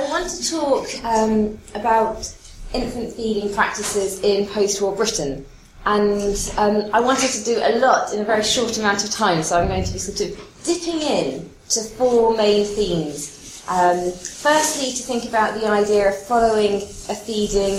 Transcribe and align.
I 0.00 0.08
want 0.08 0.30
to 0.30 0.50
talk 0.50 1.04
um, 1.04 1.58
about 1.74 2.34
infant 2.72 3.12
feeding 3.12 3.52
practices 3.52 4.20
in 4.22 4.46
post-war 4.46 4.96
Britain. 4.96 5.44
And 5.84 6.52
um, 6.56 6.90
I 6.94 7.00
wanted 7.00 7.28
to 7.30 7.44
do 7.44 7.60
a 7.62 7.78
lot 7.78 8.14
in 8.14 8.20
a 8.20 8.24
very 8.24 8.42
short 8.42 8.78
amount 8.78 9.04
of 9.04 9.10
time, 9.10 9.42
so 9.42 9.60
I'm 9.60 9.68
going 9.68 9.84
to 9.84 9.92
be 9.92 9.98
sort 9.98 10.20
of 10.22 10.64
dipping 10.64 11.02
in 11.02 11.50
to 11.70 11.80
four 11.82 12.34
main 12.34 12.64
themes. 12.64 13.62
Um, 13.68 14.10
firstly, 14.12 14.92
to 14.92 15.02
think 15.02 15.26
about 15.26 15.60
the 15.60 15.66
idea 15.68 16.08
of 16.08 16.16
following 16.26 16.76
a 16.76 17.14
feeding, 17.14 17.74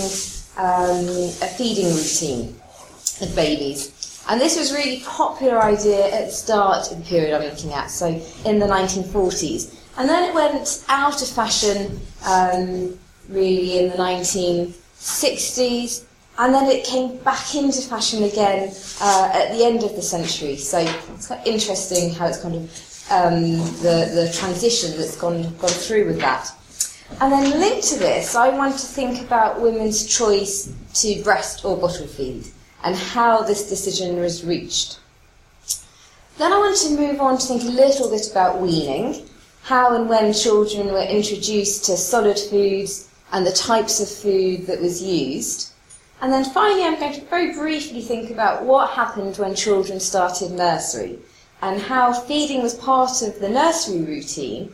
um, 0.57 1.07
a 1.41 1.49
feeding 1.57 1.87
routine 1.87 2.55
of 3.21 3.35
babies. 3.35 4.23
And 4.29 4.39
this 4.39 4.59
was 4.59 4.71
a 4.71 4.75
really 4.75 5.01
popular 5.01 5.59
idea 5.59 6.05
at 6.13 6.27
the 6.27 6.31
start 6.31 6.91
of 6.91 6.99
the 6.99 7.03
period 7.03 7.33
I'm 7.33 7.49
looking 7.49 7.73
at, 7.73 7.89
so 7.89 8.07
in 8.45 8.59
the 8.59 8.67
1940s. 8.67 9.80
And 9.97 10.07
then 10.07 10.29
it 10.29 10.33
went 10.33 10.85
out 10.87 11.21
of 11.21 11.27
fashion 11.27 11.99
um, 12.25 12.97
really 13.29 13.79
in 13.79 13.89
the 13.89 13.97
1960s, 13.97 16.05
and 16.39 16.53
then 16.53 16.69
it 16.69 16.85
came 16.85 17.17
back 17.17 17.55
into 17.55 17.81
fashion 17.81 18.23
again 18.23 18.73
uh, 19.01 19.31
at 19.33 19.55
the 19.55 19.65
end 19.65 19.83
of 19.83 19.95
the 19.95 20.01
century. 20.01 20.55
So 20.55 20.79
it's 20.79 21.27
quite 21.27 21.45
interesting 21.45 22.13
how 22.13 22.27
it's 22.27 22.41
kind 22.41 22.55
of 22.55 22.61
um, 23.11 23.57
the, 23.83 24.09
the 24.15 24.31
transition 24.33 24.97
that's 24.97 25.17
gone, 25.17 25.43
gone 25.57 25.69
through 25.69 26.07
with 26.07 26.19
that. 26.21 26.49
And 27.19 27.31
then 27.31 27.59
linked 27.59 27.87
to 27.89 27.99
this, 27.99 28.35
I 28.35 28.49
want 28.49 28.79
to 28.79 28.85
think 28.85 29.21
about 29.21 29.61
women's 29.61 30.07
choice 30.07 30.73
to 30.93 31.21
breast 31.23 31.65
or 31.65 31.77
bottle 31.77 32.07
feed 32.07 32.45
and 32.83 32.95
how 32.95 33.41
this 33.41 33.69
decision 33.69 34.17
was 34.17 34.45
reached. 34.45 34.99
Then 36.37 36.53
I 36.53 36.57
want 36.57 36.77
to 36.77 36.91
move 36.91 37.19
on 37.19 37.37
to 37.37 37.45
think 37.45 37.63
a 37.63 37.65
little 37.65 38.09
bit 38.09 38.31
about 38.31 38.61
weaning 38.61 39.27
how 39.63 39.95
and 39.95 40.09
when 40.09 40.33
children 40.33 40.87
were 40.87 41.03
introduced 41.03 41.85
to 41.85 41.97
solid 41.97 42.37
foods 42.37 43.09
and 43.31 43.45
the 43.45 43.51
types 43.51 43.99
of 43.99 44.09
food 44.09 44.67
that 44.67 44.81
was 44.81 45.01
used. 45.01 45.71
And 46.21 46.31
then 46.31 46.45
finally, 46.45 46.83
I'm 46.83 46.99
going 46.99 47.13
to 47.13 47.21
very 47.25 47.53
briefly 47.53 48.01
think 48.01 48.29
about 48.29 48.63
what 48.63 48.91
happened 48.91 49.37
when 49.37 49.55
children 49.55 49.99
started 49.99 50.51
nursery 50.51 51.19
and 51.61 51.81
how 51.81 52.13
feeding 52.13 52.61
was 52.61 52.73
part 52.75 53.21
of 53.21 53.39
the 53.39 53.49
nursery 53.49 54.01
routine. 54.01 54.71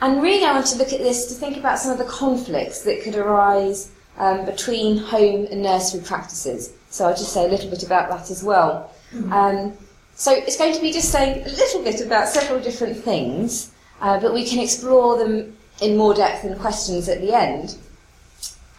And 0.00 0.22
really, 0.22 0.44
I 0.44 0.52
want 0.52 0.66
to 0.66 0.78
look 0.78 0.92
at 0.92 1.00
this 1.00 1.26
to 1.26 1.34
think 1.34 1.56
about 1.56 1.78
some 1.78 1.92
of 1.92 1.98
the 1.98 2.04
conflicts 2.04 2.82
that 2.82 3.02
could 3.02 3.16
arise 3.16 3.90
um, 4.18 4.44
between 4.44 4.98
home 4.98 5.46
and 5.50 5.62
nursery 5.62 6.02
practices. 6.02 6.72
So 6.90 7.06
I'll 7.06 7.16
just 7.16 7.32
say 7.32 7.44
a 7.44 7.48
little 7.48 7.70
bit 7.70 7.82
about 7.82 8.08
that 8.10 8.30
as 8.30 8.42
well. 8.42 8.92
Mm-hmm. 9.12 9.32
Um, 9.32 9.72
so 10.14 10.32
it's 10.32 10.56
going 10.56 10.74
to 10.74 10.80
be 10.80 10.92
just 10.92 11.10
saying 11.10 11.44
a 11.44 11.48
little 11.48 11.82
bit 11.82 12.00
about 12.00 12.28
several 12.28 12.60
different 12.60 12.96
things 12.96 13.72
uh, 14.00 14.20
but 14.20 14.32
we 14.32 14.44
can 14.44 14.60
explore 14.60 15.18
them 15.18 15.56
in 15.80 15.96
more 15.96 16.14
depth 16.14 16.44
in 16.44 16.56
questions 16.58 17.08
at 17.08 17.20
the 17.20 17.32
end. 17.32 17.76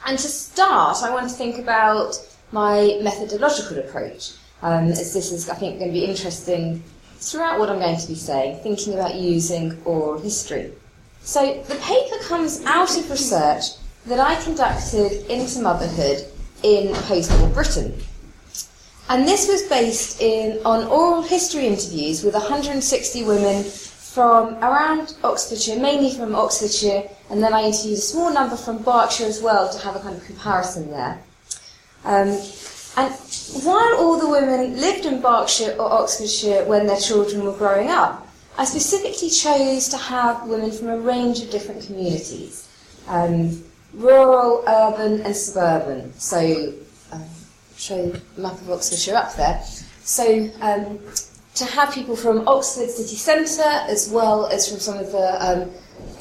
And 0.06 0.18
to 0.18 0.28
start, 0.28 1.04
I 1.04 1.12
want 1.12 1.30
to 1.30 1.36
think 1.36 1.58
about 1.58 2.16
my 2.52 3.00
methodological 3.02 3.80
approach, 3.80 4.32
um, 4.62 4.88
as 4.88 5.14
this 5.14 5.32
is, 5.32 5.50
I 5.50 5.56
think, 5.56 5.80
going 5.80 5.92
to 5.92 6.00
be 6.00 6.06
interesting 6.06 6.84
throughout 7.20 7.60
what 7.60 7.70
I'm 7.70 7.80
going 7.80 7.98
to 7.98 8.08
be 8.08 8.16
saying, 8.16 8.64
thinking 8.64 8.94
about 8.94 9.16
using 9.16 9.78
oral 9.84 10.20
history. 10.20 10.72
So 11.22 11.62
the 11.68 11.76
paper 11.76 12.24
comes 12.24 12.64
out 12.66 12.98
of 12.98 13.10
research 13.12 13.64
that 14.06 14.20
I 14.20 14.42
conducted 14.42 15.30
into 15.30 15.62
motherhood 15.62 16.26
in 16.64 16.94
post-war 16.94 17.50
Britain. 17.50 18.02
And 19.10 19.28
this 19.28 19.48
was 19.48 19.64
based 19.64 20.22
in, 20.22 20.60
on 20.66 20.86
oral 20.86 21.22
history 21.22 21.66
interviews 21.66 22.24
with 22.24 22.34
160 22.34 23.24
women 23.24 23.66
from 24.14 24.56
around 24.64 25.14
Oxfordshire, 25.24 25.80
mainly 25.80 26.12
from 26.12 26.34
Oxfordshire, 26.34 27.04
and 27.30 27.44
then 27.44 27.54
I 27.54 27.64
interviewed 27.64 28.00
a 28.00 28.02
small 28.02 28.34
number 28.34 28.58
from 28.58 28.82
Berkshire 28.82 29.26
as 29.26 29.42
well 29.42 29.72
to 29.72 29.80
have 29.86 29.96
a 29.96 30.00
kind 30.00 30.16
of 30.16 30.26
comparison 30.26 30.90
there. 30.90 31.22
Um, 32.04 32.30
and 32.98 33.14
while 33.64 33.98
all 33.98 34.18
the 34.18 34.28
women 34.28 34.82
lived 34.82 35.06
in 35.06 35.22
Berkshire 35.22 35.76
or 35.78 35.92
Oxfordshire 35.92 36.66
when 36.66 36.88
their 36.88 37.00
children 37.00 37.44
were 37.44 37.54
growing 37.54 37.90
up, 37.90 38.28
I 38.58 38.66
specifically 38.66 39.30
chose 39.30 39.90
to 39.90 39.98
have 39.98 40.48
women 40.48 40.72
from 40.72 40.90
a 40.90 40.98
range 40.98 41.42
of 41.42 41.52
different 41.52 41.86
communities 41.86 42.68
um, 43.08 43.64
rural, 43.94 44.64
urban, 44.68 45.22
and 45.22 45.36
suburban. 45.36 46.14
So, 46.20 46.74
um, 47.12 47.26
show 47.78 48.10
the 48.10 48.42
map 48.42 48.54
of 48.54 48.72
Oxfordshire 48.72 49.16
up 49.16 49.36
there. 49.36 49.62
So, 50.04 50.50
um, 50.62 51.00
to 51.60 51.66
have 51.66 51.94
people 51.94 52.16
from 52.16 52.48
Oxford 52.48 52.90
city 52.90 53.18
centre 53.18 53.76
as 53.94 54.10
well 54.10 54.48
as 54.48 54.70
from 54.70 54.80
some 54.80 54.98
of 54.98 55.12
the 55.12 55.46
um, 55.46 55.70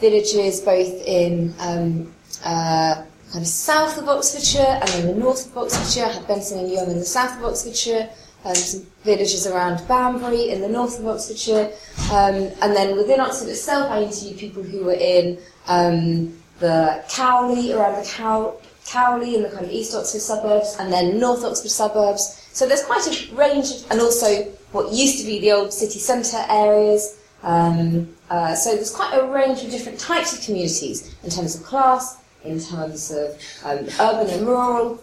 villages 0.00 0.60
both 0.60 0.92
in 1.06 1.54
um, 1.60 2.12
uh, 2.44 2.96
kind 3.30 3.42
of 3.42 3.46
south 3.46 3.98
of 3.98 4.08
Oxfordshire 4.08 4.80
and 4.82 4.90
in 5.00 5.06
the 5.06 5.14
north 5.14 5.46
of 5.46 5.56
Oxfordshire. 5.56 6.06
I 6.06 6.12
had 6.14 6.26
Benson 6.26 6.58
and 6.58 6.68
Ewelme 6.68 6.90
in 6.90 6.98
the 6.98 7.04
south 7.04 7.38
of 7.38 7.44
Oxfordshire, 7.44 8.10
um, 8.44 8.54
some 8.56 8.84
villages 9.04 9.46
around 9.46 9.86
Banbury 9.86 10.50
in 10.50 10.60
the 10.60 10.68
north 10.68 10.98
of 10.98 11.06
Oxfordshire, 11.06 11.70
um, 12.10 12.50
and 12.62 12.74
then 12.74 12.96
within 12.96 13.20
Oxford 13.20 13.48
itself, 13.48 13.90
I 13.92 14.02
interviewed 14.02 14.38
people 14.38 14.64
who 14.64 14.84
were 14.84 14.98
in 14.98 15.38
um, 15.68 16.36
the 16.58 17.04
Cowley, 17.08 17.72
around 17.72 18.02
the 18.02 18.08
Cow- 18.08 18.56
Cowley 18.86 19.36
in 19.36 19.42
the 19.44 19.50
kind 19.50 19.66
of 19.66 19.70
East 19.70 19.94
Oxford 19.94 20.20
suburbs, 20.20 20.76
and 20.80 20.92
then 20.92 21.20
North 21.20 21.44
Oxford 21.44 21.70
suburbs. 21.70 22.48
So 22.52 22.66
there's 22.66 22.82
quite 22.84 23.06
a 23.06 23.34
range 23.36 23.70
of, 23.70 23.90
and 23.92 24.00
also 24.00 24.52
what 24.72 24.92
used 24.92 25.18
to 25.20 25.26
be 25.26 25.40
the 25.40 25.52
old 25.52 25.72
city 25.72 25.98
centre 25.98 26.44
areas. 26.48 27.18
Um, 27.42 28.14
uh, 28.30 28.54
so 28.54 28.74
there's 28.74 28.94
quite 28.94 29.14
a 29.14 29.26
range 29.26 29.62
of 29.62 29.70
different 29.70 29.98
types 29.98 30.36
of 30.36 30.44
communities 30.44 31.14
in 31.22 31.30
terms 31.30 31.54
of 31.54 31.62
class, 31.62 32.18
in 32.44 32.60
terms 32.60 33.10
of 33.10 33.40
um, 33.64 33.86
urban 34.00 34.30
and 34.30 34.46
rural, 34.46 35.02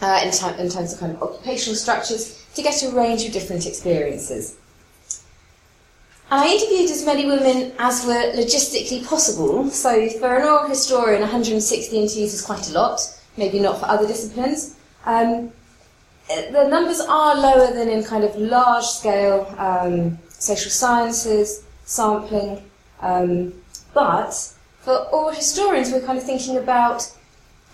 uh, 0.00 0.20
in, 0.22 0.28
in 0.60 0.70
terms 0.70 0.92
of 0.92 1.00
kind 1.00 1.16
of 1.16 1.22
occupational 1.22 1.76
structures, 1.76 2.44
to 2.54 2.62
get 2.62 2.82
a 2.82 2.90
range 2.90 3.24
of 3.24 3.32
different 3.32 3.66
experiences. 3.66 4.56
I 6.30 6.48
interviewed 6.48 6.90
as 6.90 7.04
many 7.04 7.26
women 7.26 7.72
as 7.78 8.06
were 8.06 8.32
logistically 8.34 9.06
possible, 9.06 9.68
so 9.68 10.08
for 10.18 10.36
an 10.36 10.46
oral 10.46 10.66
historian, 10.66 11.20
160 11.20 11.94
interviews 11.94 12.32
is 12.32 12.40
quite 12.40 12.70
a 12.70 12.72
lot, 12.72 13.00
maybe 13.36 13.58
not 13.58 13.78
for 13.78 13.86
other 13.86 14.06
disciplines. 14.06 14.76
Um, 15.04 15.52
the 16.50 16.68
numbers 16.68 17.00
are 17.00 17.34
lower 17.36 17.72
than 17.72 17.88
in 17.88 18.04
kind 18.04 18.24
of 18.24 18.34
large 18.36 18.84
scale 18.84 19.54
um, 19.58 20.18
social 20.28 20.70
sciences 20.70 21.64
sampling, 21.84 22.62
um, 23.00 23.52
but 23.94 24.32
for 24.80 24.96
oral 25.12 25.30
historians, 25.30 25.90
we're 25.90 26.04
kind 26.04 26.18
of 26.18 26.24
thinking 26.24 26.56
about 26.56 27.10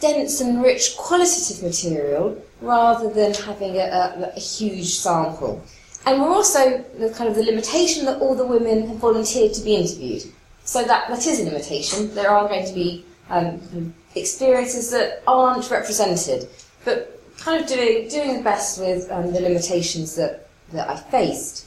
dense 0.00 0.40
and 0.40 0.62
rich 0.62 0.96
qualitative 0.96 1.62
material 1.62 2.40
rather 2.60 3.10
than 3.10 3.34
having 3.34 3.76
a, 3.76 3.80
a, 3.80 4.32
a 4.36 4.40
huge 4.40 4.94
sample. 4.94 5.62
And 6.06 6.20
we're 6.20 6.28
also 6.28 6.84
the 6.98 7.10
kind 7.10 7.28
of 7.28 7.36
the 7.36 7.42
limitation 7.42 8.04
that 8.06 8.20
all 8.20 8.34
the 8.34 8.46
women 8.46 8.88
have 8.88 8.98
volunteered 8.98 9.54
to 9.54 9.62
be 9.62 9.74
interviewed. 9.74 10.24
So 10.64 10.84
that, 10.84 11.08
that 11.08 11.26
is 11.26 11.40
a 11.40 11.44
limitation. 11.44 12.14
There 12.14 12.30
are 12.30 12.48
going 12.48 12.66
to 12.66 12.74
be 12.74 13.04
um, 13.30 13.94
experiences 14.14 14.90
that 14.90 15.22
aren't 15.26 15.70
represented. 15.70 16.48
But 16.84 17.17
kind 17.48 17.62
of 17.62 17.68
doing, 17.68 18.08
doing 18.08 18.36
the 18.36 18.42
best 18.42 18.78
with 18.78 19.10
um, 19.10 19.32
the 19.32 19.40
limitations 19.40 20.14
that, 20.16 20.48
that 20.72 20.88
I 20.88 20.96
faced. 20.96 21.66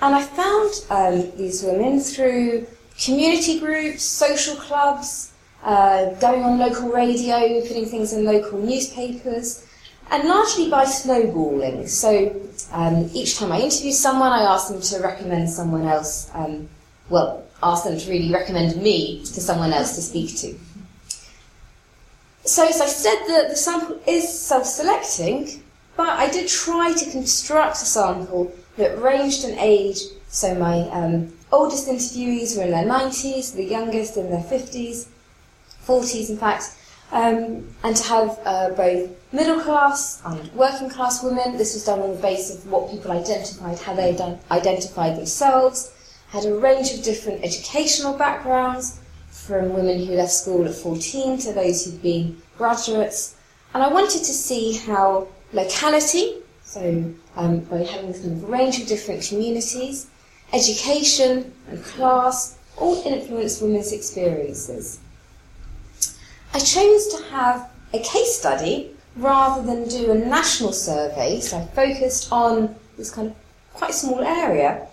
And 0.00 0.14
I 0.14 0.22
found 0.22 0.72
um, 0.90 1.36
these 1.36 1.62
women 1.62 2.00
through 2.00 2.66
community 3.02 3.58
groups, 3.58 4.02
social 4.02 4.56
clubs, 4.56 5.32
uh, 5.64 6.10
going 6.14 6.44
on 6.44 6.58
local 6.58 6.90
radio, 6.90 7.60
putting 7.62 7.86
things 7.86 8.12
in 8.12 8.24
local 8.24 8.58
newspapers, 8.58 9.66
and 10.10 10.28
largely 10.28 10.70
by 10.70 10.84
snowballing. 10.84 11.88
So 11.88 12.10
um, 12.70 13.10
each 13.12 13.38
time 13.38 13.50
I 13.50 13.60
interviewed 13.60 13.94
someone, 13.94 14.30
I 14.30 14.42
asked 14.42 14.68
them 14.68 14.80
to 14.80 15.02
recommend 15.02 15.50
someone 15.50 15.86
else, 15.86 16.30
um, 16.34 16.68
well, 17.08 17.42
ask 17.62 17.84
them 17.84 17.98
to 17.98 18.10
really 18.10 18.32
recommend 18.32 18.80
me 18.80 19.20
to 19.20 19.40
someone 19.40 19.72
else 19.72 19.96
to 19.96 20.02
speak 20.02 20.36
to. 20.36 20.54
So, 22.46 22.64
as 22.64 22.80
I 22.80 22.86
said, 22.86 23.24
the, 23.26 23.48
the 23.48 23.56
sample 23.56 24.00
is 24.06 24.40
self-selecting, 24.40 25.64
but 25.96 26.10
I 26.10 26.30
did 26.30 26.48
try 26.48 26.92
to 26.92 27.10
construct 27.10 27.76
a 27.76 27.84
sample 27.84 28.52
that 28.76 29.02
ranged 29.02 29.44
in 29.44 29.58
age. 29.58 29.98
So 30.28 30.54
my 30.54 30.82
um, 30.90 31.32
oldest 31.50 31.88
interviewees 31.88 32.56
were 32.56 32.62
in 32.62 32.70
their 32.70 32.84
90s, 32.84 33.54
the 33.54 33.64
youngest 33.64 34.16
in 34.16 34.30
their 34.30 34.44
50s, 34.44 35.08
40s 35.84 36.30
in 36.30 36.36
fact, 36.36 36.76
um, 37.10 37.66
and 37.82 37.96
to 37.96 38.02
have 38.04 38.38
uh, 38.44 38.70
both 38.70 39.10
middle 39.32 39.60
class 39.60 40.22
and 40.24 40.52
working 40.52 40.88
class 40.88 41.24
women. 41.24 41.56
This 41.56 41.74
was 41.74 41.84
done 41.84 42.00
on 42.00 42.12
the 42.14 42.22
basis 42.22 42.64
of 42.64 42.70
what 42.70 42.92
people 42.92 43.10
identified, 43.10 43.78
how 43.80 43.94
they 43.94 44.16
identified 44.52 45.16
themselves, 45.16 45.92
had 46.28 46.44
a 46.44 46.54
range 46.54 46.92
of 46.92 47.02
different 47.02 47.42
educational 47.42 48.16
backgrounds, 48.16 49.00
from 49.46 49.72
women 49.72 50.04
who 50.04 50.14
left 50.14 50.32
school 50.32 50.66
at 50.66 50.74
14 50.74 51.38
to 51.38 51.52
those 51.52 51.84
who'd 51.84 52.02
been 52.02 52.40
graduates. 52.58 53.36
And 53.74 53.82
I 53.82 53.88
wanted 53.88 54.18
to 54.18 54.32
see 54.32 54.76
how 54.76 55.28
locality, 55.52 56.38
so 56.62 57.12
um, 57.36 57.60
by 57.60 57.78
having 57.78 58.12
kind 58.12 58.32
of 58.32 58.44
a 58.44 58.46
range 58.46 58.80
of 58.80 58.88
different 58.88 59.22
communities, 59.22 60.08
education 60.52 61.52
and 61.68 61.84
class 61.84 62.58
all 62.76 63.02
influence 63.06 63.60
women's 63.60 63.92
experiences. 63.92 64.98
I 66.52 66.58
chose 66.58 67.08
to 67.08 67.24
have 67.30 67.70
a 67.92 67.98
case 67.98 68.38
study 68.38 68.90
rather 69.16 69.62
than 69.62 69.88
do 69.88 70.10
a 70.10 70.14
national 70.14 70.72
survey, 70.72 71.40
so 71.40 71.58
I 71.58 71.66
focused 71.66 72.32
on 72.32 72.74
this 72.96 73.10
kind 73.10 73.28
of 73.28 73.36
quite 73.74 73.94
small 73.94 74.20
area 74.20 74.86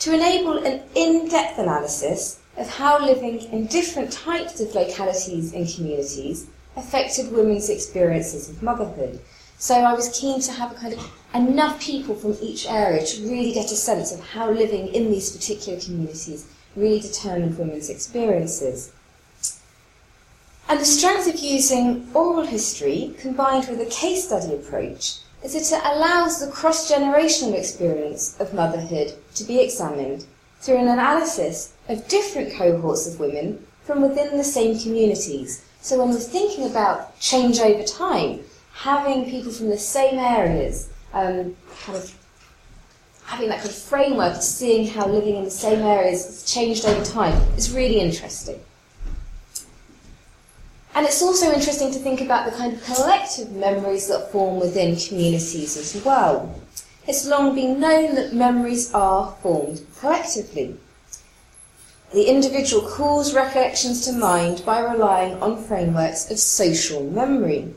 to 0.00 0.14
enable 0.14 0.58
an 0.64 0.82
in-depth 0.94 1.58
analysis 1.58 2.39
of 2.56 2.68
how 2.68 3.04
living 3.04 3.40
in 3.52 3.66
different 3.66 4.12
types 4.12 4.60
of 4.60 4.74
localities 4.74 5.52
and 5.52 5.68
communities 5.68 6.46
affected 6.76 7.32
women's 7.32 7.68
experiences 7.68 8.48
of 8.48 8.62
motherhood. 8.62 9.20
So 9.58 9.74
I 9.74 9.92
was 9.92 10.08
keen 10.18 10.40
to 10.40 10.52
have 10.52 10.72
a 10.72 10.74
kind 10.74 10.94
of 10.94 11.12
enough 11.34 11.80
people 11.80 12.14
from 12.14 12.36
each 12.40 12.66
area 12.66 13.04
to 13.04 13.22
really 13.28 13.52
get 13.52 13.70
a 13.70 13.76
sense 13.76 14.12
of 14.12 14.20
how 14.20 14.50
living 14.50 14.88
in 14.88 15.10
these 15.10 15.36
particular 15.36 15.78
communities 15.78 16.46
really 16.76 17.00
determined 17.00 17.58
women's 17.58 17.90
experiences. 17.90 18.92
And 20.68 20.80
the 20.80 20.84
strength 20.84 21.26
of 21.26 21.40
using 21.40 22.08
oral 22.14 22.46
history 22.46 23.14
combined 23.18 23.68
with 23.68 23.80
a 23.80 23.90
case 23.90 24.26
study 24.28 24.54
approach 24.54 25.18
is 25.42 25.52
that 25.54 25.76
it 25.76 25.96
allows 25.96 26.38
the 26.38 26.50
cross-generational 26.50 27.54
experience 27.54 28.38
of 28.38 28.54
motherhood 28.54 29.14
to 29.34 29.44
be 29.44 29.60
examined 29.60 30.26
through 30.60 30.76
an 30.76 30.88
analysis 30.88 31.72
of 31.88 32.06
different 32.08 32.52
cohorts 32.54 33.06
of 33.06 33.18
women 33.18 33.64
from 33.84 34.02
within 34.02 34.36
the 34.36 34.44
same 34.44 34.78
communities. 34.78 35.64
So 35.80 35.98
when 35.98 36.10
we're 36.10 36.20
thinking 36.20 36.66
about 36.66 37.18
change 37.18 37.58
over 37.58 37.82
time, 37.82 38.40
having 38.72 39.24
people 39.24 39.50
from 39.50 39.70
the 39.70 39.78
same 39.78 40.18
areas, 40.18 40.90
um, 41.12 41.56
kind 41.82 41.98
of 41.98 42.14
having 43.24 43.48
that 43.48 43.58
kind 43.58 43.70
of 43.70 43.76
framework 43.76 44.36
of 44.36 44.42
seeing 44.42 44.86
how 44.86 45.06
living 45.06 45.36
in 45.36 45.44
the 45.44 45.50
same 45.50 45.80
areas 45.80 46.26
has 46.26 46.44
changed 46.44 46.84
over 46.84 47.04
time 47.04 47.34
is 47.56 47.72
really 47.72 48.00
interesting. 48.00 48.60
And 50.94 51.06
it's 51.06 51.22
also 51.22 51.52
interesting 51.52 51.92
to 51.92 51.98
think 51.98 52.20
about 52.20 52.50
the 52.50 52.56
kind 52.56 52.72
of 52.72 52.84
collective 52.84 53.52
memories 53.52 54.08
that 54.08 54.32
form 54.32 54.58
within 54.58 54.96
communities 54.96 55.76
as 55.76 56.04
well. 56.04 56.60
It's 57.08 57.26
long 57.26 57.54
been 57.54 57.80
known 57.80 58.14
that 58.14 58.34
memories 58.34 58.92
are 58.92 59.34
formed 59.42 59.86
collectively. 59.98 60.76
The 62.12 62.28
individual 62.28 62.88
calls 62.88 63.34
recollections 63.34 64.04
to 64.04 64.12
mind 64.12 64.62
by 64.66 64.80
relying 64.80 65.42
on 65.42 65.62
frameworks 65.62 66.30
of 66.30 66.38
social 66.38 67.04
memory. 67.04 67.72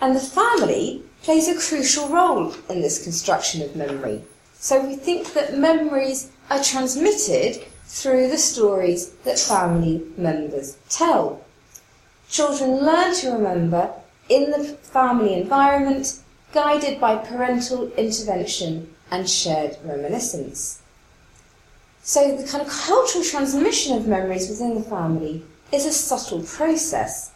And 0.00 0.14
the 0.14 0.20
family 0.20 1.02
plays 1.22 1.48
a 1.48 1.58
crucial 1.58 2.08
role 2.08 2.54
in 2.68 2.80
this 2.80 3.02
construction 3.02 3.62
of 3.62 3.74
memory. 3.74 4.22
So 4.54 4.86
we 4.86 4.96
think 4.96 5.32
that 5.32 5.56
memories 5.56 6.30
are 6.50 6.62
transmitted 6.62 7.64
through 7.86 8.28
the 8.28 8.38
stories 8.38 9.10
that 9.24 9.38
family 9.38 10.02
members 10.16 10.76
tell. 10.88 11.44
Children 12.28 12.84
learn 12.84 13.14
to 13.16 13.32
remember 13.32 13.90
in 14.28 14.52
the 14.52 14.64
family 14.64 15.34
environment, 15.34 16.20
guided 16.52 17.00
by 17.00 17.16
parental 17.16 17.92
intervention 17.92 18.94
and 19.10 19.28
shared 19.28 19.76
reminiscence. 19.84 20.82
So 22.02 22.36
the 22.36 22.46
kind 22.46 22.64
of 22.64 22.70
cultural 22.70 23.24
transmission 23.24 23.96
of 23.96 24.06
memories 24.06 24.48
within 24.48 24.74
the 24.74 24.82
family 24.82 25.44
is 25.72 25.86
a 25.86 25.92
subtle 25.92 26.42
process. 26.42 27.30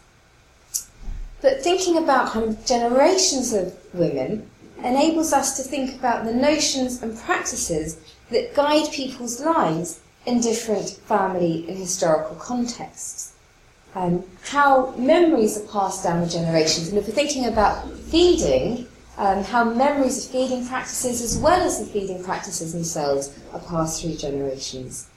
But 1.41 1.61
thinking 1.61 1.97
about 1.97 2.31
kind 2.31 2.49
of 2.49 2.65
generations 2.65 3.53
of 3.53 3.73
women 3.93 4.49
enables 4.83 5.31
us 5.33 5.57
to 5.57 5.63
think 5.63 5.95
about 5.95 6.25
the 6.25 6.33
notions 6.33 7.01
and 7.01 7.17
practices 7.17 7.97
that 8.31 8.55
guide 8.55 8.91
people's 8.91 9.39
lives 9.39 9.99
in 10.25 10.41
different 10.41 10.89
family 10.89 11.65
and 11.67 11.77
historical 11.77 12.35
contexts 12.35 13.35
um, 13.95 14.23
how 14.43 14.93
memories 14.97 15.57
are 15.57 15.67
passed 15.67 16.03
down 16.03 16.21
the 16.21 16.27
generations. 16.27 16.89
And 16.89 16.97
if 16.97 17.07
we're 17.07 17.13
thinking 17.13 17.45
about 17.45 17.89
feeding, 18.09 18.87
um, 19.17 19.43
how 19.43 19.63
memories 19.63 20.25
of 20.25 20.31
feeding 20.31 20.67
practices 20.67 21.21
as 21.21 21.37
well 21.37 21.61
as 21.61 21.79
the 21.79 21.85
feeding 21.85 22.23
practices 22.23 22.73
themselves 22.73 23.37
are 23.53 23.59
passed 23.59 24.01
through 24.01 24.15
generations. 24.15 25.07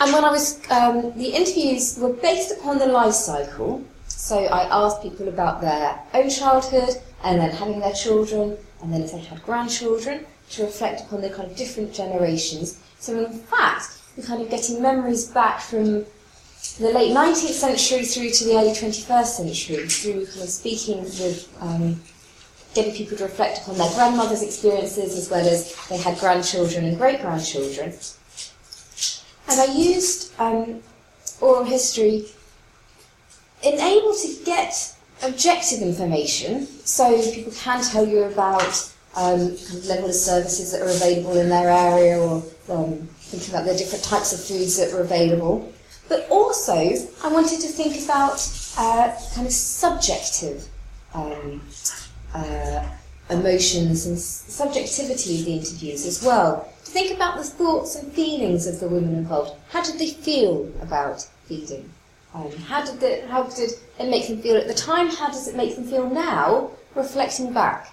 And 0.00 0.12
when 0.12 0.24
I 0.24 0.30
was, 0.30 0.58
um, 0.70 1.12
the 1.18 1.28
interviews 1.28 1.98
were 1.98 2.12
based 2.12 2.52
upon 2.58 2.78
the 2.78 2.86
life 2.86 3.14
cycle. 3.14 3.84
So 4.08 4.44
I 4.46 4.62
asked 4.84 5.02
people 5.02 5.28
about 5.28 5.60
their 5.60 6.00
own 6.14 6.30
childhood 6.30 6.96
and 7.24 7.40
then 7.40 7.50
having 7.50 7.80
their 7.80 7.92
children, 7.92 8.56
and 8.82 8.92
then 8.92 9.02
if 9.02 9.12
they 9.12 9.18
had 9.18 9.42
grandchildren, 9.42 10.24
to 10.50 10.64
reflect 10.64 11.02
upon 11.02 11.20
the 11.20 11.30
kind 11.30 11.50
of 11.50 11.56
different 11.56 11.92
generations. 11.92 12.78
So 12.98 13.24
in 13.24 13.32
fact, 13.32 13.98
we're 14.16 14.24
kind 14.24 14.42
of 14.42 14.50
getting 14.50 14.82
memories 14.82 15.26
back 15.26 15.60
from 15.60 16.04
the 16.78 16.90
late 16.92 17.12
19th 17.12 17.52
century 17.52 18.04
through 18.04 18.30
to 18.30 18.44
the 18.44 18.56
early 18.56 18.72
21st 18.72 19.26
century, 19.26 19.88
through 19.88 20.26
kind 20.26 20.42
of 20.42 20.48
speaking 20.48 21.02
with, 21.02 21.48
um, 21.60 22.00
getting 22.74 22.94
people 22.94 23.16
to 23.16 23.24
reflect 23.24 23.62
upon 23.62 23.78
their 23.78 23.90
grandmother's 23.94 24.42
experiences 24.42 25.16
as 25.16 25.30
well 25.30 25.46
as 25.46 25.74
they 25.88 25.96
had 25.96 26.18
grandchildren 26.18 26.84
and 26.84 26.96
great 26.96 27.20
grandchildren. 27.20 27.92
And 29.48 29.60
I 29.60 29.66
used 29.74 30.32
um, 30.38 30.80
oral 31.40 31.64
history 31.64 32.26
in 33.62 33.78
able 33.78 34.14
to 34.14 34.36
get 34.44 34.96
objective 35.22 35.82
information, 35.82 36.66
so 36.84 37.20
people 37.32 37.52
can 37.52 37.82
tell 37.82 38.06
you 38.06 38.24
about 38.24 38.92
um, 39.16 39.38
kind 39.38 39.78
of 39.78 39.86
level 39.86 40.08
of 40.08 40.14
services 40.14 40.72
that 40.72 40.80
are 40.80 40.88
available 40.88 41.36
in 41.36 41.48
their 41.48 41.68
area 41.68 42.18
or 42.18 42.42
um, 42.68 43.08
thinking 43.18 43.54
about 43.54 43.66
the 43.66 43.74
different 43.74 44.04
types 44.04 44.32
of 44.32 44.42
foods 44.42 44.76
that 44.76 44.92
are 44.92 45.00
available. 45.00 45.72
But 46.08 46.26
also, 46.30 46.74
I 46.74 47.28
wanted 47.28 47.60
to 47.60 47.68
think 47.68 48.02
about 48.04 48.40
uh, 48.78 49.14
kind 49.34 49.46
of 49.46 49.52
subjective 49.52 50.66
um, 51.12 51.60
uh, 52.34 52.86
emotions 53.30 54.06
and 54.06 54.18
subjectivity 54.18 55.38
of 55.40 55.44
the 55.44 55.52
interviews 55.54 56.06
as 56.06 56.22
well. 56.22 56.68
To 56.84 56.90
think 56.90 57.14
about 57.14 57.38
the 57.38 57.44
thoughts 57.44 57.96
and 57.96 58.12
feelings 58.12 58.66
of 58.66 58.80
the 58.80 58.88
women 58.88 59.14
involved. 59.14 59.56
How 59.70 59.82
did 59.82 59.98
they 59.98 60.10
feel 60.10 60.72
about 60.82 61.26
feeding? 61.46 61.88
Um, 62.34 62.50
how 62.52 62.84
did 62.84 63.00
the, 63.00 63.26
how 63.28 63.44
did 63.44 63.72
it 63.98 64.08
make 64.08 64.28
them 64.28 64.40
feel 64.40 64.56
at 64.56 64.68
the 64.68 64.74
time? 64.74 65.08
How 65.08 65.28
does 65.28 65.48
it 65.48 65.56
make 65.56 65.74
them 65.74 65.84
feel 65.84 66.08
now, 66.08 66.70
reflecting 66.94 67.52
back? 67.52 67.92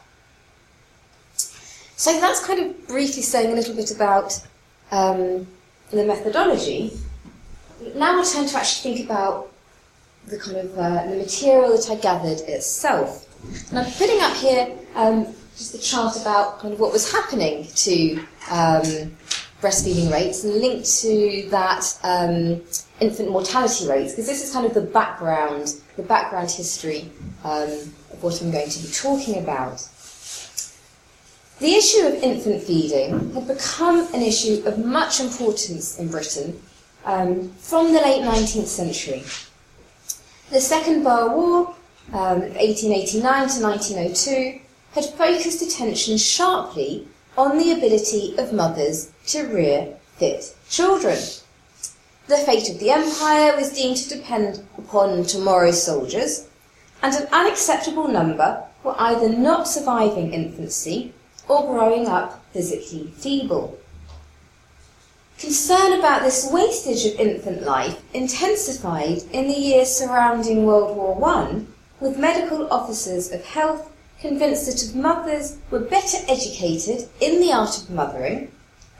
So 1.95 2.19
that's 2.19 2.45
kind 2.45 2.59
of 2.59 2.87
briefly 2.87 3.23
saying 3.23 3.51
a 3.51 3.55
little 3.55 3.75
bit 3.75 3.89
about 3.89 4.39
um, 4.91 5.47
the 5.89 6.05
methodology. 6.05 6.93
Now 7.95 8.19
I 8.19 8.23
turn 8.23 8.47
to 8.47 8.57
actually 8.57 8.95
think 8.95 9.09
about 9.09 9.51
the 10.27 10.37
kind 10.37 10.57
of 10.57 10.77
uh, 10.77 11.07
the 11.07 11.15
material 11.15 11.75
that 11.75 11.89
I 11.89 11.95
gathered 11.95 12.41
itself. 12.41 13.26
And 13.69 13.79
I'm 13.79 13.91
putting 13.93 14.19
up 14.21 14.35
here 14.35 14.77
um, 14.95 15.27
just 15.57 15.73
a 15.73 15.79
chart 15.79 16.15
about 16.21 16.59
kind 16.59 16.73
of 16.73 16.79
what 16.79 16.93
was 16.93 17.11
happening 17.11 17.67
to 17.75 18.17
um, 18.49 19.17
breastfeeding 19.61 20.11
rates 20.11 20.43
and 20.43 20.53
linked 20.55 20.85
to 21.01 21.47
that 21.49 21.97
um, 22.03 22.61
infant 22.99 23.31
mortality 23.31 23.87
rates, 23.87 24.13
because 24.13 24.27
this 24.27 24.43
is 24.43 24.51
kind 24.53 24.65
of 24.65 24.73
the 24.73 24.81
background, 24.81 25.75
the 25.95 26.03
background 26.03 26.51
history 26.51 27.09
um, 27.43 27.69
of 28.11 28.21
what 28.21 28.41
I'm 28.41 28.51
going 28.51 28.69
to 28.69 28.79
be 28.79 28.89
talking 28.89 29.41
about. 29.41 29.87
The 31.59 31.73
issue 31.73 32.05
of 32.05 32.13
infant 32.21 32.61
feeding 32.61 33.33
had 33.33 33.47
become 33.47 34.13
an 34.13 34.21
issue 34.21 34.61
of 34.65 34.85
much 34.85 35.19
importance 35.19 35.97
in 35.97 36.07
Britain 36.07 36.61
um, 37.03 37.49
from 37.57 37.93
the 37.93 37.99
late 37.99 38.21
19th 38.21 38.67
century. 38.67 39.23
The 40.51 40.61
Second 40.61 41.03
Boer 41.03 41.35
War, 41.35 41.75
um, 42.13 42.41
1889 42.41 43.21
to 43.49 43.61
1902, 43.63 44.59
had 44.93 45.05
focused 45.13 45.61
attention 45.61 46.17
sharply 46.17 47.07
on 47.37 47.57
the 47.57 47.71
ability 47.71 48.35
of 48.37 48.53
mothers 48.53 49.11
to 49.27 49.43
rear 49.43 49.93
fit 50.15 50.55
children. 50.69 51.19
The 52.27 52.37
fate 52.37 52.69
of 52.69 52.79
the 52.79 52.91
empire 52.91 53.55
was 53.55 53.73
deemed 53.73 53.97
to 53.97 54.09
depend 54.09 54.63
upon 54.77 55.23
tomorrow's 55.23 55.81
soldiers, 55.81 56.47
and 57.01 57.13
an 57.13 57.27
unacceptable 57.31 58.07
number 58.07 58.63
were 58.83 58.95
either 58.99 59.29
not 59.29 59.67
surviving 59.67 60.33
infancy 60.33 61.13
or 61.47 61.71
growing 61.71 62.07
up 62.07 62.43
physically 62.51 63.11
feeble. 63.17 63.77
Concern 65.37 65.99
about 65.99 66.23
this 66.23 66.49
wastage 66.51 67.05
of 67.05 67.19
infant 67.19 67.61
life 67.61 68.01
intensified 68.13 69.21
in 69.31 69.47
the 69.47 69.53
years 69.53 69.95
surrounding 69.95 70.65
World 70.65 70.97
War 70.97 71.23
I, 71.23 71.61
with 71.99 72.17
medical 72.17 72.71
officers 72.71 73.31
of 73.31 73.43
health 73.45 73.91
convinced 74.19 74.65
that 74.65 74.83
if 74.83 74.95
mothers 74.95 75.57
were 75.69 75.79
better 75.79 76.17
educated 76.27 77.07
in 77.21 77.39
the 77.39 77.51
art 77.51 77.77
of 77.77 77.89
mothering, 77.89 78.51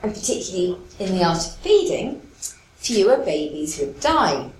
and 0.02 0.14
particularly 0.14 0.78
in 0.98 1.16
the 1.16 1.24
art 1.24 1.38
of 1.38 1.56
feeding, 1.56 2.20
fewer 2.76 3.16
babies 3.18 3.78
would 3.78 3.98
die. 4.00 4.50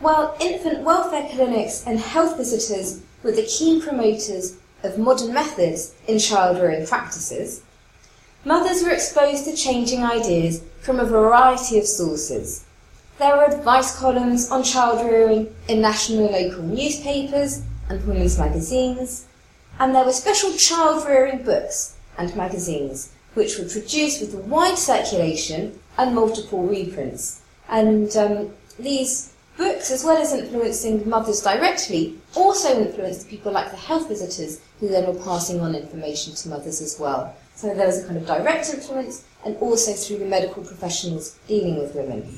While 0.00 0.36
infant 0.40 0.82
welfare 0.82 1.28
clinics 1.30 1.84
and 1.86 1.98
health 1.98 2.36
visitors 2.36 3.02
were 3.22 3.32
the 3.32 3.42
key 3.42 3.80
promoters 3.80 4.56
of 4.82 4.98
modern 4.98 5.32
methods 5.32 5.94
in 6.06 6.18
child 6.18 6.58
rearing 6.58 6.86
practices, 6.86 7.62
Mothers 8.46 8.82
were 8.82 8.90
exposed 8.90 9.46
to 9.46 9.56
changing 9.56 10.04
ideas 10.04 10.62
from 10.82 11.00
a 11.00 11.04
variety 11.04 11.78
of 11.78 11.86
sources, 11.86 12.63
There 13.18 13.36
were 13.36 13.44
advice 13.44 13.96
columns 13.96 14.50
on 14.50 14.64
child 14.64 15.06
rearing 15.06 15.54
in 15.68 15.80
national 15.80 16.26
and 16.26 16.50
local 16.50 16.64
newspapers 16.64 17.62
and 17.88 18.04
women's 18.06 18.38
magazines, 18.38 19.26
and 19.78 19.94
there 19.94 20.04
were 20.04 20.12
special 20.12 20.52
child 20.54 21.06
rearing 21.06 21.42
books 21.42 21.96
and 22.18 22.34
magazines 22.34 23.12
which 23.34 23.58
were 23.58 23.64
produced 23.64 24.20
with 24.20 24.34
a 24.34 24.38
wide 24.38 24.78
circulation 24.78 25.78
and 25.98 26.14
multiple 26.14 26.66
reprints. 26.66 27.42
And 27.68 28.14
um, 28.16 28.50
these 28.78 29.32
books, 29.56 29.90
as 29.90 30.04
well 30.04 30.16
as 30.16 30.32
influencing 30.32 31.08
mothers 31.08 31.42
directly, 31.42 32.18
also 32.34 32.80
influenced 32.80 33.28
people 33.28 33.52
like 33.52 33.70
the 33.70 33.76
health 33.76 34.08
visitors 34.08 34.60
who 34.80 34.88
then 34.88 35.06
were 35.06 35.22
passing 35.22 35.60
on 35.60 35.74
information 35.74 36.34
to 36.34 36.48
mothers 36.48 36.80
as 36.80 36.98
well. 36.98 37.34
So 37.54 37.74
there 37.74 37.86
was 37.86 38.02
a 38.02 38.06
kind 38.06 38.18
of 38.18 38.26
direct 38.26 38.72
influence 38.72 39.24
and 39.44 39.56
also 39.58 39.92
through 39.92 40.18
the 40.18 40.26
medical 40.26 40.64
professionals 40.64 41.38
dealing 41.46 41.78
with 41.78 41.94
women. 41.94 42.28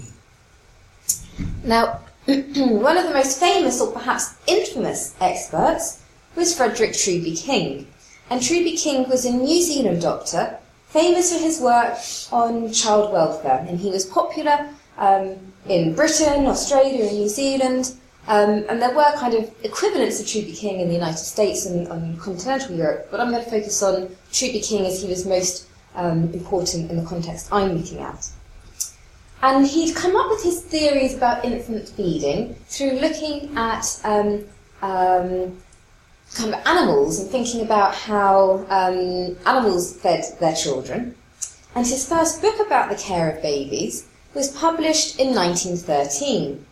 Now, 1.64 2.00
one 2.26 2.96
of 2.96 3.04
the 3.04 3.12
most 3.12 3.38
famous 3.38 3.80
or 3.80 3.92
perhaps 3.92 4.34
infamous 4.46 5.14
experts 5.20 6.02
was 6.34 6.56
Frederick 6.56 6.94
Truby 6.94 7.34
King. 7.34 7.86
And 8.30 8.42
Truby 8.42 8.76
King 8.76 9.08
was 9.08 9.24
a 9.24 9.32
New 9.32 9.62
Zealand 9.62 10.02
doctor 10.02 10.58
famous 10.88 11.32
for 11.32 11.38
his 11.38 11.60
work 11.60 11.98
on 12.32 12.72
child 12.72 13.12
welfare. 13.12 13.64
And 13.68 13.78
he 13.78 13.90
was 13.90 14.06
popular 14.06 14.68
um, 14.98 15.36
in 15.68 15.94
Britain, 15.94 16.46
Australia, 16.46 17.06
and 17.06 17.18
New 17.18 17.28
Zealand. 17.28 17.92
Um, 18.28 18.64
and 18.68 18.82
there 18.82 18.94
were 18.94 19.12
kind 19.16 19.34
of 19.34 19.52
equivalents 19.62 20.20
of 20.20 20.26
Truby 20.26 20.52
King 20.52 20.80
in 20.80 20.88
the 20.88 20.94
United 20.94 21.18
States 21.18 21.66
and, 21.66 21.86
and 21.88 22.18
continental 22.18 22.74
Europe, 22.74 23.08
but 23.10 23.20
I'm 23.20 23.30
going 23.30 23.44
to 23.44 23.50
focus 23.50 23.82
on 23.82 24.16
Truby 24.32 24.60
King 24.60 24.84
as 24.84 25.00
he 25.00 25.08
was 25.08 25.24
most 25.24 25.68
um, 25.94 26.32
important 26.34 26.90
in 26.90 26.96
the 26.96 27.04
context 27.04 27.48
I'm 27.52 27.76
looking 27.76 27.98
at. 27.98 28.28
And 29.42 29.66
he'd 29.66 29.94
come 29.94 30.16
up 30.16 30.30
with 30.30 30.42
his 30.42 30.62
theories 30.62 31.14
about 31.14 31.44
infant 31.44 31.88
feeding 31.88 32.54
through 32.68 32.92
looking 32.92 33.56
at 33.56 34.00
um, 34.04 34.44
um, 34.82 35.56
kind 36.34 36.54
of 36.54 36.66
animals 36.66 37.20
and 37.20 37.30
thinking 37.30 37.60
about 37.60 37.94
how 37.94 38.66
um, 38.70 39.36
animals 39.46 39.96
fed 39.96 40.24
their 40.40 40.54
children. 40.54 41.14
And 41.74 41.86
his 41.86 42.08
first 42.08 42.40
book 42.40 42.58
about 42.58 42.88
the 42.88 42.96
care 42.96 43.30
of 43.30 43.42
babies 43.42 44.06
was 44.34 44.50
published 44.56 45.18
in 45.20 45.34
1913. 45.34 46.64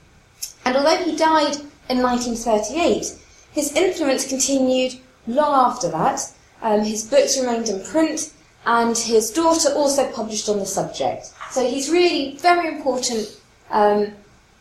And 0.64 0.76
although 0.76 0.96
he 1.04 1.16
died 1.16 1.56
in 1.90 2.02
1938, 2.02 3.18
his 3.52 3.72
influence 3.72 4.26
continued 4.26 4.98
long 5.26 5.70
after 5.70 5.90
that. 5.90 6.32
Um, 6.62 6.80
his 6.82 7.04
books 7.04 7.38
remained 7.38 7.68
in 7.68 7.84
print, 7.84 8.32
and 8.64 8.96
his 8.96 9.30
daughter 9.30 9.68
also 9.74 10.10
published 10.10 10.48
on 10.48 10.58
the 10.58 10.66
subject. 10.66 11.33
So 11.50 11.68
he's 11.68 11.90
really 11.90 12.36
very 12.38 12.68
important 12.68 13.40
um, 13.70 14.12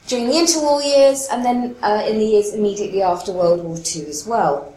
during 0.08 0.28
the 0.28 0.34
interwar 0.34 0.84
years 0.84 1.28
and 1.32 1.44
then 1.44 1.76
uh, 1.82 2.04
in 2.08 2.18
the 2.18 2.26
years 2.26 2.54
immediately 2.54 3.02
after 3.02 3.32
World 3.32 3.64
War 3.64 3.78
II 3.78 4.06
as 4.08 4.26
well. 4.28 4.76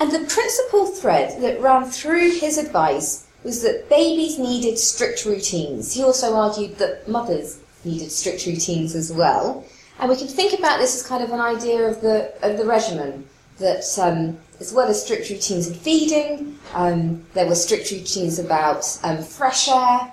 And 0.00 0.12
the 0.12 0.20
principal 0.32 0.86
thread 0.86 1.40
that 1.42 1.60
ran 1.60 1.86
through 1.86 2.38
his 2.38 2.56
advice 2.56 3.26
was 3.42 3.62
that 3.62 3.88
babies 3.88 4.38
needed 4.38 4.78
strict 4.78 5.24
routines. 5.24 5.94
He 5.94 6.02
also 6.02 6.34
argued 6.34 6.78
that 6.78 7.08
mothers 7.08 7.60
needed 7.84 8.10
strict 8.10 8.46
routines 8.46 8.94
as 8.94 9.12
well. 9.12 9.64
And 9.98 10.08
we 10.08 10.16
can 10.16 10.28
think 10.28 10.56
about 10.56 10.78
this 10.78 10.94
as 10.94 11.06
kind 11.06 11.24
of 11.24 11.30
an 11.30 11.40
idea 11.40 11.88
of 11.88 12.00
the, 12.00 12.32
of 12.42 12.58
the 12.58 12.64
regimen, 12.64 13.26
that 13.58 13.84
um, 13.98 14.38
as 14.60 14.72
well 14.72 14.88
as 14.88 15.02
strict 15.02 15.30
routines 15.30 15.66
in 15.66 15.74
feeding, 15.74 16.58
um, 16.74 17.24
there 17.34 17.46
were 17.46 17.54
strict 17.54 17.90
routines 17.90 18.38
about 18.38 18.84
um, 19.02 19.22
fresh 19.22 19.68
air, 19.68 20.12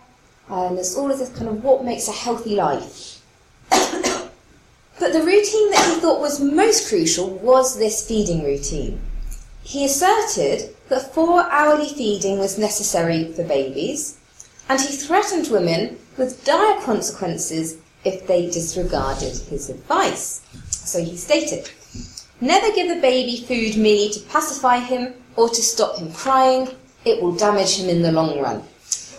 and 0.50 0.78
there's 0.78 0.96
all 0.96 1.12
of 1.12 1.20
this 1.20 1.30
kind 1.30 1.48
of 1.48 1.64
what 1.64 1.84
makes 1.84 2.08
a 2.08 2.12
healthy 2.12 2.56
life. 2.56 3.22
but 3.70 5.14
the 5.14 5.24
routine 5.24 5.72
that 5.72 5.94
he 5.94 6.00
thought 6.00 6.20
was 6.20 6.40
most 6.40 6.88
crucial 6.88 7.30
was 7.30 7.78
this 7.78 8.08
feeding 8.08 8.44
routine. 8.44 9.00
He 9.64 9.86
asserted 9.86 10.75
that 10.90 11.14
four 11.14 11.50
hourly 11.50 11.90
feeding 11.90 12.38
was 12.38 12.60
necessary 12.60 13.32
for 13.34 13.44
babies, 13.44 14.18
and 14.70 14.80
he 14.80 14.96
threatened 14.96 15.48
women 15.48 15.98
with 16.18 16.46
dire 16.46 16.80
consequences 16.82 17.78
if 18.04 18.28
they 18.28 18.50
disregarded 18.50 19.36
his 19.50 19.70
advice. 19.70 20.42
So 20.70 21.04
he 21.04 21.18
stated, 21.18 21.70
Never 22.40 22.72
give 22.74 22.96
a 22.96 23.02
baby 23.02 23.38
food 23.38 23.82
merely 23.82 24.10
to 24.10 24.20
pacify 24.30 24.78
him 24.80 25.14
or 25.36 25.50
to 25.50 25.62
stop 25.62 25.98
him 25.98 26.14
crying, 26.14 26.70
it 27.04 27.22
will 27.22 27.36
damage 27.36 27.78
him 27.80 27.90
in 27.90 28.02
the 28.02 28.12
long 28.12 28.40
run. 28.40 28.64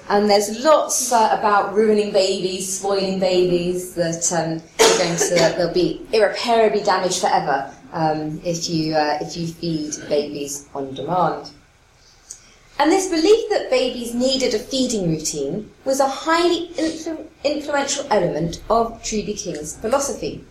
And 0.09 0.31
there's 0.31 0.65
lots 0.65 1.11
uh, 1.11 1.37
about 1.37 1.75
ruining 1.75 2.13
babies, 2.13 2.79
spoiling 2.79 3.19
babies, 3.19 3.95
that 3.95 4.33
um, 4.33 4.63
you're 4.79 4.99
going 4.99 5.17
to, 5.17 5.55
they'll 5.57 5.75
be 5.75 6.07
irreparably 6.13 6.83
damaged 6.83 7.21
forever 7.21 7.73
um, 7.93 8.41
if, 8.45 8.69
you, 8.69 8.95
uh, 8.95 9.19
if 9.21 9.37
you 9.37 9.49
feed 9.49 9.95
babies 10.09 10.69
on 10.75 10.95
demand. 10.95 11.51
And 12.79 12.93
this 12.93 13.09
belief 13.09 13.51
that 13.51 13.71
babies 13.71 14.15
needed 14.15 14.55
a 14.55 14.59
feeding 14.59 15.11
routine 15.11 15.71
was 15.85 15.99
a 15.99 16.09
highly 16.09 16.69
influ- 16.75 17.27
influential 17.43 18.07
element 18.11 18.63
of 18.69 19.03
Truby 19.03 19.35
King's 19.35 19.77
philosophy. 19.77 20.45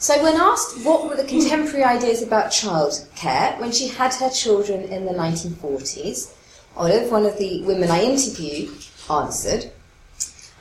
So, 0.00 0.22
when 0.22 0.36
asked 0.36 0.84
what 0.84 1.08
were 1.08 1.16
the 1.16 1.24
contemporary 1.24 1.84
ideas 1.84 2.22
about 2.22 2.50
childcare 2.50 3.58
when 3.58 3.72
she 3.72 3.88
had 3.88 4.14
her 4.14 4.30
children 4.30 4.82
in 4.84 5.06
the 5.06 5.12
1940s, 5.12 6.32
Olive, 6.78 7.10
one 7.10 7.26
of 7.26 7.36
the 7.38 7.60
women 7.62 7.90
I 7.90 8.02
interviewed, 8.02 8.70
answered, 9.10 9.72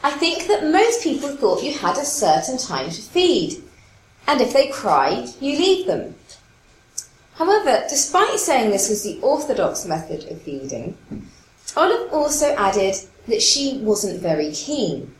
I 0.04 0.12
think 0.12 0.48
that 0.48 0.64
most 0.64 1.04
people 1.04 1.30
thought 1.30 1.64
you 1.64 1.74
had 1.74 1.96
a 1.98 2.06
certain 2.06 2.58
time 2.58 2.90
to 2.90 3.02
feed, 3.02 3.64
and 4.26 4.42
if 4.42 4.52
they 4.52 4.68
cried, 4.70 5.30
you 5.40 5.58
leave 5.58 5.86
them. 5.86 6.16
However, 7.36 7.84
despite 7.88 8.40
saying 8.40 8.72
this 8.72 8.90
was 8.90 9.04
the 9.04 9.20
orthodox 9.22 9.86
method 9.86 10.30
of 10.32 10.42
feeding, 10.42 10.98
Olive 11.76 12.12
also 12.12 12.56
added 12.56 12.96
that 13.28 13.42
she 13.44 13.78
wasn't 13.78 14.20
very 14.20 14.52
keen. 14.54 15.14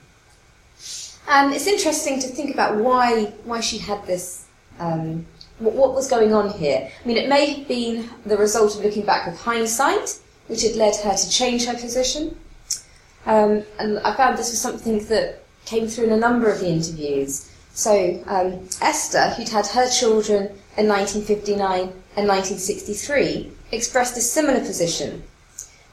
And 1.28 1.54
it's 1.54 1.68
interesting 1.68 2.20
to 2.22 2.28
think 2.28 2.52
about 2.52 2.78
why, 2.78 3.26
why 3.44 3.60
she 3.60 3.78
had 3.78 4.04
this, 4.08 4.46
um, 4.80 5.28
what, 5.60 5.76
what 5.76 5.94
was 5.94 6.10
going 6.10 6.34
on 6.34 6.50
here. 6.50 6.90
I 6.90 7.08
mean, 7.08 7.18
it 7.18 7.30
may 7.30 7.54
have 7.54 7.68
been 7.68 8.10
the 8.26 8.38
result 8.38 8.76
of 8.76 8.84
looking 8.84 9.06
back 9.06 9.28
with 9.28 9.40
hindsight, 9.40 10.20
which 10.48 10.64
had 10.64 10.76
led 10.76 10.96
her 10.98 11.16
to 11.16 11.30
change 11.30 11.66
her 11.66 11.74
position. 11.74 12.38
Um, 13.26 13.64
and 13.80 14.00
I 14.00 14.16
found 14.16 14.38
this 14.38 14.52
was 14.52 14.62
something 14.62 15.06
that 15.08 15.44
came 15.66 15.88
through 15.88 16.06
in 16.06 16.14
a 16.14 16.18
number 16.18 16.50
of 16.50 16.60
the 16.60 16.70
interviews. 16.70 17.52
So 17.74 18.24
um, 18.28 18.68
Esther, 18.82 19.30
who'd 19.32 19.50
had 19.50 19.68
her 19.68 19.90
children 19.90 20.46
in 20.78 20.88
1959 20.88 21.80
and 22.16 22.28
1963, 22.28 23.52
expressed 23.72 24.18
a 24.18 24.22
similar 24.22 24.60
position. 24.62 25.24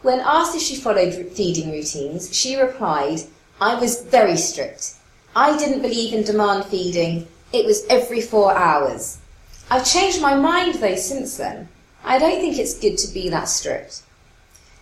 When 0.02 0.20
asked 0.20 0.54
if 0.54 0.62
she 0.62 0.76
followed 0.76 1.14
feeding 1.32 1.70
routines, 1.72 2.34
she 2.34 2.56
replied, 2.56 3.20
I 3.60 3.74
was 3.74 4.02
very 4.02 4.36
strict. 4.36 4.94
I 5.34 5.56
didn't 5.58 5.82
believe 5.82 6.14
in 6.14 6.22
demand 6.22 6.66
feeding. 6.66 7.26
It 7.52 7.66
was 7.66 7.84
every 7.90 8.20
four 8.20 8.54
hours. 8.54 9.18
I've 9.70 9.84
changed 9.86 10.20
my 10.20 10.34
mind 10.34 10.76
though 10.76 10.96
since 10.96 11.36
then. 11.36 11.68
I 12.04 12.18
don't 12.18 12.40
think 12.40 12.58
it's 12.58 12.78
good 12.78 12.98
to 12.98 13.12
be 13.12 13.28
that 13.30 13.48
strict. 13.48 14.02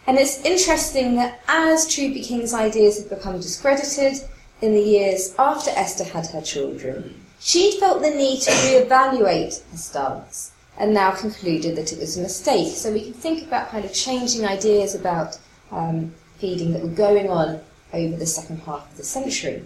And 0.07 0.19
it's 0.19 0.45
interesting 0.45 1.15
that 1.17 1.41
as 1.49 1.87
Truby 1.87 2.23
King's 2.23 2.53
ideas 2.53 2.99
have 2.99 3.09
become 3.09 3.41
discredited, 3.41 4.29
in 4.61 4.75
the 4.75 4.81
years 4.81 5.35
after 5.39 5.71
Esther 5.71 6.05
had 6.05 6.27
her 6.29 6.41
children, 6.41 7.21
she 7.41 7.79
felt 7.81 8.01
the 8.01 8.11
need 8.11 8.41
to 8.43 8.51
re-evaluate 8.51 9.61
her 9.71 9.77
stance 9.77 10.53
and 10.79 10.95
now 10.95 11.11
concluded 11.11 11.77
that 11.77 11.93
it 11.93 11.99
was 11.99 12.17
a 12.17 12.23
mistake. 12.23 12.75
So 12.75 12.93
we 12.93 13.05
can 13.05 13.13
think 13.13 13.43
about 13.43 13.71
kind 13.71 13.85
of 13.85 13.93
changing 13.93 14.45
ideas 14.45 14.95
about 14.95 15.39
um, 15.71 16.15
feeding 16.39 16.73
that 16.73 16.83
were 16.83 16.89
going 16.89 17.29
on 17.29 17.61
over 17.93 18.17
the 18.17 18.27
second 18.27 18.59
half 18.63 18.91
of 18.91 18.97
the 18.97 19.05
century. 19.05 19.65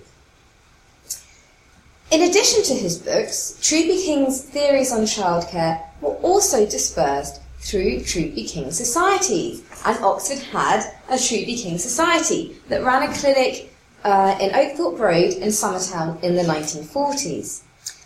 In 2.11 2.23
addition 2.23 2.63
to 2.65 2.75
his 2.75 2.99
books, 2.99 3.59
Truby 3.61 4.01
King's 4.03 4.41
theories 4.43 4.93
on 4.93 5.03
childcare 5.03 5.83
were 6.01 6.15
also 6.17 6.65
dispersed 6.65 7.41
through 7.67 8.01
Truby 8.01 8.45
King 8.45 8.71
societies, 8.71 9.65
and 9.85 9.99
Oxford 9.99 10.39
had 10.39 10.93
a 11.11 11.19
Truby 11.19 11.57
King 11.57 11.79
society 11.79 12.57
that 12.69 12.85
ran 12.85 13.03
a 13.03 13.13
clinic 13.13 13.75
uh, 14.05 14.39
in 14.41 14.51
Oakthorpe 14.51 15.01
Road 15.01 15.33
in 15.33 15.49
Summertown 15.49 16.23
in 16.23 16.37
the 16.37 16.43
1940s. 16.43 17.63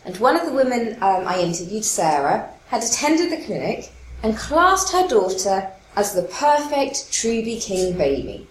And 0.06 0.16
one 0.16 0.34
of 0.34 0.46
the 0.46 0.54
women 0.54 0.94
um, 1.02 1.28
I 1.28 1.40
interviewed, 1.40 1.84
Sarah, 1.84 2.48
had 2.68 2.82
attended 2.82 3.30
the 3.30 3.44
clinic 3.44 3.92
and 4.22 4.34
classed 4.34 4.94
her 4.94 5.06
daughter 5.06 5.70
as 5.94 6.14
the 6.14 6.22
perfect 6.22 7.12
Truby 7.12 7.60
King 7.60 7.98
baby. 7.98 8.46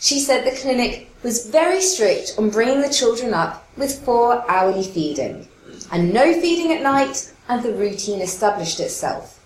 She 0.00 0.20
said 0.20 0.46
the 0.46 0.58
clinic 0.58 1.10
was 1.22 1.50
very 1.50 1.82
strict 1.82 2.34
on 2.38 2.48
bringing 2.48 2.80
the 2.80 2.88
children 2.88 3.34
up 3.34 3.68
with 3.76 4.02
four 4.04 4.48
hourly 4.50 4.84
feeding, 4.84 5.48
and 5.92 6.14
no 6.14 6.32
feeding 6.40 6.72
at 6.72 6.82
night, 6.82 7.30
and 7.46 7.62
the 7.62 7.74
routine 7.74 8.22
established 8.22 8.80
itself. 8.80 9.37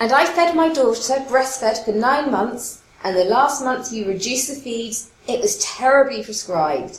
And 0.00 0.12
I 0.12 0.24
fed 0.24 0.56
my 0.56 0.68
daughter 0.68 1.14
breastfed 1.28 1.84
for 1.84 1.92
nine 1.92 2.30
months, 2.30 2.82
and 3.04 3.16
the 3.16 3.24
last 3.24 3.62
month 3.62 3.92
you 3.92 4.06
reduced 4.06 4.48
the 4.48 4.54
feeds 4.54 5.10
it 5.28 5.40
was 5.40 5.58
terribly 5.58 6.24
prescribed. 6.24 6.98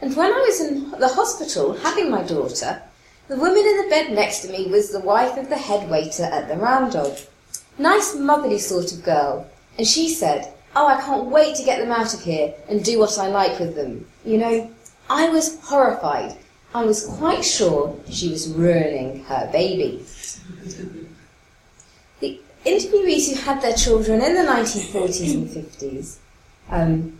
And 0.00 0.14
when 0.14 0.32
I 0.32 0.38
was 0.38 0.60
in 0.60 0.90
the 0.92 1.08
hospital 1.08 1.72
having 1.72 2.10
my 2.10 2.22
daughter, 2.22 2.82
the 3.28 3.36
woman 3.36 3.58
in 3.58 3.76
the 3.82 3.90
bed 3.90 4.12
next 4.12 4.40
to 4.40 4.52
me 4.52 4.70
was 4.70 4.90
the 4.90 5.00
wife 5.00 5.36
of 5.36 5.48
the 5.48 5.56
head 5.56 5.90
waiter 5.90 6.24
at 6.24 6.48
the 6.48 6.56
Round. 6.56 6.94
Nice 7.78 8.14
motherly 8.14 8.58
sort 8.58 8.92
of 8.92 9.04
girl. 9.04 9.46
And 9.76 9.86
she 9.86 10.08
said, 10.08 10.52
Oh, 10.76 10.86
I 10.86 11.00
can't 11.00 11.26
wait 11.26 11.56
to 11.56 11.64
get 11.64 11.78
them 11.78 11.92
out 11.92 12.14
of 12.14 12.22
here 12.22 12.54
and 12.68 12.84
do 12.84 12.98
what 12.98 13.18
I 13.18 13.28
like 13.28 13.58
with 13.58 13.74
them. 13.74 14.06
You 14.24 14.38
know, 14.38 14.70
I 15.10 15.28
was 15.28 15.58
horrified. 15.62 16.36
I 16.74 16.84
was 16.84 17.06
quite 17.06 17.44
sure 17.44 17.96
she 18.10 18.30
was 18.30 18.48
ruining 18.48 19.24
her 19.24 19.48
baby. 19.52 20.04
Interviewees 22.64 23.28
who 23.28 23.40
had 23.40 23.62
their 23.62 23.74
children 23.74 24.20
in 24.20 24.34
the 24.34 24.50
1940s 24.50 25.34
and 25.34 25.48
50s 25.48 26.16
um, 26.70 27.18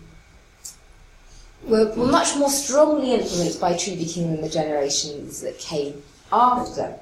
were, 1.65 1.93
were 1.95 2.07
much 2.07 2.37
more 2.37 2.51
strongly 2.51 3.15
influenced 3.15 3.61
by 3.61 3.77
Truby 3.77 4.05
King 4.05 4.33
than 4.33 4.43
the 4.43 4.49
generations 4.49 5.41
that 5.41 5.59
came 5.59 6.03
after. 6.33 6.95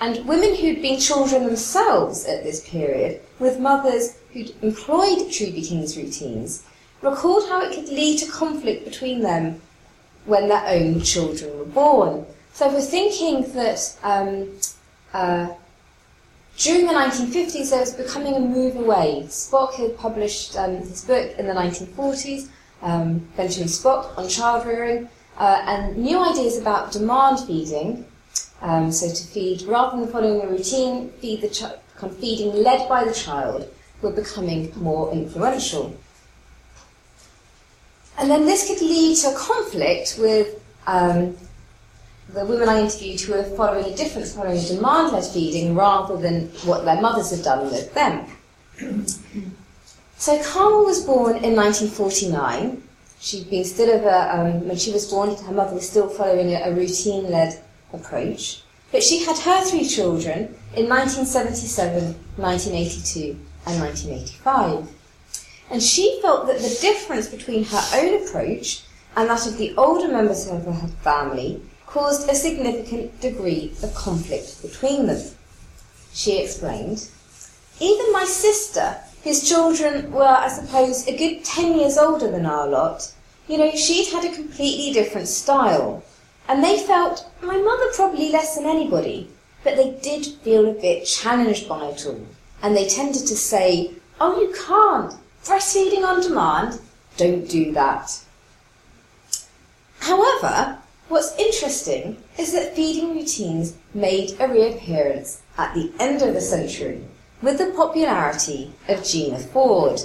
And 0.00 0.26
women 0.26 0.54
who'd 0.56 0.82
been 0.82 0.98
children 0.98 1.44
themselves 1.44 2.24
at 2.26 2.42
this 2.42 2.68
period, 2.68 3.20
with 3.38 3.60
mothers 3.60 4.16
who'd 4.32 4.52
employed 4.62 5.30
Truby 5.30 5.62
King's 5.62 5.96
routines, 5.96 6.64
recalled 7.02 7.48
how 7.48 7.62
it 7.62 7.74
could 7.74 7.88
lead 7.88 8.18
to 8.18 8.30
conflict 8.30 8.84
between 8.84 9.20
them 9.20 9.60
when 10.24 10.48
their 10.48 10.64
own 10.66 11.02
children 11.02 11.56
were 11.58 11.64
born. 11.64 12.26
So 12.52 12.68
we're 12.68 12.80
thinking 12.80 13.52
that 13.52 13.96
um, 14.02 14.48
uh, 15.12 15.48
during 16.58 16.86
the 16.86 16.92
1950s 16.92 17.70
there 17.70 17.80
was 17.80 17.94
becoming 17.94 18.34
a 18.34 18.40
move 18.40 18.76
away. 18.76 19.24
Spock 19.28 19.74
had 19.74 19.96
published 19.96 20.56
um, 20.56 20.76
his 20.76 21.04
book 21.04 21.34
in 21.38 21.46
the 21.46 21.54
1940s, 21.54 22.48
um, 22.82 23.18
Benjamin 23.36 23.68
Spock, 23.68 24.16
on 24.18 24.28
child 24.28 24.66
rearing, 24.66 25.08
uh, 25.38 25.62
and 25.66 25.96
new 25.96 26.22
ideas 26.22 26.58
about 26.58 26.92
demand 26.92 27.40
feeding. 27.40 28.04
Um, 28.60 28.92
so 28.92 29.08
to 29.08 29.26
feed, 29.26 29.62
rather 29.62 29.98
than 29.98 30.08
following 30.08 30.40
a 30.42 30.46
routine, 30.46 31.10
feed 31.20 31.40
the 31.40 31.48
ch- 31.48 31.62
kind 31.96 32.12
of 32.12 32.18
feeding 32.18 32.52
led 32.62 32.88
by 32.88 33.04
the 33.04 33.12
child 33.12 33.68
were 34.02 34.12
becoming 34.12 34.72
more 34.76 35.12
influential. 35.12 35.96
And 38.18 38.30
then 38.30 38.44
this 38.44 38.68
could 38.68 38.80
lead 38.80 39.16
to 39.18 39.28
a 39.30 39.34
conflict 39.36 40.16
with 40.18 40.62
um, 40.86 41.36
the 42.32 42.44
women 42.46 42.68
I 42.68 42.80
interviewed 42.80 43.20
who 43.20 43.34
were 43.34 43.44
following 43.44 43.92
a 43.92 43.96
different, 43.96 44.28
following 44.28 44.62
demand-led 44.64 45.24
feeding 45.24 45.74
rather 45.74 46.16
than 46.16 46.48
what 46.64 46.84
their 46.84 47.00
mothers 47.00 47.30
had 47.30 47.44
done 47.44 47.70
with 47.70 47.92
them. 47.94 48.26
So 50.16 50.42
Carmel 50.42 50.84
was 50.84 51.04
born 51.04 51.36
in 51.44 51.54
1949. 51.54 52.82
She'd 53.20 53.50
been 53.50 53.64
still 53.64 53.94
of 53.98 54.04
a, 54.04 54.38
um, 54.38 54.68
when 54.68 54.76
she 54.76 54.92
was 54.92 55.10
born, 55.10 55.34
her 55.34 55.52
mother 55.52 55.74
was 55.74 55.88
still 55.88 56.08
following 56.08 56.54
a, 56.54 56.70
a 56.70 56.74
routine-led 56.74 57.60
approach. 57.92 58.62
But 58.90 59.02
she 59.02 59.24
had 59.24 59.38
her 59.38 59.64
three 59.64 59.86
children 59.86 60.54
in 60.74 60.88
1977, 60.88 62.14
1982, 62.36 63.38
and 63.66 63.80
1985. 63.80 64.88
And 65.70 65.82
she 65.82 66.18
felt 66.20 66.46
that 66.46 66.58
the 66.58 66.78
difference 66.80 67.28
between 67.28 67.64
her 67.64 67.82
own 67.94 68.22
approach 68.22 68.84
and 69.16 69.28
that 69.28 69.46
of 69.46 69.58
the 69.58 69.74
older 69.76 70.08
members 70.08 70.48
of 70.48 70.64
her 70.64 70.88
family 71.02 71.62
caused 71.92 72.26
a 72.26 72.34
significant 72.34 73.20
degree 73.20 73.70
of 73.82 73.94
conflict 73.94 74.62
between 74.62 75.06
them. 75.06 75.22
She 76.14 76.38
explained, 76.38 77.06
Even 77.80 78.12
my 78.12 78.24
sister, 78.24 78.96
whose 79.22 79.46
children 79.46 80.10
were, 80.10 80.24
I 80.24 80.48
suppose, 80.48 81.06
a 81.06 81.16
good 81.16 81.44
10 81.44 81.78
years 81.78 81.98
older 81.98 82.30
than 82.30 82.46
our 82.46 82.66
lot, 82.66 83.12
you 83.46 83.58
know, 83.58 83.70
she'd 83.76 84.10
had 84.10 84.24
a 84.24 84.34
completely 84.34 84.94
different 84.94 85.28
style. 85.28 86.02
And 86.48 86.64
they 86.64 86.78
felt, 86.78 87.30
my 87.42 87.58
mother 87.58 87.92
probably 87.94 88.30
less 88.30 88.56
than 88.56 88.64
anybody, 88.64 89.28
but 89.62 89.76
they 89.76 89.90
did 90.02 90.24
feel 90.42 90.66
a 90.66 90.72
bit 90.72 91.04
challenged 91.04 91.68
by 91.68 91.88
it 91.88 92.06
all. 92.06 92.26
And 92.62 92.74
they 92.74 92.88
tended 92.88 93.26
to 93.26 93.36
say, 93.36 93.90
oh, 94.18 94.40
you 94.40 94.54
can't. 94.66 95.12
Breastfeeding 95.44 96.04
on 96.04 96.22
demand? 96.22 96.80
Don't 97.18 97.48
do 97.48 97.72
that. 97.72 98.18
However, 100.00 100.78
what's 101.12 101.36
interesting 101.38 102.16
is 102.38 102.52
that 102.52 102.74
feeding 102.74 103.14
routines 103.14 103.76
made 103.92 104.34
a 104.40 104.48
reappearance 104.48 105.42
at 105.58 105.74
the 105.74 105.92
end 106.00 106.22
of 106.22 106.32
the 106.32 106.40
century 106.40 107.04
with 107.42 107.58
the 107.58 107.70
popularity 107.76 108.72
of 108.88 109.04
Gina 109.04 109.38
Ford. 109.38 110.00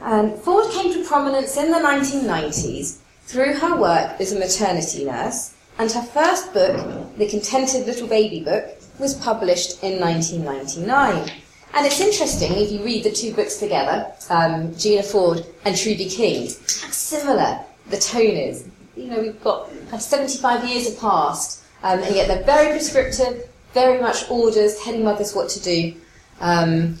And 0.00 0.34
Ford 0.40 0.68
came 0.72 0.92
to 0.92 1.04
prominence 1.04 1.56
in 1.56 1.70
the 1.70 1.78
1990s 1.78 2.98
through 3.26 3.54
her 3.54 3.76
work 3.76 4.20
as 4.20 4.32
a 4.32 4.38
maternity 4.38 5.04
nurse, 5.04 5.54
and 5.78 5.90
her 5.92 6.02
first 6.02 6.52
book, 6.52 7.16
The 7.16 7.28
Contented 7.28 7.86
Little 7.86 8.08
Baby 8.08 8.40
Book, 8.40 8.76
was 8.98 9.14
published 9.14 9.84
in 9.84 10.00
1999. 10.00 11.30
And 11.74 11.86
it's 11.86 12.00
interesting 12.00 12.52
if 12.54 12.72
you 12.72 12.82
read 12.84 13.04
the 13.04 13.12
two 13.12 13.32
books 13.32 13.58
together, 13.58 14.12
um, 14.28 14.74
Gina 14.76 15.04
Ford 15.04 15.46
and 15.64 15.76
Truby 15.76 16.08
King, 16.08 16.46
how 16.46 16.90
similar 16.90 17.60
the 17.88 17.98
tone 17.98 18.36
is. 18.36 18.68
You 18.96 19.06
know, 19.06 19.20
we've 19.20 19.42
got 19.42 19.70
75 19.98 20.68
years 20.68 20.88
have 20.88 20.98
passed, 20.98 21.64
um, 21.82 22.00
and 22.00 22.14
yet 22.14 22.28
they're 22.28 22.44
very 22.44 22.70
prescriptive, 22.70 23.48
very 23.72 24.00
much 24.00 24.30
orders, 24.30 24.78
telling 24.80 25.04
mothers 25.04 25.34
what 25.34 25.48
to 25.50 25.62
do, 25.62 25.94
um, 26.40 26.98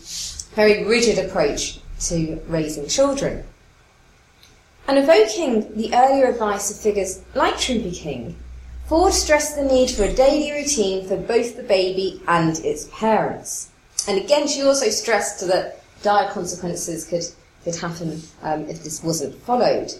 very 0.54 0.84
rigid 0.84 1.18
approach 1.18 1.80
to 2.00 2.40
raising 2.48 2.88
children. 2.88 3.44
And 4.88 4.98
evoking 4.98 5.74
the 5.76 5.94
earlier 5.94 6.26
advice 6.26 6.70
of 6.70 6.78
figures 6.78 7.22
like 7.34 7.58
Truby 7.58 7.92
King, 7.92 8.36
Ford 8.86 9.12
stressed 9.12 9.56
the 9.56 9.64
need 9.64 9.90
for 9.90 10.04
a 10.04 10.12
daily 10.12 10.50
routine 10.52 11.06
for 11.06 11.16
both 11.16 11.56
the 11.56 11.62
baby 11.62 12.20
and 12.26 12.58
its 12.58 12.88
parents. 12.92 13.70
And 14.08 14.18
again, 14.18 14.48
she 14.48 14.62
also 14.62 14.88
stressed 14.88 15.46
that 15.46 15.82
dire 16.02 16.28
consequences 16.30 17.04
could, 17.04 17.24
could 17.64 17.76
happen 17.80 18.20
um, 18.42 18.68
if 18.68 18.82
this 18.82 19.02
wasn't 19.02 19.34
followed. 19.42 19.92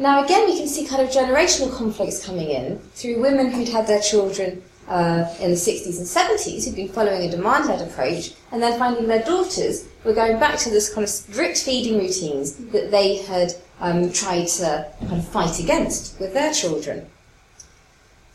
Now, 0.00 0.24
again, 0.24 0.46
we 0.46 0.56
can 0.56 0.66
see 0.66 0.86
kind 0.86 1.02
of 1.02 1.10
generational 1.10 1.70
conflicts 1.76 2.24
coming 2.24 2.48
in 2.48 2.78
through 2.94 3.20
women 3.20 3.50
who'd 3.50 3.68
had 3.68 3.86
their 3.86 4.00
children 4.00 4.62
uh, 4.88 5.28
in 5.38 5.50
the 5.50 5.56
60s 5.56 5.98
and 5.98 6.06
70s 6.06 6.64
who'd 6.64 6.74
been 6.74 6.88
following 6.88 7.28
a 7.28 7.30
demand 7.30 7.66
led 7.66 7.86
approach 7.86 8.32
and 8.50 8.62
then 8.62 8.78
finding 8.78 9.06
their 9.06 9.22
daughters 9.22 9.86
were 10.02 10.14
going 10.14 10.40
back 10.40 10.58
to 10.60 10.70
this 10.70 10.88
kind 10.88 11.04
of 11.04 11.10
strict 11.10 11.62
feeding 11.62 11.98
routines 11.98 12.54
that 12.72 12.90
they 12.90 13.16
had 13.16 13.52
um, 13.80 14.10
tried 14.10 14.46
to 14.46 14.90
kind 15.00 15.18
of 15.18 15.28
fight 15.28 15.60
against 15.60 16.18
with 16.18 16.32
their 16.32 16.54
children. 16.54 17.06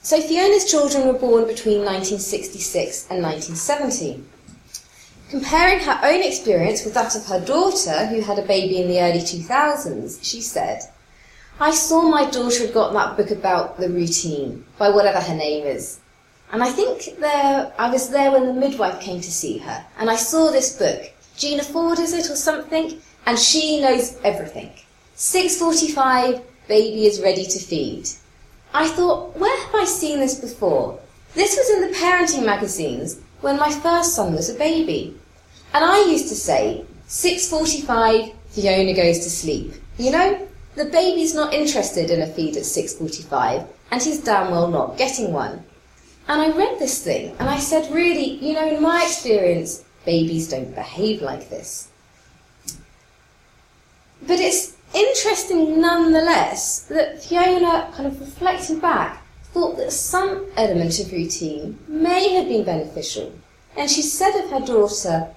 So 0.04 0.22
Fiona's 0.22 0.70
children 0.70 1.08
were 1.08 1.14
born 1.18 1.48
between 1.48 1.80
1966 1.80 3.08
and 3.10 3.24
1970. 3.24 4.24
Comparing 5.32 5.80
her 5.80 6.00
own 6.04 6.22
experience 6.22 6.86
with 6.86 6.94
that 6.94 7.16
of 7.16 7.26
her 7.26 7.44
daughter, 7.44 8.06
who 8.06 8.22
had 8.22 8.38
a 8.38 8.44
baby 8.44 8.80
in 8.80 8.88
the 8.88 9.02
early 9.02 9.22
2000s, 9.22 10.20
she 10.22 10.42
said, 10.42 10.82
I 11.60 11.72
saw 11.72 12.02
my 12.02 12.30
daughter 12.30 12.66
had 12.66 12.74
got 12.74 12.92
that 12.92 13.16
book 13.16 13.32
about 13.32 13.80
the 13.80 13.90
routine, 13.90 14.66
by 14.78 14.90
whatever 14.90 15.22
her 15.22 15.36
name 15.36 15.66
is. 15.66 16.00
And 16.52 16.62
I 16.62 16.70
think 16.70 17.18
there, 17.18 17.72
I 17.80 17.90
was 17.90 18.10
there 18.10 18.32
when 18.32 18.46
the 18.46 18.54
midwife 18.54 19.00
came 19.00 19.22
to 19.22 19.32
see 19.32 19.60
her, 19.60 19.86
and 19.98 20.10
I 20.10 20.18
saw 20.18 20.52
this 20.52 20.78
book. 20.78 21.12
Gina 21.38 21.64
Ford, 21.64 22.00
is 22.00 22.14
it, 22.14 22.30
or 22.30 22.36
something? 22.36 23.00
And 23.26 23.40
she 23.40 23.80
knows 23.80 24.18
everything. 24.26 24.70
6.45, 25.16 26.44
baby 26.68 27.06
is 27.06 27.22
ready 27.22 27.46
to 27.46 27.60
feed. 27.60 28.10
I 28.74 28.90
thought, 28.90 29.38
where 29.38 29.58
have 29.66 29.76
I 29.76 29.86
seen 29.86 30.20
this 30.20 30.40
before? 30.40 31.00
This 31.36 31.56
was 31.56 31.70
in 31.70 31.82
the 31.90 31.98
parenting 31.98 32.46
magazines 32.46 33.22
when 33.40 33.58
my 33.58 33.72
first 33.72 34.14
son 34.14 34.34
was 34.34 34.50
a 34.50 34.56
baby. 34.56 35.18
And 35.74 35.86
I 35.86 36.06
used 36.10 36.28
to 36.30 36.36
say, 36.36 36.84
6.45, 37.08 38.34
Fiona 38.50 38.94
goes 38.94 39.20
to 39.20 39.30
sleep. 39.30 39.74
You 39.98 40.12
know, 40.12 40.48
the 40.76 40.86
baby's 40.86 41.34
not 41.34 41.54
interested 41.54 42.12
in 42.12 42.22
a 42.22 42.28
feed 42.28 42.58
at 42.58 42.64
6.45 42.64 43.68
and 43.92 44.02
he's 44.02 44.24
damn 44.24 44.52
well 44.52 44.68
not 44.68 44.98
getting 44.98 45.32
one. 45.32 45.64
And 46.28 46.42
I 46.42 46.50
read 46.50 46.80
this 46.80 47.04
thing 47.04 47.36
and 47.40 47.50
I 47.50 47.60
said, 47.60 47.94
really, 47.94 48.36
you 48.46 48.54
know, 48.54 48.68
in 48.68 48.82
my 48.82 49.04
experience, 49.04 49.84
babies 50.06 50.50
don't 50.50 50.76
behave 50.76 51.22
like 51.22 51.50
this. 51.50 51.90
But 54.26 54.40
it's 54.40 54.76
interesting 54.94 55.80
nonetheless 55.80 56.82
that 56.84 57.24
Fiona, 57.24 57.92
kind 57.96 58.08
of 58.08 58.20
reflecting 58.20 58.80
back, 58.80 59.22
thought 59.54 59.78
that 59.78 59.92
some 59.92 60.46
element 60.58 61.00
of 61.00 61.12
routine 61.12 61.80
may 61.88 62.34
have 62.34 62.48
been 62.48 62.66
beneficial. 62.66 63.34
And 63.78 63.90
she 63.90 64.02
said 64.02 64.36
of 64.36 64.50
her 64.50 64.66
daughter, 64.66 65.30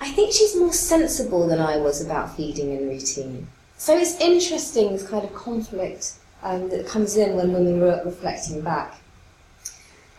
I 0.00 0.10
think 0.10 0.32
she's 0.32 0.56
more 0.56 0.72
sensible 0.72 1.46
than 1.46 1.60
I 1.60 1.76
was 1.76 2.04
about 2.04 2.36
feeding 2.36 2.76
and 2.76 2.88
routine. 2.88 3.48
So 3.84 3.94
it's 3.94 4.18
interesting 4.18 4.92
this 4.92 5.06
kind 5.06 5.26
of 5.26 5.34
conflict 5.34 6.14
um, 6.42 6.70
that 6.70 6.86
comes 6.86 7.18
in 7.18 7.36
when 7.36 7.52
women 7.52 7.80
were 7.80 8.00
reflecting 8.02 8.62
back. 8.62 8.98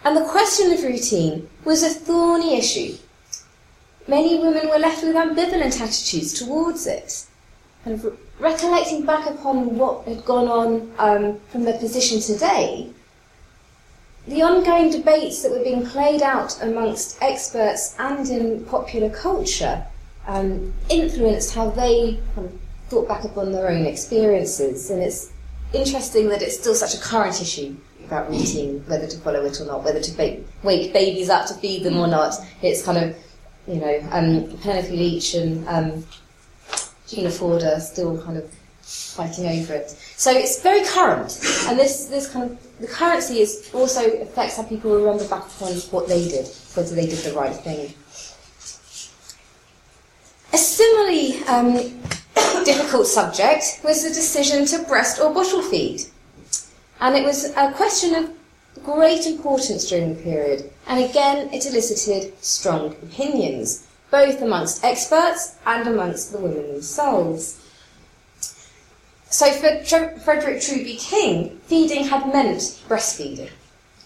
And 0.04 0.16
the 0.16 0.24
question 0.26 0.72
of 0.72 0.84
routine 0.84 1.50
was 1.64 1.82
a 1.82 1.90
thorny 1.90 2.60
issue. 2.60 2.96
Many 4.08 4.38
women 4.38 4.70
were 4.70 4.78
left 4.78 5.04
with 5.04 5.16
ambivalent 5.16 5.82
attitudes 5.82 6.34
towards 6.34 6.86
it. 6.86 7.26
kind 7.84 7.96
of 7.96 8.20
recollecting 8.40 9.04
back 9.04 9.28
upon 9.28 9.80
what 9.80 10.08
had 10.08 10.24
gone 10.26 10.48
on 10.48 10.94
um, 11.00 11.40
from 11.50 11.64
their 11.64 11.80
position 11.80 12.20
today, 12.20 12.92
the 14.28 14.44
ongoing 14.44 14.92
debates 14.92 15.42
that 15.42 15.52
were 15.52 15.64
being 15.64 15.88
played 15.88 16.22
out 16.22 16.62
amongst 16.62 17.18
experts 17.20 17.96
and 17.98 18.30
in 18.30 18.64
popular 18.66 19.10
culture 19.10 19.84
um, 20.28 20.72
influenced 20.88 21.56
how 21.56 21.72
they 21.72 22.20
kind 22.36 22.46
of 22.46 22.65
thought 22.90 23.08
back 23.08 23.24
upon 23.24 23.52
their 23.52 23.70
own 23.70 23.86
experiences. 23.86 24.90
And 24.90 25.02
it's 25.02 25.32
interesting 25.74 26.30
that 26.30 26.42
it's 26.42 26.60
still 26.60 26.76
such 26.76 26.96
a 26.96 27.00
current 27.00 27.42
issue 27.42 27.76
about 28.06 28.30
routine, 28.30 28.84
whether 28.88 29.08
to 29.08 29.18
follow 29.18 29.44
it 29.46 29.60
or 29.60 29.66
not, 29.66 29.84
whether 29.84 30.00
to 30.00 30.12
ba- 30.12 30.38
wake 30.64 30.94
babies 30.94 31.30
up 31.30 31.48
to 31.48 31.54
feed 31.56 31.84
them 31.84 31.98
or 31.98 32.08
not. 32.08 32.36
It's 32.62 32.84
kind 32.84 32.98
of, 32.98 33.18
you 33.68 33.76
know, 33.76 34.08
um, 34.12 34.58
Penelope 34.62 34.96
Leach 34.96 35.34
and 35.34 35.68
um, 35.68 36.06
Gina 37.08 37.32
Ford 37.32 37.64
are 37.64 37.80
still 37.80 38.22
kind 38.22 38.38
of 38.38 38.50
fighting 38.82 39.48
over 39.48 39.74
it. 39.74 39.90
So 40.16 40.32
it's 40.32 40.62
very 40.62 40.84
current, 40.86 41.40
and 41.68 41.80
this, 41.80 42.06
this 42.06 42.32
kind 42.32 42.52
of 42.52 42.80
the 42.80 42.88
currency 42.88 43.40
is 43.40 43.70
also 43.74 44.22
affects 44.22 44.58
how 44.58 44.64
people 44.64 44.94
remember 44.96 45.26
back 45.28 45.46
upon 45.46 45.74
what 45.92 46.08
they 46.08 46.28
did, 46.28 46.48
whether 46.74 46.94
they 46.94 47.08
did 47.08 47.20
the 47.20 47.34
right 47.34 47.56
thing. 47.56 47.94
A 50.54 50.58
similarly 50.58 51.44
um, 51.46 52.02
difficult 52.66 53.08
subject 53.08 53.80
was 53.84 54.04
the 54.04 54.10
decision 54.10 54.66
to 54.66 54.88
breast 54.88 55.22
or 55.22 55.34
bottle 55.34 55.62
feed, 55.62 56.02
and 57.00 57.16
it 57.16 57.24
was 57.24 57.46
a 57.56 57.72
question 57.74 58.16
of 58.16 58.32
great 58.84 59.26
importance 59.26 59.88
during 59.88 60.16
the 60.16 60.22
period, 60.22 60.72
and 60.88 61.04
again 61.04 61.54
it 61.54 61.66
elicited 61.66 62.34
strong 62.44 62.88
opinions, 63.04 63.88
both 64.12 64.42
amongst 64.42 64.84
experts 64.84 65.56
and 65.66 65.88
amongst 65.88 66.32
the 66.32 66.40
women 66.40 66.68
themselves. 66.74 67.62
So 69.30 69.52
for 69.52 69.84
Tr- 69.84 70.20
Frederick 70.20 70.62
Truby 70.62 70.96
King, 70.96 71.60
feeding 71.68 72.06
had 72.06 72.32
meant 72.34 72.62
breastfeeding. 72.88 73.50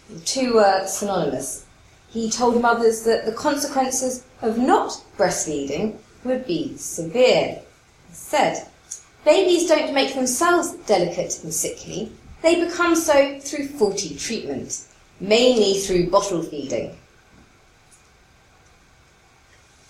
The 0.10 0.20
two 0.22 0.56
were 0.56 0.86
synonymous. 0.88 1.66
He 2.10 2.30
told 2.30 2.62
mothers 2.62 3.04
that 3.04 3.26
the 3.26 3.32
consequences 3.32 4.24
of 4.42 4.58
not 4.58 5.02
breastfeeding 5.18 5.98
would 6.24 6.48
be 6.48 6.76
severe. 6.78 7.62
Said, 8.20 8.68
Babies 9.26 9.68
don't 9.68 9.94
make 9.94 10.14
themselves 10.14 10.74
delicate 10.86 11.44
and 11.44 11.54
sickly, 11.54 12.12
they 12.42 12.64
become 12.64 12.96
so 12.96 13.40
through 13.40 13.68
faulty 13.68 14.16
treatment, 14.16 14.86
mainly 15.20 15.80
through 15.80 16.10
bottle 16.10 16.44
feeding. 16.44 16.96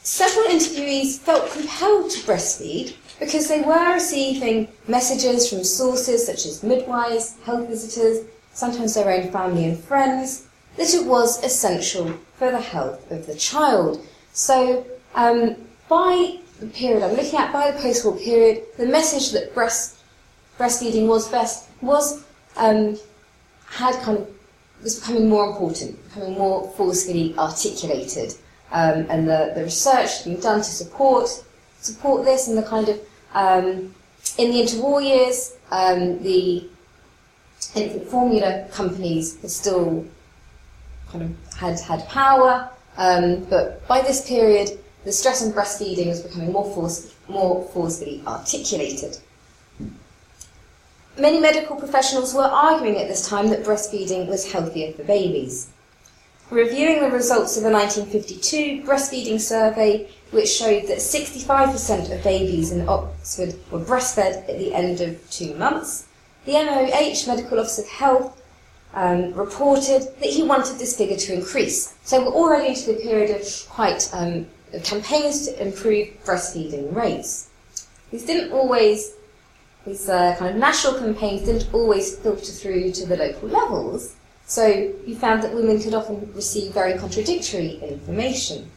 Several 0.03 0.45
interviewees 0.45 1.19
felt 1.19 1.51
compelled 1.51 2.11
to 2.11 2.19
breastfeed 2.19 2.95
because 3.19 3.47
they 3.47 3.61
were 3.61 3.93
receiving 3.93 4.67
messages 4.87 5.49
from 5.49 5.63
sources 5.63 6.25
such 6.25 6.45
as 6.45 6.63
midwives, 6.63 7.35
health 7.43 7.67
visitors, 7.67 8.25
sometimes 8.53 8.93
their 8.93 9.11
own 9.11 9.31
family 9.31 9.65
and 9.65 9.79
friends, 9.79 10.47
that 10.77 10.93
it 10.93 11.05
was 11.05 11.43
essential 11.43 12.13
for 12.35 12.51
the 12.51 12.61
health 12.61 13.11
of 13.11 13.27
the 13.27 13.35
child. 13.35 14.01
So, 14.33 14.85
um, 15.13 15.55
by 15.89 16.39
the 16.59 16.67
period. 16.67 17.03
I'm 17.03 17.15
looking 17.15 17.39
at, 17.39 17.51
by 17.53 17.71
the 17.71 17.79
post-war 17.79 18.17
period, 18.17 18.63
the 18.77 18.85
message 18.85 19.31
that 19.31 19.53
breast, 19.53 19.97
breastfeeding 20.57 21.07
was 21.07 21.29
best 21.29 21.69
was 21.81 22.23
um, 22.57 22.97
had 23.65 23.95
kind 24.01 24.17
of 24.17 24.29
was 24.83 24.99
becoming 24.99 25.29
more 25.29 25.49
important, 25.49 26.01
becoming 26.09 26.33
more 26.33 26.69
forcefully 26.71 27.35
articulated. 27.37 28.33
Um, 28.71 29.07
and 29.09 29.27
the, 29.27 29.53
the 29.55 29.63
research 29.63 30.23
being 30.25 30.39
done 30.39 30.59
to 30.59 30.63
support 30.63 31.43
support 31.81 32.25
this 32.25 32.47
and 32.47 32.57
the 32.57 32.63
kind 32.63 32.89
of 32.89 32.99
um, 33.33 33.95
in 34.37 34.51
the 34.51 34.61
interwar 34.61 35.03
years 35.03 35.55
um, 35.71 36.21
the 36.21 36.67
infant 37.75 38.05
formula 38.07 38.67
companies 38.71 39.41
had 39.41 39.49
still 39.49 40.05
kind 41.09 41.23
of 41.23 41.53
had 41.55 41.79
had 41.79 42.07
power. 42.09 42.69
Um, 42.97 43.45
but 43.45 43.87
by 43.87 44.01
this 44.01 44.27
period 44.27 44.77
the 45.05 45.11
stress 45.11 45.43
on 45.43 45.51
breastfeeding 45.51 46.07
was 46.07 46.21
becoming 46.21 46.51
more 46.51 46.73
force, 46.73 47.13
more 47.27 47.63
forcefully 47.73 48.21
articulated. 48.27 49.17
Many 51.17 51.39
medical 51.39 51.75
professionals 51.75 52.33
were 52.33 52.43
arguing 52.43 52.97
at 52.97 53.07
this 53.07 53.27
time 53.27 53.49
that 53.49 53.63
breastfeeding 53.63 54.27
was 54.27 54.51
healthier 54.51 54.93
for 54.93 55.03
babies 55.03 55.69
reviewing 56.49 57.01
the 57.01 57.11
results 57.11 57.57
of 57.57 57.65
a 57.65 57.71
1952 57.71 58.83
breastfeeding 58.83 59.39
survey, 59.39 60.09
which 60.31 60.49
showed 60.49 60.87
that 60.87 60.97
65% 60.97 62.15
of 62.15 62.23
babies 62.23 62.71
in 62.71 62.87
Oxford 62.87 63.55
were 63.71 63.79
breastfed 63.79 64.49
at 64.49 64.57
the 64.57 64.73
end 64.73 65.01
of 65.01 65.29
two 65.29 65.53
months. 65.55 66.07
The 66.45 66.53
MOH, 66.53 67.27
Medical 67.27 67.59
Office 67.59 67.79
of 67.79 67.87
Health, 67.87 68.35
um, 68.95 69.33
reported 69.33 70.01
that 70.19 70.29
he 70.29 70.41
wanted 70.41 70.79
this 70.79 70.97
figure 70.97 71.17
to 71.17 71.33
increase. 71.33 71.93
So 72.03 72.21
we're 72.21 72.33
already 72.33 72.69
into 72.69 72.93
the 72.93 72.99
period 72.99 73.29
of 73.39 73.69
quite 73.69 74.09
um, 74.13 74.47
campaigns 74.83 75.47
to 75.47 75.61
improve 75.61 76.07
breastfeeding 76.25 76.95
rates. 76.95 77.49
These 78.11 78.25
didn't 78.25 78.51
always, 78.51 79.13
these 79.85 80.07
uh, 80.09 80.35
kind 80.37 80.51
of 80.51 80.57
national 80.57 80.99
campaigns 80.99 81.43
didn't 81.43 81.73
always 81.73 82.17
filter 82.17 82.51
through 82.51 82.91
to 82.93 83.05
the 83.05 83.17
local 83.17 83.49
levels. 83.49 84.15
So 84.45 84.65
you 85.05 85.15
found 85.15 85.43
that 85.43 85.53
women 85.53 85.79
could 85.81 85.93
often 85.93 86.31
receive 86.33 86.73
very 86.73 86.97
contradictory 86.97 87.79
information. 87.81 88.69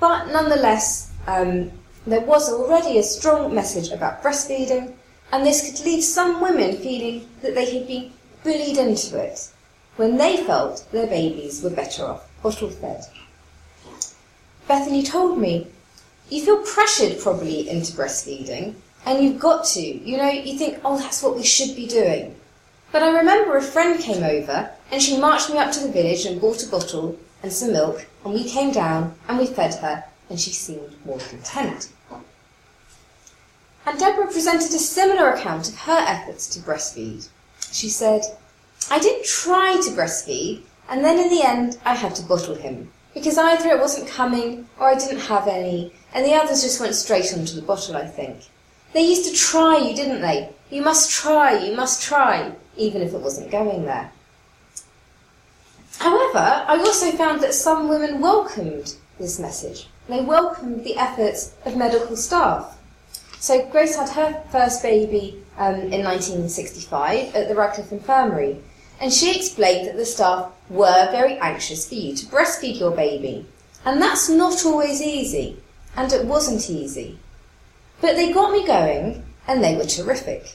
But 0.00 0.26
nonetheless, 0.32 1.12
um, 1.26 1.70
there 2.06 2.20
was 2.22 2.50
already 2.50 2.98
a 2.98 3.02
strong 3.02 3.54
message 3.54 3.90
about 3.92 4.22
breastfeeding, 4.22 4.94
and 5.32 5.46
this 5.46 5.70
could 5.70 5.84
leave 5.84 6.02
some 6.02 6.40
women 6.40 6.76
feeling 6.76 7.28
that 7.42 7.54
they 7.54 7.78
had 7.78 7.86
been 7.86 8.12
bullied 8.42 8.78
into 8.78 9.18
it 9.18 9.50
when 9.96 10.16
they 10.16 10.38
felt 10.38 10.86
their 10.92 11.06
babies 11.06 11.62
were 11.62 11.70
better 11.70 12.04
off 12.04 12.26
bottle 12.42 12.70
fed. 12.70 13.04
Bethany 14.70 15.02
told 15.02 15.36
me, 15.36 15.66
You 16.28 16.44
feel 16.44 16.58
pressured 16.58 17.18
probably 17.18 17.68
into 17.68 17.90
breastfeeding, 17.90 18.76
and 19.04 19.20
you've 19.20 19.40
got 19.40 19.64
to. 19.74 19.80
You 19.80 20.16
know, 20.16 20.30
you 20.30 20.56
think, 20.56 20.78
oh, 20.84 20.96
that's 20.96 21.24
what 21.24 21.34
we 21.36 21.42
should 21.42 21.74
be 21.74 21.88
doing. 21.88 22.36
But 22.92 23.02
I 23.02 23.10
remember 23.10 23.56
a 23.56 23.62
friend 23.62 23.98
came 23.98 24.22
over 24.22 24.70
and 24.92 25.02
she 25.02 25.18
marched 25.18 25.50
me 25.50 25.58
up 25.58 25.72
to 25.72 25.80
the 25.80 25.90
village 25.90 26.24
and 26.24 26.40
bought 26.40 26.62
a 26.62 26.68
bottle 26.68 27.18
and 27.42 27.52
some 27.52 27.72
milk 27.72 28.06
and 28.24 28.32
we 28.32 28.44
came 28.48 28.70
down 28.70 29.16
and 29.26 29.38
we 29.38 29.46
fed 29.46 29.74
her 29.74 30.04
and 30.28 30.40
she 30.40 30.50
seemed 30.50 30.94
more 31.04 31.18
content. 31.18 31.92
And 33.86 33.98
Deborah 33.98 34.28
presented 34.28 34.72
a 34.72 34.78
similar 34.78 35.30
account 35.30 35.68
of 35.68 35.78
her 35.80 35.98
efforts 36.06 36.48
to 36.50 36.60
breastfeed. 36.60 37.28
She 37.72 37.88
said, 37.88 38.22
I 38.88 39.00
did 39.00 39.24
try 39.24 39.80
to 39.82 39.90
breastfeed 39.90 40.62
and 40.88 41.04
then 41.04 41.18
in 41.18 41.28
the 41.28 41.42
end 41.42 41.78
I 41.84 41.96
had 41.96 42.14
to 42.16 42.22
bottle 42.22 42.54
him 42.54 42.92
because 43.20 43.36
either 43.36 43.68
it 43.68 43.78
wasn't 43.78 44.08
coming 44.08 44.66
or 44.78 44.88
I 44.88 44.94
didn't 44.94 45.20
have 45.20 45.46
any 45.46 45.92
and 46.14 46.24
the 46.24 46.34
others 46.34 46.62
just 46.62 46.80
went 46.80 46.94
straight 46.94 47.32
onto 47.32 47.54
the 47.54 47.62
bottle, 47.62 47.96
I 47.96 48.06
think. 48.06 48.48
They 48.92 49.02
used 49.02 49.28
to 49.30 49.36
try 49.36 49.76
you, 49.78 49.94
didn't 49.94 50.22
they? 50.22 50.48
You 50.70 50.82
must 50.82 51.10
try, 51.10 51.58
you 51.58 51.76
must 51.76 52.02
try 52.02 52.52
even 52.76 53.02
if 53.02 53.12
it 53.12 53.20
wasn't 53.20 53.50
going 53.50 53.84
there. 53.84 54.10
However, 55.98 56.64
I 56.66 56.78
also 56.78 57.12
found 57.12 57.42
that 57.42 57.52
some 57.52 57.88
women 57.88 58.20
welcomed 58.20 58.96
this 59.18 59.38
message. 59.38 59.86
They 60.08 60.22
welcomed 60.22 60.82
the 60.82 60.96
efforts 60.96 61.54
of 61.66 61.76
medical 61.76 62.16
staff. 62.16 62.78
So 63.38 63.66
Grace 63.66 63.96
had 63.96 64.08
her 64.10 64.42
first 64.50 64.82
baby 64.82 65.42
um, 65.58 65.74
in 65.74 66.02
1965 66.04 67.34
at 67.34 67.48
the 67.48 67.54
Radcliffe 67.54 67.92
Infirmary, 67.92 68.60
and 69.00 69.12
she 69.12 69.34
explained 69.34 69.86
that 69.86 69.96
the 69.96 70.04
staff 70.04 70.52
were 70.68 71.10
very 71.10 71.38
anxious 71.38 71.88
for 71.88 71.94
you 71.94 72.14
to 72.16 72.26
breastfeed 72.26 72.78
your 72.78 72.90
baby. 72.90 73.46
And 73.84 74.00
that's 74.00 74.28
not 74.28 74.64
always 74.64 75.00
easy, 75.00 75.56
and 75.96 76.12
it 76.12 76.26
wasn't 76.26 76.68
easy. 76.68 77.18
But 78.00 78.16
they 78.16 78.32
got 78.32 78.52
me 78.52 78.66
going, 78.66 79.24
and 79.48 79.64
they 79.64 79.76
were 79.76 79.86
terrific 79.86 80.54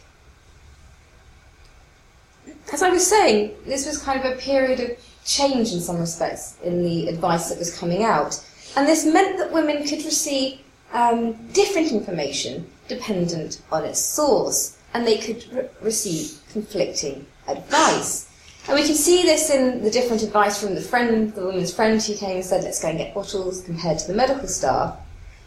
as 2.74 2.82
I 2.82 2.90
was 2.90 3.06
saying, 3.06 3.56
this 3.66 3.86
was 3.86 4.02
kind 4.02 4.20
of 4.20 4.34
a 4.34 4.36
period 4.36 4.80
of 4.80 4.92
change 5.24 5.72
in 5.74 5.80
some 5.80 6.00
respects 6.00 6.58
in 6.64 6.84
the 6.84 7.08
advice 7.08 7.50
that 7.50 7.58
was 7.58 7.78
coming 7.78 8.04
out. 8.04 8.44
And 8.76 8.88
this 8.88 9.06
meant 9.06 9.38
that 9.38 9.52
women 9.52 9.88
could 9.88 10.04
receive 10.04 10.60
um, 10.94 11.34
different 11.54 11.92
information 11.92 12.70
dependent 12.88 13.62
on 13.72 13.86
its 13.86 14.00
source, 14.00 14.78
and 14.94 15.06
they 15.06 15.18
could 15.18 15.46
re- 15.54 15.70
receive 15.82 16.40
conflicting 16.52 17.26
advice. 17.48 18.30
And 18.68 18.76
we 18.76 18.84
can 18.84 18.96
see 18.96 19.22
this 19.24 19.52
in 19.52 19.84
the 19.84 19.92
different 19.92 20.24
advice 20.24 20.60
from 20.60 20.74
the 20.74 20.82
friend, 20.82 21.32
the 21.34 21.46
woman's 21.46 21.74
friend 21.74 22.02
who 22.02 22.16
came 22.16 22.38
and 22.38 22.46
said, 22.46 22.64
let's 22.64 22.82
go 22.82 22.90
and 22.90 22.98
get 22.98 23.14
bottles, 23.14 23.62
compared 23.62 24.00
to 24.00 24.08
the 24.08 24.14
medical 24.14 24.48
staff. 24.48 24.98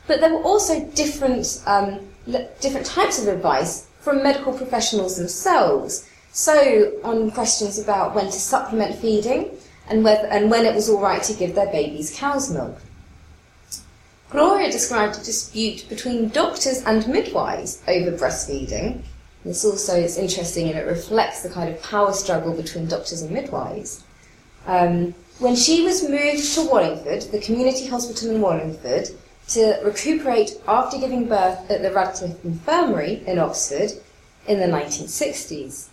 But 0.06 0.20
there 0.20 0.32
were 0.32 0.42
also 0.42 0.84
different, 0.94 1.62
um, 1.66 2.00
different 2.60 2.86
types 2.86 3.20
of 3.20 3.26
advice 3.26 3.88
from 4.00 4.22
medical 4.22 4.52
professionals 4.52 5.16
themselves. 5.16 6.08
So, 6.30 6.92
on 7.02 7.32
questions 7.32 7.78
about 7.78 8.14
when 8.14 8.26
to 8.26 8.32
supplement 8.32 8.94
feeding 8.94 9.50
and, 9.88 10.04
whether, 10.04 10.28
and 10.28 10.50
when 10.50 10.64
it 10.64 10.74
was 10.74 10.88
all 10.88 11.00
right 11.00 11.22
to 11.24 11.34
give 11.34 11.56
their 11.56 11.72
babies 11.72 12.16
cow's 12.16 12.50
milk. 12.50 12.78
Gloria 14.30 14.70
described 14.70 15.16
a 15.16 15.24
dispute 15.24 15.88
between 15.88 16.28
doctors 16.28 16.82
and 16.84 17.08
midwives 17.08 17.82
over 17.88 18.12
breastfeeding. 18.12 19.02
This 19.48 19.64
also 19.64 19.96
is 19.96 20.18
interesting 20.18 20.68
and 20.68 20.78
it 20.78 20.86
reflects 20.86 21.42
the 21.42 21.48
kind 21.48 21.70
of 21.70 21.82
power 21.82 22.12
struggle 22.12 22.52
between 22.52 22.86
doctors 22.86 23.22
and 23.22 23.30
midwives. 23.30 24.04
Um, 24.66 25.14
when 25.38 25.56
she 25.56 25.82
was 25.84 26.06
moved 26.06 26.52
to 26.52 26.68
Wallingford, 26.68 27.22
the 27.32 27.40
community 27.40 27.86
hospital 27.86 28.30
in 28.30 28.42
Wallingford, 28.42 29.08
to 29.48 29.80
recuperate 29.82 30.50
after 30.68 30.98
giving 30.98 31.28
birth 31.28 31.70
at 31.70 31.80
the 31.80 31.90
Radcliffe 31.90 32.44
Infirmary 32.44 33.22
in 33.26 33.38
Oxford 33.38 33.92
in 34.46 34.60
the 34.60 34.66
1960s. 34.66 35.88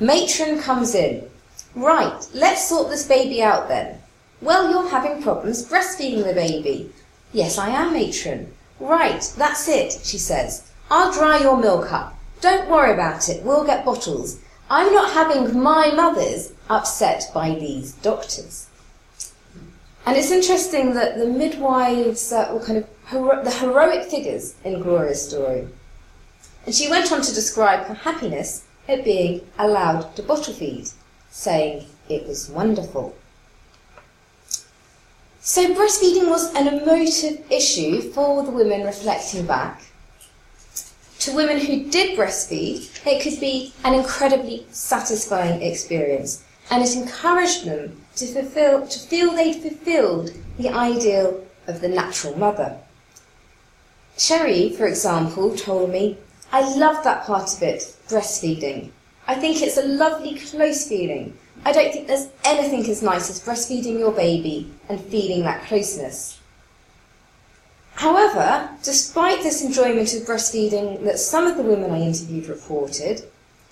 Matron 0.00 0.60
comes 0.60 0.96
in. 0.96 1.30
Right, 1.76 2.26
let's 2.34 2.68
sort 2.68 2.90
this 2.90 3.06
baby 3.06 3.44
out 3.44 3.68
then. 3.68 3.96
Well, 4.42 4.72
you're 4.72 4.88
having 4.88 5.22
problems 5.22 5.64
breastfeeding 5.64 6.26
the 6.26 6.34
baby. 6.34 6.90
Yes, 7.32 7.58
I 7.58 7.68
am, 7.68 7.92
matron. 7.92 8.52
Right, 8.80 9.22
that's 9.38 9.68
it, 9.68 10.00
she 10.02 10.18
says. 10.18 10.68
I'll 10.90 11.12
dry 11.12 11.38
your 11.38 11.56
milk 11.56 11.92
up. 11.92 12.16
Don't 12.40 12.70
worry 12.70 12.92
about 12.92 13.28
it, 13.28 13.42
we'll 13.42 13.64
get 13.64 13.84
bottles. 13.84 14.40
I'm 14.70 14.92
not 14.94 15.12
having 15.12 15.60
my 15.60 15.90
mother's 15.90 16.52
upset 16.68 17.30
by 17.34 17.54
these 17.54 17.92
doctors. 17.94 18.68
And 20.06 20.16
it's 20.16 20.30
interesting 20.30 20.94
that 20.94 21.18
the 21.18 21.26
midwives 21.26 22.32
uh, 22.32 22.50
were 22.52 22.64
kind 22.64 22.78
of 22.78 22.86
hero- 23.08 23.44
the 23.44 23.50
heroic 23.50 24.04
figures 24.04 24.54
in 24.64 24.80
Gloria's 24.80 25.28
story. 25.28 25.68
And 26.64 26.74
she 26.74 26.88
went 26.88 27.12
on 27.12 27.20
to 27.20 27.34
describe 27.34 27.86
her 27.86 27.94
happiness 27.94 28.64
at 28.88 29.04
being 29.04 29.42
allowed 29.58 30.16
to 30.16 30.22
bottle 30.22 30.54
feed, 30.54 30.88
saying 31.30 31.86
it 32.08 32.26
was 32.26 32.48
wonderful. 32.48 33.14
So 35.40 35.74
breastfeeding 35.74 36.28
was 36.28 36.54
an 36.54 36.68
emotive 36.68 37.50
issue 37.50 38.00
for 38.12 38.42
the 38.42 38.50
women 38.50 38.84
reflecting 38.84 39.46
back. 39.46 39.82
To 41.20 41.32
women 41.32 41.58
who 41.58 41.90
did 41.90 42.18
breastfeed, 42.18 42.88
it 43.06 43.22
could 43.22 43.40
be 43.40 43.72
an 43.84 43.94
incredibly 43.94 44.66
satisfying 44.70 45.62
experience, 45.62 46.42
and 46.70 46.82
it 46.82 46.94
encouraged 46.96 47.64
them 47.64 48.00
to 48.16 48.26
fulfill 48.26 48.86
to 48.86 48.98
feel 48.98 49.32
they'd 49.32 49.62
fulfilled 49.62 50.32
the 50.58 50.70
ideal 50.70 51.44
of 51.66 51.80
the 51.80 51.88
natural 51.88 52.36
mother. 52.36 52.78
Sherry, 54.16 54.70
for 54.70 54.86
example, 54.86 55.56
told 55.56 55.90
me, 55.90 56.18
I 56.52 56.60
love 56.76 57.04
that 57.04 57.24
part 57.24 57.54
of 57.54 57.62
it, 57.62 57.80
breastfeeding. 58.08 58.90
I 59.26 59.34
think 59.36 59.62
it's 59.62 59.76
a 59.76 59.86
lovely 59.86 60.38
close 60.38 60.88
feeling 60.88 61.38
I 61.64 61.72
don't 61.72 61.92
think 61.92 62.06
there's 62.06 62.28
anything 62.44 62.90
as 62.90 63.02
nice 63.02 63.28
as 63.28 63.40
breastfeeding 63.40 63.98
your 63.98 64.12
baby 64.12 64.72
and 64.88 64.98
feeling 64.98 65.42
that 65.42 65.64
closeness. 65.64 66.39
However, 68.00 68.70
despite 68.82 69.42
this 69.42 69.62
enjoyment 69.62 70.14
of 70.14 70.22
breastfeeding 70.22 71.04
that 71.04 71.18
some 71.18 71.46
of 71.46 71.58
the 71.58 71.62
women 71.62 71.90
I 71.90 72.00
interviewed 72.00 72.46
reported, 72.46 73.24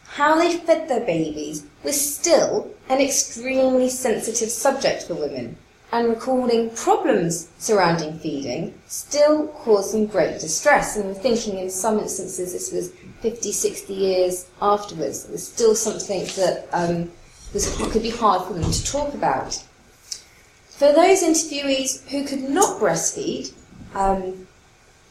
how 0.04 0.36
they 0.36 0.58
fed 0.58 0.86
their 0.86 1.00
babies 1.00 1.64
was 1.82 1.98
still 1.98 2.70
an 2.90 3.00
extremely 3.00 3.88
sensitive 3.88 4.50
subject 4.50 5.04
for 5.04 5.14
women, 5.14 5.56
and 5.92 6.10
recalling 6.10 6.68
problems 6.76 7.48
surrounding 7.56 8.18
feeding 8.18 8.74
still 8.86 9.46
caused 9.46 9.94
them 9.94 10.04
great 10.04 10.38
distress. 10.38 10.98
And 10.98 11.08
I'm 11.08 11.14
thinking 11.14 11.58
in 11.58 11.70
some 11.70 11.98
instances 11.98 12.52
this 12.52 12.70
was 12.70 12.92
50, 13.22 13.50
60 13.50 13.94
years 13.94 14.46
afterwards, 14.60 15.24
it 15.24 15.30
was 15.30 15.48
still 15.48 15.74
something 15.74 16.26
that 16.36 16.68
um, 16.74 17.10
was, 17.54 17.74
could 17.90 18.02
be 18.02 18.10
hard 18.10 18.46
for 18.46 18.52
them 18.52 18.70
to 18.70 18.84
talk 18.84 19.14
about. 19.14 19.54
For 20.68 20.92
those 20.92 21.22
interviewees 21.22 22.06
who 22.10 22.26
could 22.26 22.42
not 22.42 22.78
breastfeed, 22.78 23.54
um, 23.98 24.46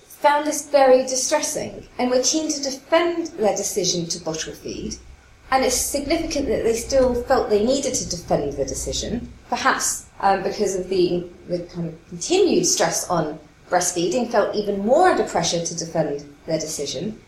found 0.08 0.48
this 0.48 0.70
very 0.70 1.04
distressing 1.04 1.86
and 2.00 2.10
were 2.10 2.24
keen 2.24 2.50
to 2.50 2.64
defend 2.64 3.28
their 3.28 3.56
decision 3.56 4.08
to 4.08 4.24
bottle 4.24 4.54
feed. 4.54 4.96
And 5.52 5.64
it's 5.64 5.76
significant 5.76 6.48
that 6.48 6.64
they 6.64 6.74
still 6.74 7.14
felt 7.24 7.50
they 7.50 7.66
needed 7.66 7.94
to 7.96 8.10
defend 8.10 8.54
the 8.54 8.66
decision, 8.66 9.32
perhaps 9.50 10.08
um, 10.20 10.44
because 10.44 10.76
of 10.76 10.90
the, 10.90 11.26
the 11.48 11.60
kind 11.74 11.88
of 11.90 12.08
continued 12.10 12.66
stress 12.66 13.08
on 13.10 13.40
breastfeeding, 13.70 14.32
felt 14.32 14.56
even 14.56 14.86
more 14.86 15.10
under 15.10 15.24
pressure 15.24 15.64
to 15.66 15.78
defend 15.78 16.26
their 16.46 16.60
decision. 16.60 17.22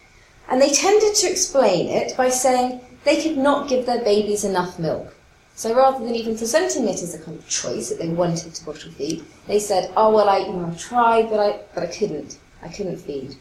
And 0.49 0.61
they 0.61 0.71
tended 0.71 1.15
to 1.15 1.29
explain 1.29 1.87
it 1.89 2.17
by 2.17 2.29
saying 2.29 2.81
they 3.03 3.21
could 3.21 3.37
not 3.37 3.69
give 3.69 3.85
their 3.85 4.03
babies 4.03 4.43
enough 4.43 4.79
milk. 4.79 5.13
So 5.59 5.75
rather 5.75 6.05
than 6.05 6.15
even 6.15 6.37
presenting 6.37 6.87
it 6.87 7.03
as 7.03 7.13
a 7.13 7.19
kind 7.19 7.37
of 7.37 7.45
choice 7.49 7.89
that 7.89 7.99
they 7.99 8.07
wanted 8.07 8.55
to 8.55 8.65
bottle 8.65 8.93
feed, 8.93 9.25
they 9.45 9.59
said, 9.59 9.91
"Oh 9.97 10.09
well, 10.15 10.29
I 10.29 10.37
you 10.37 10.53
know 10.53 10.71
I 10.71 10.75
tried, 10.75 11.29
but 11.29 11.37
I 11.37 11.59
but 11.73 11.83
I 11.83 11.87
couldn't. 11.87 12.37
I 12.63 12.69
couldn't 12.69 12.95
feed." 12.95 13.35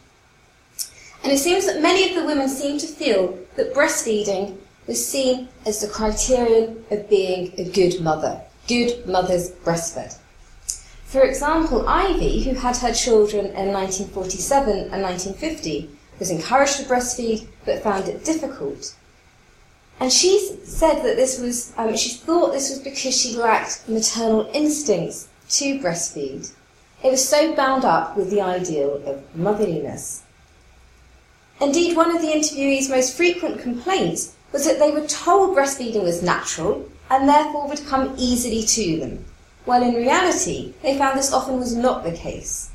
And 1.23 1.31
it 1.31 1.39
seems 1.39 1.65
that 1.67 1.81
many 1.81 2.09
of 2.09 2.17
the 2.17 2.27
women 2.27 2.49
seem 2.49 2.77
to 2.79 2.89
feel 2.89 3.39
that 3.55 3.73
breastfeeding 3.73 4.57
was 4.89 5.07
seen 5.07 5.49
as 5.65 5.81
the 5.81 5.87
criterion 5.87 6.85
of 6.91 7.09
being 7.09 7.53
a 7.57 7.63
good 7.63 8.01
mother. 8.01 8.41
Good 8.67 9.07
mothers 9.07 9.53
breastfed. 9.65 10.19
For 11.05 11.23
example, 11.23 11.87
Ivy, 11.87 12.43
who 12.43 12.55
had 12.55 12.79
her 12.79 12.93
children 12.93 13.47
in 13.47 13.73
1947 13.73 14.91
and 14.93 15.03
1950, 15.03 15.89
was 16.19 16.33
encouraged 16.33 16.79
to 16.79 16.83
breastfeed 16.83 17.47
but 17.65 17.85
found 17.85 18.09
it 18.09 18.25
difficult 18.25 18.97
and 20.01 20.13
she 20.13 20.39
said 20.65 21.03
that 21.03 21.17
this 21.17 21.41
was, 21.41 21.73
um, 21.77 21.97
she 21.97 22.11
thought 22.11 22.53
this 22.53 22.71
was 22.71 22.79
because 22.79 23.17
she 23.17 23.37
lacked 23.37 23.89
maternal 23.89 24.49
instincts 24.55 25.29
to 25.51 25.81
breastfeed. 25.81 26.53
It 27.03 27.11
was 27.11 27.29
so 27.29 27.55
bound 27.55 27.85
up 27.85 28.17
with 28.17 28.31
the 28.31 28.41
ideal 28.41 29.03
of 29.07 29.23
motherliness. 29.37 30.23
Indeed, 31.61 31.97
one 31.97 32.15
of 32.15 32.23
the 32.23 32.29
interviewees' 32.29 32.89
most 32.89 33.17
frequent 33.17 33.61
complaints 33.61 34.35
was 34.53 34.65
that 34.65 34.79
they 34.79 34.93
were 34.93 35.07
told 35.07 35.57
breastfeeding 35.57 36.05
was 36.05 36.23
natural 36.23 36.89
and 37.11 37.29
therefore 37.29 37.69
would 37.69 37.87
come 37.87 38.15
easily 38.17 38.63
to 38.63 39.01
them, 39.01 39.25
while 39.65 39.83
in 39.83 39.95
reality 39.95 40.75
they 40.83 40.97
found 40.97 41.19
this 41.19 41.33
often 41.33 41.59
was 41.59 41.75
not 41.75 42.05
the 42.05 42.13
case. 42.13 42.71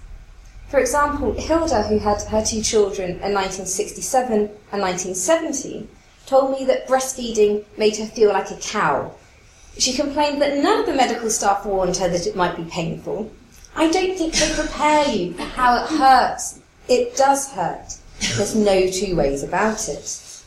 For 0.67 0.79
example, 0.79 1.33
Hilda, 1.33 1.83
who 1.83 1.99
had 1.99 2.21
her 2.23 2.43
two 2.43 2.61
children 2.61 3.11
in 3.11 3.33
1967 3.33 4.33
and 4.71 4.81
1970, 4.81 5.87
told 6.25 6.51
me 6.51 6.65
that 6.65 6.87
breastfeeding 6.87 7.63
made 7.77 7.97
her 7.97 8.05
feel 8.05 8.29
like 8.29 8.51
a 8.51 8.57
cow. 8.57 9.13
She 9.77 9.93
complained 9.93 10.41
that 10.41 10.57
none 10.57 10.79
of 10.79 10.85
the 10.85 10.93
medical 10.93 11.29
staff 11.29 11.65
warned 11.65 11.97
her 11.97 12.07
that 12.09 12.27
it 12.27 12.35
might 12.35 12.55
be 12.55 12.63
painful. 12.63 13.31
I 13.75 13.89
don't 13.89 14.17
think 14.17 14.33
they 14.33 14.53
prepare 14.53 15.07
you 15.07 15.33
for 15.33 15.43
how 15.43 15.83
it 15.83 15.89
hurts. 15.89 16.59
It 16.87 17.15
does 17.15 17.51
hurt. 17.51 17.97
There's 18.35 18.55
no 18.55 18.89
two 18.89 19.15
ways 19.15 19.43
about 19.43 19.89
it. 19.89 20.43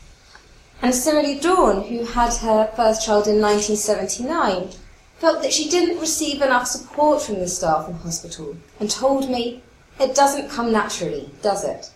And 0.82 0.94
similarly, 0.94 1.40
Dawn, 1.40 1.82
who 1.84 2.04
had 2.04 2.32
her 2.34 2.70
first 2.76 3.04
child 3.04 3.26
in 3.26 3.40
1979, 3.40 4.70
felt 5.18 5.42
that 5.42 5.52
she 5.52 5.68
didn't 5.68 5.98
receive 5.98 6.42
enough 6.42 6.66
support 6.66 7.22
from 7.22 7.36
the 7.36 7.48
staff 7.48 7.88
in 7.88 7.94
hospital 7.94 8.56
and 8.78 8.90
told 8.90 9.28
me, 9.30 9.62
it 9.98 10.14
doesn't 10.14 10.50
come 10.50 10.70
naturally, 10.70 11.30
does 11.42 11.64
it? 11.64 11.90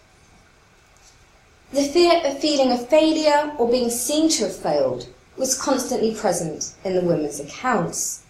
The 1.72 1.84
fear 1.84 2.20
of 2.24 2.40
feeling 2.40 2.72
a 2.72 2.78
failure 2.78 3.52
or 3.56 3.70
being 3.70 3.90
seen 3.90 4.28
to 4.30 4.44
have 4.44 4.56
failed 4.56 5.06
was 5.36 5.60
constantly 5.60 6.14
present 6.14 6.74
in 6.84 6.94
the 6.94 7.00
women's 7.00 7.38
accounts. 7.38 8.24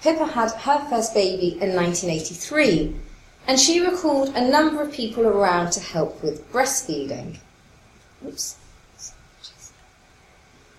Pippa 0.00 0.26
had 0.26 0.52
her 0.52 0.78
first 0.88 1.12
baby 1.12 1.58
in 1.60 1.74
1983, 1.74 2.94
and 3.48 3.58
she 3.58 3.84
recalled 3.84 4.28
a 4.36 4.48
number 4.48 4.80
of 4.80 4.92
people 4.92 5.26
around 5.26 5.72
to 5.72 5.80
help 5.80 6.22
with 6.22 6.50
breastfeeding. 6.52 7.38
Oops. 8.26 8.56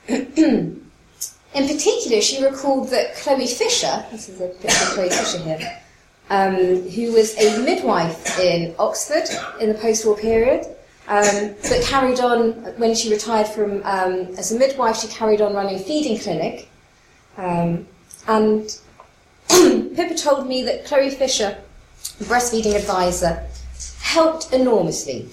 in 0.08 0.82
particular, 1.54 2.22
she 2.22 2.44
recalled 2.44 2.90
that 2.90 3.16
Chloe 3.18 3.48
Fisher, 3.48 4.06
this 4.10 4.30
is 4.30 4.40
a 4.40 4.48
picture 4.48 4.84
of 4.86 4.92
Chloe 4.92 5.10
Fisher 5.10 5.38
here, 5.40 5.82
um, 6.30 6.56
who 6.90 7.12
was 7.12 7.38
a 7.38 7.62
midwife 7.64 8.40
in 8.40 8.74
Oxford 8.80 9.30
in 9.60 9.68
the 9.68 9.76
post-war 9.76 10.18
period, 10.18 10.66
um, 11.08 11.56
but 11.64 11.82
carried 11.84 12.20
on 12.20 12.54
when 12.78 12.96
she 12.96 13.12
retired 13.12 13.48
from 13.48 13.82
um, 13.84 14.34
as 14.38 14.52
a 14.52 14.58
midwife. 14.58 14.98
She 14.98 15.08
carried 15.08 15.42
on 15.42 15.54
running 15.54 15.76
a 15.76 15.80
feeding 15.80 16.18
clinic, 16.18 16.70
um, 17.38 17.86
and 18.28 18.80
Pippa 19.50 20.16
told 20.16 20.48
me 20.48 20.64
that 20.64 20.86
Chloe 20.86 21.10
Fisher, 21.10 21.58
breastfeeding 22.24 22.76
advisor, 22.76 23.46
helped 24.00 24.54
enormously. 24.54 25.28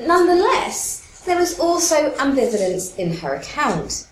Nonetheless, 0.00 1.22
there 1.24 1.38
was 1.38 1.58
also 1.58 2.10
ambivalence 2.12 2.96
in 2.96 3.12
her 3.18 3.34
account. 3.34 4.06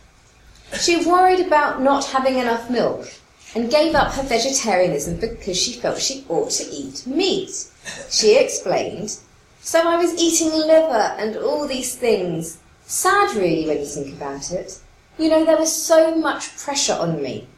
She 0.81 1.05
worried 1.07 1.41
about 1.41 1.81
not 1.81 2.05
having 2.05 2.39
enough 2.39 2.69
milk 2.71 3.09
and 3.55 3.71
gave 3.71 3.95
up 3.95 4.13
her 4.13 4.23
vegetarianism 4.23 5.19
because 5.19 5.57
she 5.57 5.73
felt 5.73 5.99
she 5.99 6.25
ought 6.29 6.51
to 6.51 6.65
eat 6.65 7.07
meat. 7.07 7.69
She 8.11 8.37
explained 8.37 9.17
so 9.67 9.81
I 9.81 9.97
was 9.97 10.15
eating 10.15 10.53
liver 10.53 11.17
and 11.19 11.37
all 11.37 11.67
these 11.67 11.97
things. 11.97 12.59
Sad, 12.87 13.35
really, 13.35 13.67
when 13.67 13.79
you 13.79 13.85
think 13.85 14.15
about 14.15 14.53
it. 14.53 14.79
You 15.19 15.29
know, 15.29 15.45
there 15.45 15.57
was 15.59 15.73
so 15.75 16.15
much 16.15 16.57
pressure 16.57 16.93
on 16.93 17.21
me. 17.21 17.49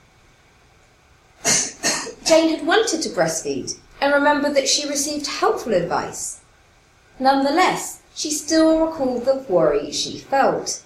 Jane 2.25 2.49
had 2.49 2.67
wanted 2.67 3.03
to 3.03 3.11
breastfeed, 3.11 3.79
and 4.01 4.15
remembered 4.15 4.55
that 4.55 4.71
she 4.71 4.89
received 4.89 5.27
helpful 5.27 5.75
advice. 5.75 6.41
Nonetheless, 7.19 8.01
she 8.15 8.31
still 8.31 8.87
recalled 8.87 9.27
the 9.27 9.45
worry 9.47 9.93
she 9.93 10.17
felt. 10.17 10.83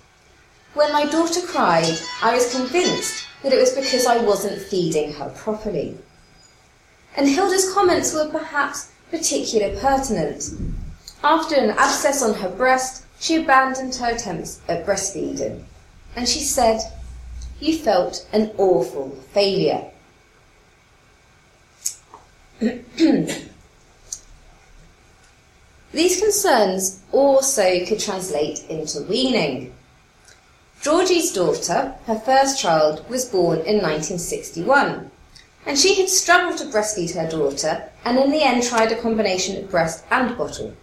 When 0.74 0.92
my 0.92 1.06
daughter 1.06 1.46
cried, 1.46 2.00
I 2.20 2.34
was 2.34 2.52
convinced 2.52 3.28
that 3.44 3.52
it 3.52 3.60
was 3.60 3.70
because 3.70 4.06
I 4.06 4.16
wasn't 4.16 4.60
feeding 4.60 5.12
her 5.12 5.28
properly. 5.36 5.96
And 7.16 7.28
Hilda's 7.28 7.72
comments 7.72 8.12
were 8.12 8.28
perhaps 8.28 8.90
particularly 9.08 9.78
pertinent. 9.78 10.50
After 11.24 11.54
an 11.54 11.70
abscess 11.70 12.20
on 12.20 12.34
her 12.34 12.48
breast, 12.48 13.04
she 13.20 13.36
abandoned 13.36 13.94
her 13.94 14.10
attempts 14.10 14.60
at 14.68 14.84
breastfeeding. 14.84 15.62
And 16.16 16.28
she 16.28 16.40
said, 16.40 16.80
You 17.60 17.78
felt 17.78 18.26
an 18.32 18.50
awful 18.58 19.10
failure. 19.32 19.84
These 25.92 26.20
concerns 26.20 27.00
also 27.12 27.84
could 27.86 28.00
translate 28.00 28.64
into 28.68 29.02
weaning. 29.02 29.72
Georgie's 30.80 31.32
daughter, 31.32 31.94
her 32.06 32.18
first 32.18 32.58
child, 32.58 33.08
was 33.08 33.26
born 33.26 33.58
in 33.58 33.76
1961, 33.76 35.10
and 35.66 35.78
she 35.78 35.94
had 35.94 36.08
struggled 36.08 36.58
to 36.58 36.64
breastfeed 36.64 37.14
her 37.14 37.28
daughter 37.30 37.88
and 38.04 38.18
in 38.18 38.32
the 38.32 38.42
end 38.42 38.64
tried 38.64 38.90
a 38.90 39.00
combination 39.00 39.62
of 39.62 39.70
breast 39.70 40.04
and 40.10 40.36
bottle. 40.36 40.74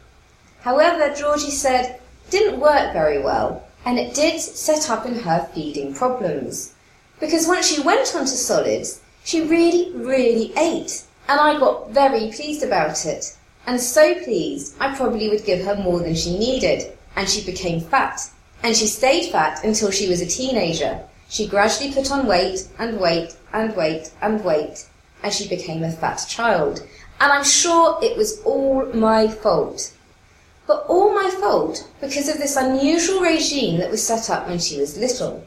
However, 0.61 1.13
Georgie 1.15 1.51
said 1.51 1.99
didn't 2.29 2.59
work 2.59 2.93
very 2.93 3.21
well, 3.21 3.63
and 3.85 3.97
it 3.97 4.13
did 4.13 4.39
set 4.39 4.89
up 4.89 5.05
in 5.05 5.15
her 5.15 5.49
feeding 5.53 5.93
problems. 5.93 6.73
Because 7.19 7.47
once 7.47 7.67
she 7.67 7.81
went 7.81 8.15
onto 8.15 8.27
solids, 8.27 9.01
she 9.23 9.41
really, 9.41 9.91
really 9.95 10.53
ate, 10.57 11.03
and 11.27 11.39
I 11.39 11.59
got 11.59 11.91
very 11.91 12.31
pleased 12.31 12.63
about 12.63 13.05
it 13.05 13.35
and 13.69 13.79
so 13.79 14.15
pleased 14.23 14.75
I 14.79 14.95
probably 14.95 15.29
would 15.29 15.45
give 15.45 15.63
her 15.63 15.75
more 15.75 15.99
than 15.99 16.15
she 16.15 16.37
needed, 16.39 16.91
and 17.15 17.29
she 17.29 17.45
became 17.45 17.81
fat. 17.81 18.19
And 18.63 18.75
she 18.75 18.87
stayed 18.87 19.31
fat 19.31 19.63
until 19.63 19.91
she 19.91 20.09
was 20.09 20.21
a 20.21 20.25
teenager. 20.25 20.99
She 21.29 21.47
gradually 21.47 21.93
put 21.93 22.11
on 22.11 22.25
weight 22.25 22.67
and 22.79 22.99
weight 22.99 23.35
and 23.53 23.75
weight 23.75 24.11
and 24.23 24.43
weight, 24.43 24.87
and 25.21 25.31
she 25.31 25.47
became 25.47 25.83
a 25.83 25.91
fat 25.91 26.25
child. 26.27 26.79
And 27.19 27.31
I'm 27.31 27.43
sure 27.43 27.99
it 28.01 28.17
was 28.17 28.41
all 28.41 28.85
my 28.87 29.27
fault. 29.27 29.93
But 30.69 30.85
all 30.87 31.15
my 31.15 31.31
fault 31.31 31.89
because 31.99 32.29
of 32.29 32.37
this 32.37 32.55
unusual 32.55 33.21
regime 33.21 33.79
that 33.79 33.89
was 33.89 34.05
set 34.05 34.29
up 34.29 34.47
when 34.47 34.59
she 34.59 34.79
was 34.79 34.99
little. 34.99 35.43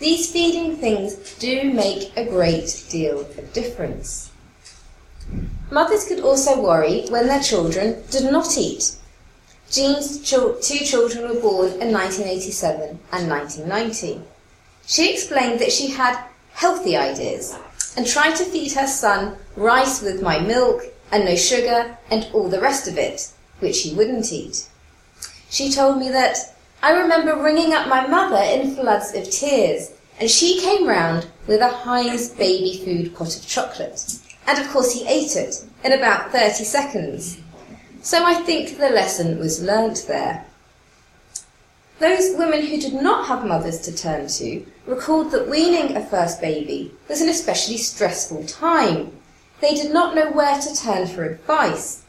These 0.00 0.32
feeding 0.32 0.76
things 0.76 1.14
do 1.38 1.72
make 1.72 2.10
a 2.16 2.24
great 2.24 2.84
deal 2.88 3.20
of 3.20 3.52
difference. 3.52 4.32
Mothers 5.70 6.08
could 6.08 6.18
also 6.18 6.60
worry 6.60 7.06
when 7.10 7.28
their 7.28 7.40
children 7.40 8.02
did 8.10 8.24
not 8.32 8.58
eat. 8.58 8.96
Jean's 9.70 10.18
two 10.28 10.58
children 10.60 11.28
were 11.28 11.40
born 11.40 11.68
in 11.80 11.92
1987 11.92 12.98
and 13.12 13.30
1990. 13.30 14.20
She 14.84 15.12
explained 15.12 15.60
that 15.60 15.70
she 15.70 15.92
had 15.92 16.18
healthy 16.54 16.96
ideas 16.96 17.54
and 17.96 18.04
tried 18.04 18.34
to 18.34 18.44
feed 18.44 18.72
her 18.72 18.88
son 18.88 19.36
rice 19.54 20.02
with 20.02 20.22
my 20.22 20.40
milk 20.40 20.82
and 21.12 21.24
no 21.24 21.36
sugar 21.36 21.96
and 22.10 22.26
all 22.32 22.48
the 22.48 22.60
rest 22.60 22.88
of 22.88 22.98
it, 22.98 23.30
which 23.60 23.82
he 23.82 23.94
wouldn't 23.94 24.32
eat. 24.32 24.66
She 25.50 25.70
told 25.70 25.98
me 25.98 26.08
that 26.10 26.36
I 26.82 26.92
remember 26.92 27.36
ringing 27.36 27.72
up 27.72 27.88
my 27.88 28.06
mother 28.06 28.42
in 28.42 28.74
floods 28.74 29.14
of 29.14 29.30
tears, 29.30 29.92
and 30.20 30.30
she 30.30 30.60
came 30.60 30.86
round 30.86 31.26
with 31.46 31.60
a 31.60 31.68
Heinz 31.68 32.30
baby 32.30 32.82
food 32.84 33.14
pot 33.14 33.36
of 33.36 33.46
chocolate 33.46 34.20
and 34.46 34.58
of 34.58 34.70
course 34.70 34.92
he 34.92 35.06
ate 35.06 35.36
it 35.36 35.64
in 35.84 35.92
about 35.92 36.30
30 36.30 36.64
seconds. 36.64 37.40
So 38.02 38.24
I 38.24 38.34
think 38.34 38.78
the 38.78 38.90
lesson 38.90 39.38
was 39.38 39.62
learnt 39.62 40.04
there. 40.06 40.46
Those 41.98 42.36
women 42.36 42.64
who 42.64 42.78
did 42.78 42.94
not 42.94 43.26
have 43.26 43.46
mothers 43.46 43.80
to 43.82 43.96
turn 43.96 44.28
to 44.28 44.64
recalled 44.86 45.32
that 45.32 45.48
weaning 45.48 45.96
a 45.96 46.06
first 46.06 46.40
baby 46.40 46.92
was 47.08 47.20
an 47.20 47.28
especially 47.28 47.78
stressful 47.78 48.44
time. 48.46 49.12
They 49.60 49.74
did 49.74 49.92
not 49.92 50.14
know 50.14 50.30
where 50.30 50.60
to 50.60 50.76
turn 50.76 51.06
for 51.06 51.24
advice. 51.24 52.02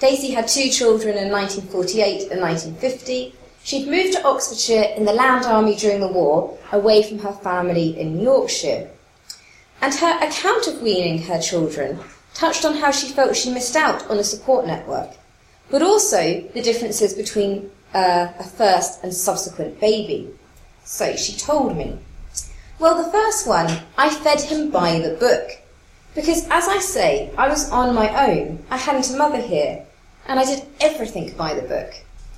Daisy 0.00 0.32
had 0.32 0.48
two 0.48 0.70
children 0.70 1.16
in 1.16 1.30
1948 1.30 2.30
and 2.30 2.40
1950. 2.40 3.34
She'd 3.62 3.88
moved 3.88 4.14
to 4.14 4.26
Oxfordshire 4.26 4.94
in 4.96 5.04
the 5.04 5.12
Land 5.12 5.46
Army 5.46 5.74
during 5.76 6.00
the 6.00 6.08
war, 6.08 6.58
away 6.72 7.02
from 7.02 7.18
her 7.20 7.32
family 7.32 7.98
in 7.98 8.20
Yorkshire 8.20 8.90
and 9.84 9.94
her 9.96 10.18
account 10.26 10.66
of 10.66 10.80
weaning 10.80 11.20
her 11.22 11.38
children 11.38 12.00
touched 12.32 12.64
on 12.64 12.74
how 12.74 12.90
she 12.90 13.06
felt 13.08 13.36
she 13.36 13.52
missed 13.52 13.76
out 13.76 14.08
on 14.10 14.18
a 14.18 14.24
support 14.24 14.66
network, 14.66 15.10
but 15.70 15.82
also 15.82 16.40
the 16.54 16.62
differences 16.62 17.12
between 17.12 17.70
uh, 17.92 18.28
a 18.38 18.44
first 18.44 19.04
and 19.04 19.12
subsequent 19.12 19.78
baby. 19.80 20.30
So 20.84 21.16
she 21.16 21.36
told 21.36 21.76
me. 21.76 21.98
Well, 22.78 23.04
the 23.04 23.12
first 23.12 23.46
one, 23.46 23.82
I 23.98 24.08
fed 24.08 24.40
him 24.40 24.70
by 24.70 24.98
the 25.00 25.16
book. 25.16 25.50
Because, 26.14 26.46
as 26.48 26.68
I 26.68 26.78
say, 26.78 27.30
I 27.36 27.48
was 27.48 27.70
on 27.70 27.94
my 27.94 28.30
own. 28.30 28.64
I 28.70 28.76
hadn't 28.76 29.10
a 29.10 29.16
mother 29.16 29.40
here. 29.40 29.84
And 30.26 30.38
I 30.38 30.44
did 30.44 30.64
everything 30.80 31.34
by 31.36 31.54
the 31.54 31.62
book. 31.62 31.92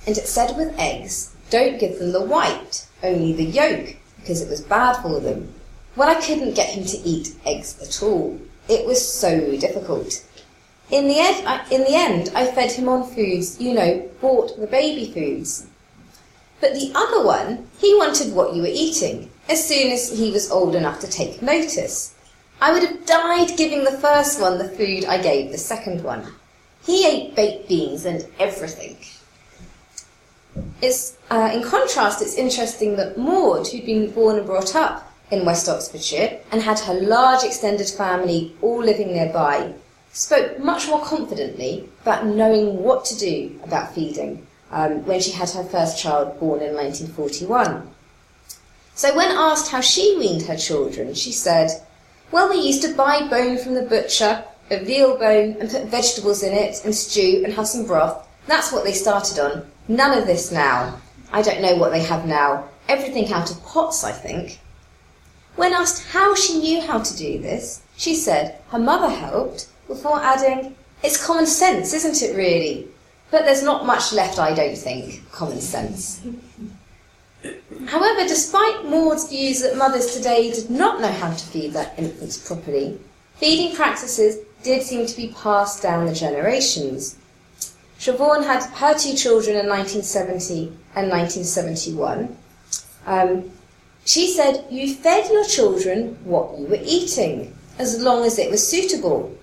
And 0.05 0.17
it 0.17 0.27
said 0.27 0.57
with 0.57 0.77
eggs, 0.79 1.35
don't 1.49 1.79
give 1.79 1.99
them 1.99 2.11
the 2.11 2.21
white, 2.21 2.87
only 3.03 3.33
the 3.33 3.43
yolk, 3.43 3.95
because 4.19 4.41
it 4.41 4.49
was 4.49 4.61
bad 4.61 5.01
for 5.01 5.19
them. 5.19 5.53
Well, 5.95 6.09
I 6.09 6.19
couldn't 6.21 6.55
get 6.55 6.69
him 6.69 6.85
to 6.85 6.97
eat 6.97 7.35
eggs 7.45 7.79
at 7.81 8.03
all. 8.03 8.39
It 8.67 8.85
was 8.85 9.01
so 9.01 9.57
difficult. 9.57 10.23
In 10.89 11.07
the, 11.07 11.19
ed- 11.19 11.45
I, 11.45 11.67
in 11.69 11.81
the 11.81 11.95
end, 11.95 12.31
I 12.35 12.45
fed 12.45 12.71
him 12.71 12.89
on 12.89 13.09
foods, 13.09 13.59
you 13.59 13.73
know, 13.73 14.09
bought 14.21 14.59
the 14.59 14.67
baby 14.67 15.11
foods. 15.11 15.67
But 16.59 16.73
the 16.73 16.91
other 16.95 17.25
one, 17.25 17.67
he 17.79 17.95
wanted 17.95 18.33
what 18.33 18.55
you 18.55 18.61
were 18.61 18.69
eating, 18.71 19.29
as 19.49 19.65
soon 19.65 19.91
as 19.91 20.17
he 20.17 20.31
was 20.31 20.51
old 20.51 20.75
enough 20.75 20.99
to 21.01 21.07
take 21.07 21.41
notice. 21.41 22.15
I 22.59 22.73
would 22.73 22.83
have 22.83 23.05
died 23.05 23.55
giving 23.55 23.83
the 23.83 23.91
first 23.91 24.41
one 24.41 24.57
the 24.57 24.67
food 24.67 25.05
I 25.05 25.21
gave 25.21 25.51
the 25.51 25.57
second 25.57 26.03
one. 26.03 26.25
He 26.83 27.05
ate 27.05 27.35
baked 27.35 27.67
beans 27.67 28.05
and 28.05 28.25
everything. 28.39 28.97
It's, 30.81 31.17
uh, 31.29 31.51
in 31.53 31.61
contrast, 31.61 32.21
it's 32.21 32.35
interesting 32.35 32.95
that 32.95 33.17
Maud, 33.17 33.67
who'd 33.67 33.85
been 33.85 34.09
born 34.09 34.37
and 34.37 34.45
brought 34.45 34.75
up 34.75 35.13
in 35.29 35.45
West 35.45 35.69
Oxfordshire 35.69 36.39
and 36.51 36.61
had 36.61 36.79
her 36.79 36.95
large 36.95 37.43
extended 37.43 37.89
family 37.89 38.55
all 38.61 38.81
living 38.81 39.13
nearby, 39.13 39.73
spoke 40.11 40.57
much 40.57 40.87
more 40.87 41.03
confidently 41.03 41.87
about 42.01 42.25
knowing 42.25 42.81
what 42.81 43.05
to 43.05 43.17
do 43.19 43.59
about 43.63 43.93
feeding 43.93 44.47
um, 44.71 45.05
when 45.05 45.19
she 45.21 45.31
had 45.31 45.49
her 45.51 45.63
first 45.63 45.99
child 45.99 46.39
born 46.39 46.61
in 46.61 46.73
1941. 46.73 47.87
So, 48.95 49.15
when 49.15 49.29
asked 49.29 49.71
how 49.71 49.81
she 49.81 50.17
weaned 50.17 50.43
her 50.43 50.57
children, 50.57 51.13
she 51.13 51.31
said, 51.31 51.69
Well, 52.31 52.49
we 52.49 52.57
used 52.57 52.81
to 52.83 52.93
buy 52.93 53.27
bone 53.27 53.57
from 53.57 53.73
the 53.73 53.83
butcher, 53.83 54.43
a 54.69 54.83
veal 54.83 55.17
bone, 55.17 55.55
and 55.59 55.69
put 55.69 55.85
vegetables 55.85 56.43
in 56.43 56.53
it 56.53 56.83
and 56.83 56.93
stew 56.93 57.41
and 57.45 57.53
have 57.53 57.67
some 57.67 57.85
broth. 57.85 58.27
That's 58.47 58.71
what 58.71 58.83
they 58.83 58.93
started 58.93 59.39
on. 59.39 59.69
None 59.87 60.17
of 60.17 60.27
this 60.27 60.51
now. 60.51 60.99
I 61.31 61.41
don't 61.41 61.61
know 61.61 61.75
what 61.75 61.91
they 61.91 62.03
have 62.03 62.25
now. 62.25 62.69
Everything 62.89 63.31
out 63.31 63.51
of 63.51 63.63
pots, 63.63 64.03
I 64.03 64.11
think. 64.11 64.59
When 65.55 65.73
asked 65.73 66.07
how 66.09 66.35
she 66.35 66.59
knew 66.59 66.81
how 66.81 66.99
to 66.99 67.17
do 67.17 67.39
this, 67.39 67.81
she 67.95 68.13
said 68.13 68.61
her 68.69 68.79
mother 68.79 69.09
helped, 69.09 69.67
before 69.87 70.21
adding, 70.21 70.75
It's 71.03 71.23
common 71.23 71.45
sense, 71.45 71.93
isn't 71.93 72.21
it 72.21 72.35
really? 72.35 72.87
But 73.31 73.45
there's 73.45 73.63
not 73.63 73.85
much 73.85 74.13
left, 74.13 74.39
I 74.39 74.53
don't 74.53 74.77
think, 74.77 75.29
common 75.31 75.61
sense. 75.61 76.21
However, 77.85 78.27
despite 78.27 78.85
Maud's 78.85 79.29
views 79.29 79.61
that 79.61 79.77
mothers 79.77 80.15
today 80.15 80.51
did 80.51 80.69
not 80.69 80.99
know 80.99 81.11
how 81.11 81.31
to 81.31 81.45
feed 81.45 81.73
their 81.73 81.91
infants 81.97 82.37
properly, 82.37 82.99
feeding 83.35 83.75
practices 83.75 84.39
did 84.63 84.81
seem 84.83 85.05
to 85.05 85.15
be 85.15 85.33
passed 85.37 85.83
down 85.83 86.05
the 86.05 86.13
generations. 86.13 87.17
Siobhan 87.99 88.45
had 88.45 88.63
her 88.63 88.97
two 88.97 89.13
children 89.13 89.57
in 89.57 89.67
1970 89.67 90.67
and 90.95 91.09
1971. 91.09 92.35
Um, 93.05 93.51
she 94.05 94.27
said 94.27 94.65
you 94.69 94.95
fed 94.95 95.29
your 95.31 95.45
children 95.45 96.17
what 96.23 96.57
you 96.57 96.67
were 96.67 96.79
eating, 96.83 97.55
as 97.79 98.01
long 98.01 98.25
as 98.25 98.39
it 98.39 98.49
was 98.49 98.67
suitable. 98.67 99.35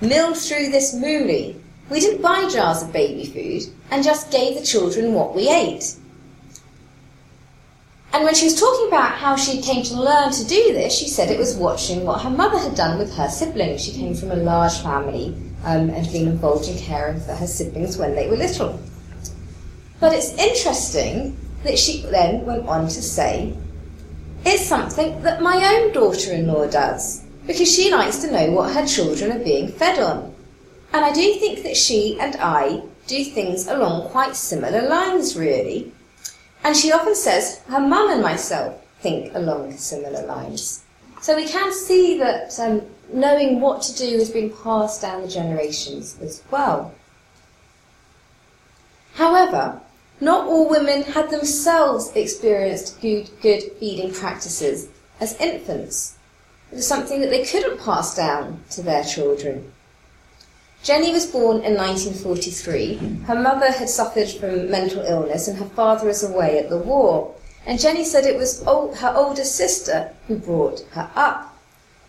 Milled 0.00 0.36
through 0.36 0.70
this 0.70 0.94
Mouli. 0.94 1.56
We 1.90 2.00
didn't 2.00 2.22
buy 2.22 2.48
jars 2.48 2.82
of 2.82 2.92
baby 2.92 3.26
food 3.26 3.72
and 3.90 4.02
just 4.02 4.30
gave 4.30 4.58
the 4.58 4.64
children 4.64 5.14
what 5.14 5.34
we 5.34 5.48
ate. 5.48 5.94
And 8.12 8.24
when 8.24 8.34
she 8.34 8.44
was 8.44 8.60
talking 8.60 8.88
about 8.88 9.12
how 9.12 9.36
she 9.36 9.62
came 9.62 9.82
to 9.84 9.94
learn 9.94 10.32
to 10.32 10.44
do 10.44 10.74
this, 10.74 10.94
she 10.94 11.08
said 11.08 11.30
it 11.30 11.38
was 11.38 11.56
watching 11.56 12.04
what 12.04 12.20
her 12.20 12.30
mother 12.30 12.58
had 12.58 12.74
done 12.74 12.98
with 12.98 13.14
her 13.14 13.28
siblings. 13.28 13.82
She 13.82 13.92
came 13.92 14.14
from 14.14 14.30
a 14.30 14.36
large 14.36 14.78
family 14.80 15.34
um, 15.64 15.88
and 15.88 15.92
had 15.92 16.12
been 16.12 16.28
involved 16.28 16.68
in 16.68 16.76
caring 16.76 17.20
for 17.20 17.32
her 17.32 17.46
siblings 17.46 17.96
when 17.96 18.14
they 18.14 18.28
were 18.28 18.36
little. 18.36 18.78
But 19.98 20.12
it's 20.12 20.34
interesting 20.34 21.38
that 21.64 21.78
she 21.78 22.02
then 22.02 22.44
went 22.44 22.68
on 22.68 22.84
to 22.84 23.02
say 23.02 23.56
it's 24.44 24.66
something 24.66 25.22
that 25.22 25.40
my 25.40 25.56
own 25.74 25.92
daughter 25.92 26.32
in 26.32 26.48
law 26.48 26.66
does, 26.66 27.22
because 27.46 27.72
she 27.72 27.92
likes 27.92 28.18
to 28.18 28.30
know 28.30 28.50
what 28.50 28.74
her 28.74 28.86
children 28.86 29.32
are 29.32 29.44
being 29.44 29.68
fed 29.68 29.98
on. 30.00 30.34
And 30.92 31.04
I 31.04 31.12
do 31.12 31.34
think 31.34 31.62
that 31.62 31.76
she 31.76 32.18
and 32.20 32.36
I 32.40 32.82
do 33.06 33.24
things 33.24 33.68
along 33.68 34.10
quite 34.10 34.36
similar 34.36 34.86
lines, 34.86 35.36
really. 35.36 35.92
And 36.64 36.76
she 36.76 36.92
often 36.92 37.14
says 37.14 37.60
her 37.68 37.80
mum 37.80 38.10
and 38.10 38.22
myself 38.22 38.80
think 39.00 39.34
along 39.34 39.76
similar 39.76 40.24
lines. 40.26 40.84
So 41.20 41.36
we 41.36 41.46
can 41.46 41.72
see 41.72 42.18
that 42.18 42.58
um, 42.58 42.82
knowing 43.12 43.60
what 43.60 43.82
to 43.82 43.96
do 43.96 44.18
has 44.18 44.30
been 44.30 44.50
passed 44.50 45.02
down 45.02 45.22
the 45.22 45.28
generations 45.28 46.18
as 46.20 46.42
well. 46.50 46.94
However, 49.14 49.80
not 50.20 50.46
all 50.46 50.68
women 50.68 51.02
had 51.02 51.30
themselves 51.30 52.12
experienced 52.14 53.00
good, 53.00 53.28
good 53.40 53.62
feeding 53.78 54.12
practices 54.12 54.88
as 55.20 55.38
infants. 55.40 56.16
It 56.70 56.76
was 56.76 56.86
something 56.86 57.20
that 57.20 57.30
they 57.30 57.44
couldn't 57.44 57.80
pass 57.80 58.14
down 58.16 58.62
to 58.70 58.82
their 58.82 59.04
children. 59.04 59.72
Jenny 60.82 61.12
was 61.12 61.26
born 61.26 61.58
in 61.58 61.76
1943. 61.76 63.24
Her 63.26 63.36
mother 63.36 63.70
had 63.70 63.88
suffered 63.88 64.28
from 64.28 64.68
mental 64.68 65.02
illness 65.02 65.46
and 65.46 65.56
her 65.58 65.64
father 65.64 66.08
was 66.08 66.24
away 66.24 66.58
at 66.58 66.70
the 66.70 66.78
war. 66.78 67.34
And 67.66 67.78
Jenny 67.78 68.04
said 68.04 68.24
it 68.24 68.36
was 68.36 68.64
her 68.64 69.12
older 69.14 69.44
sister 69.44 70.12
who 70.26 70.36
brought 70.36 70.80
her 70.90 71.08
up. 71.14 71.56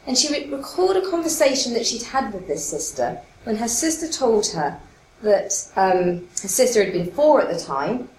And 0.07 0.17
she 0.17 0.49
recalled 0.49 0.97
a 0.97 1.07
conversation 1.07 1.73
that 1.75 1.85
she'd 1.85 2.01
had 2.01 2.33
with 2.33 2.47
this 2.47 2.67
sister 2.67 3.19
when 3.43 3.57
her 3.57 3.67
sister 3.67 4.07
told 4.07 4.47
her 4.47 4.79
that 5.21 5.53
um, 5.75 6.27
her 6.41 6.47
sister 6.47 6.83
had 6.83 6.93
been 6.93 7.11
four 7.11 7.41
at 7.41 7.53
the 7.53 7.63
time, 7.63 8.09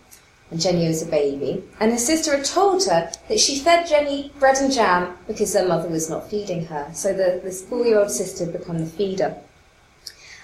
and 0.51 0.61
Jenny 0.61 0.87
was 0.87 1.03
a 1.03 1.07
baby, 1.07 1.63
and 1.81 1.91
her 1.91 1.99
sister 1.99 2.37
had 2.37 2.45
told 2.45 2.85
her 2.85 3.11
that 3.29 3.41
she 3.41 3.59
fed 3.59 3.87
Jenny 3.87 4.33
bread 4.39 4.57
and 4.59 4.73
jam 4.73 5.15
because 5.27 5.53
her 5.55 5.67
mother 5.67 5.89
was 5.89 6.09
not 6.09 6.31
feeding 6.31 6.65
her. 6.67 6.89
So 6.95 7.13
the, 7.13 7.41
this 7.43 7.63
four-year-old 7.65 8.11
sister 8.11 8.45
had 8.45 8.59
become 8.59 8.79
the 8.79 8.87
feeder 8.87 9.37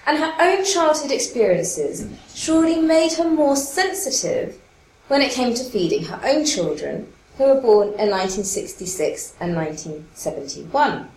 and 0.05 0.17
her 0.17 0.33
own 0.39 0.65
childhood 0.65 1.11
experiences 1.11 2.07
surely 2.33 2.81
made 2.81 3.13
her 3.13 3.29
more 3.29 3.55
sensitive 3.55 4.59
when 5.07 5.21
it 5.21 5.31
came 5.31 5.53
to 5.53 5.63
feeding 5.63 6.05
her 6.05 6.19
own 6.23 6.45
children, 6.45 7.11
who 7.37 7.43
were 7.45 7.61
born 7.61 7.87
in 7.89 8.09
1966 8.09 9.35
and 9.39 9.55
1971. 9.55 11.09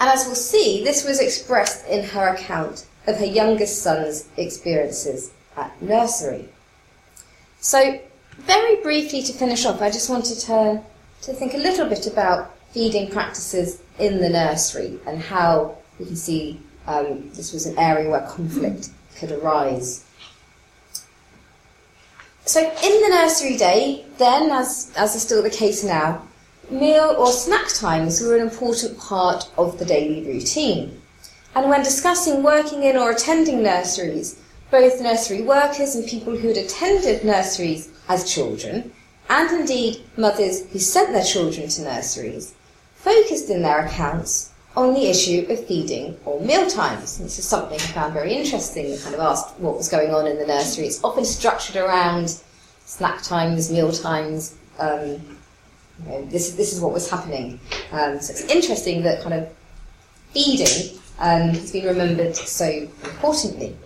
And 0.00 0.10
as 0.10 0.26
we'll 0.26 0.34
see, 0.34 0.84
this 0.84 1.04
was 1.04 1.20
expressed 1.20 1.86
in 1.88 2.04
her 2.04 2.28
account 2.28 2.86
of 3.06 3.16
her 3.16 3.26
youngest 3.26 3.82
son's 3.82 4.28
experiences 4.36 5.32
at 5.56 5.80
nursery. 5.82 6.48
So, 7.60 8.00
very 8.36 8.76
briefly 8.82 9.22
to 9.22 9.32
finish 9.32 9.66
off, 9.66 9.82
I 9.82 9.90
just 9.90 10.08
wanted 10.08 10.40
her 10.44 10.82
to 11.22 11.32
think 11.32 11.54
a 11.54 11.58
little 11.58 11.88
bit 11.88 12.06
about 12.06 12.54
feeding 12.70 13.10
practices 13.10 13.82
in 13.98 14.20
the 14.20 14.28
nursery 14.28 15.00
and 15.06 15.20
how 15.20 15.76
we 15.98 16.06
can 16.06 16.16
see 16.16 16.60
um, 16.88 17.30
this 17.34 17.52
was 17.52 17.66
an 17.66 17.78
area 17.78 18.08
where 18.10 18.22
conflict 18.22 18.88
could 19.18 19.30
arise. 19.30 20.04
So, 22.46 22.60
in 22.60 23.02
the 23.02 23.08
nursery 23.10 23.58
day, 23.58 24.06
then, 24.16 24.50
as, 24.50 24.90
as 24.96 25.14
is 25.14 25.22
still 25.22 25.42
the 25.42 25.50
case 25.50 25.84
now, 25.84 26.22
meal 26.70 27.14
or 27.18 27.30
snack 27.30 27.68
times 27.74 28.22
were 28.22 28.36
an 28.36 28.42
important 28.42 28.98
part 28.98 29.50
of 29.58 29.78
the 29.78 29.84
daily 29.84 30.26
routine. 30.26 31.00
And 31.54 31.68
when 31.68 31.82
discussing 31.82 32.42
working 32.42 32.84
in 32.84 32.96
or 32.96 33.10
attending 33.10 33.62
nurseries, 33.62 34.40
both 34.70 35.00
nursery 35.02 35.42
workers 35.42 35.94
and 35.94 36.08
people 36.08 36.36
who 36.36 36.48
had 36.48 36.56
attended 36.56 37.22
nurseries 37.22 37.90
as 38.08 38.32
children, 38.32 38.92
and 39.28 39.60
indeed 39.60 40.02
mothers 40.16 40.66
who 40.70 40.78
sent 40.78 41.12
their 41.12 41.24
children 41.24 41.68
to 41.68 41.82
nurseries, 41.82 42.54
focused 42.94 43.50
in 43.50 43.60
their 43.60 43.84
accounts 43.84 44.52
on 44.78 44.94
the 44.94 45.10
issue 45.10 45.44
of 45.50 45.66
feeding 45.66 46.16
or 46.24 46.40
meal 46.40 46.70
times. 46.70 47.18
This 47.18 47.36
is 47.40 47.44
something 47.44 47.80
I 47.80 47.82
found 47.82 48.14
very 48.14 48.32
interesting. 48.32 48.92
I 48.92 48.96
kind 48.98 49.14
of 49.16 49.20
asked 49.20 49.58
what 49.58 49.76
was 49.76 49.88
going 49.88 50.14
on 50.14 50.28
in 50.28 50.38
the 50.38 50.46
nursery. 50.46 50.86
It's 50.86 51.02
often 51.02 51.24
structured 51.24 51.74
around 51.74 52.40
snack 52.84 53.20
times, 53.22 53.72
meal 53.72 53.90
times. 53.90 54.56
Um, 54.78 55.00
you 55.00 56.08
know, 56.08 56.24
this, 56.26 56.52
this 56.52 56.72
is 56.72 56.80
what 56.80 56.92
was 56.92 57.10
happening. 57.10 57.58
Um, 57.90 58.20
so 58.20 58.30
it's 58.30 58.44
interesting 58.44 59.02
that 59.02 59.20
kind 59.20 59.34
of 59.34 59.52
feeding 60.32 60.96
um, 61.18 61.48
has 61.48 61.72
been 61.72 61.86
remembered 61.86 62.36
so 62.36 62.66
importantly. 63.02 63.76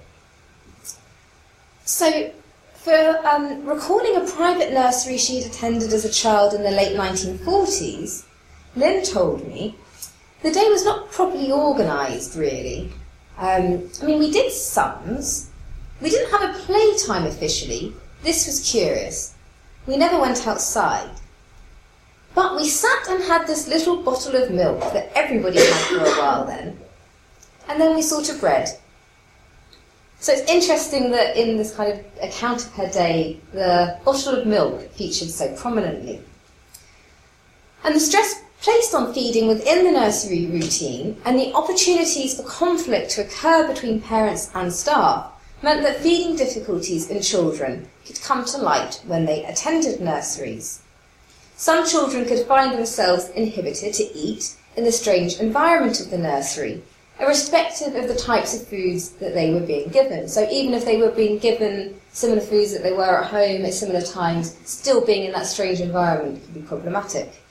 So, 1.86 2.30
for 2.74 3.26
um, 3.26 3.64
recalling 3.64 4.16
a 4.16 4.30
private 4.30 4.74
nursery 4.74 5.16
she'd 5.16 5.47
attended 5.47 5.93
as 5.95 6.05
a 6.05 6.12
child 6.12 6.53
in 6.53 6.62
the 6.62 6.70
late 6.70 6.95
1940s, 6.97 8.26
Lynn 8.76 9.03
told 9.05 9.47
me 9.47 9.76
the 10.43 10.51
day 10.51 10.68
was 10.68 10.84
not 10.84 11.11
properly 11.11 11.53
organised, 11.53 12.36
really. 12.36 12.90
Um, 13.38 13.88
I 14.03 14.07
mean, 14.07 14.18
we 14.18 14.30
did 14.30 14.53
sums. 14.53 15.51
We 16.01 16.11
didn't 16.11 16.30
have 16.30 16.55
a 16.55 16.59
playtime 16.61 17.26
officially. 17.26 17.95
This 18.22 18.47
was 18.47 18.70
curious. 18.70 19.34
We 19.86 19.97
never 19.97 20.18
went 20.18 20.47
outside. 20.47 21.11
But 22.34 22.57
we 22.57 22.68
sat 22.68 23.09
and 23.09 23.22
had 23.24 23.47
this 23.47 23.68
little 23.68 24.03
bottle 24.03 24.36
of 24.36 24.51
milk 24.51 24.80
that 24.93 25.12
everybody 25.14 25.59
had 25.59 25.74
for 25.86 25.99
a 25.99 26.11
while 26.18 26.45
then. 26.47 26.78
And 27.68 27.80
then 27.80 27.95
we 27.95 28.03
sort 28.03 28.28
of 28.30 28.43
read. 28.43 28.68
So 30.18 30.32
it's 30.32 30.49
interesting 30.51 31.11
that 31.11 31.36
in 31.36 31.57
this 31.57 31.74
kind 31.74 31.93
of 31.93 32.05
account 32.22 32.64
of 32.64 32.72
her 32.74 32.88
day, 32.88 33.40
the 33.53 33.99
bottle 34.05 34.36
of 34.36 34.47
milk 34.47 34.88
featured 34.93 35.28
so 35.28 35.55
prominently. 35.57 36.20
And 37.84 37.95
the 37.95 38.01
stress 38.01 38.40
placed 38.63 38.95
on 38.95 39.13
feeding 39.13 39.49
within 39.49 39.85
the 39.85 39.91
nursery 39.91 40.47
routine 40.47 41.21
and 41.25 41.37
the 41.37 41.53
opportunities 41.53 42.37
for 42.37 42.45
conflict 42.45 43.11
to 43.11 43.21
occur 43.21 43.67
between 43.67 44.01
parents 44.01 44.51
and 44.55 44.73
staff 44.73 45.33
meant 45.63 45.83
that 45.83 45.97
feeding 45.97 46.37
difficulties 46.37 47.11
in 47.11 47.21
children 47.21 47.89
could 48.07 48.21
come 48.23 48.45
to 48.45 48.59
light 48.59 49.03
when 49.07 49.25
they 49.25 49.45
attended 49.45 50.01
nurseries. 50.01 50.81
Some 51.57 51.85
children 51.87 52.25
could 52.25 52.47
find 52.47 52.73
themselves 52.73 53.31
inhibited 53.31 53.95
to 53.95 54.17
eat 54.17 54.57
in 54.77 54.85
the 54.85 54.93
strange 54.93 55.41
environment 55.41 56.01
of 56.01 56.11
the 56.11 56.19
nursery, 56.19 56.83
irrespective 57.19 57.97
of 57.97 58.07
the 58.07 58.15
types 58.15 58.55
of 58.55 58.67
foods 58.69 59.11
that 59.11 59.35
they 59.35 59.53
were 59.53 59.67
being 59.67 59.89
given. 59.89 60.29
So 60.29 60.49
even 60.51 60.73
if 60.73 60.85
they 60.85 60.99
were 60.99 61.11
being 61.11 61.39
given 61.39 62.01
similar 62.13 62.41
foods 62.41 62.73
that 62.73 62.85
they 62.85 62.93
were 62.93 63.23
at 63.23 63.31
home 63.31 63.65
at 63.65 63.75
similar 63.75 64.03
times, 64.03 64.57
still 64.65 65.05
being 65.05 65.25
in 65.25 65.33
that 65.33 65.47
strange 65.47 65.81
environment 65.81 66.43
could 66.45 66.55
be 66.55 66.63
problematic. 66.63 67.41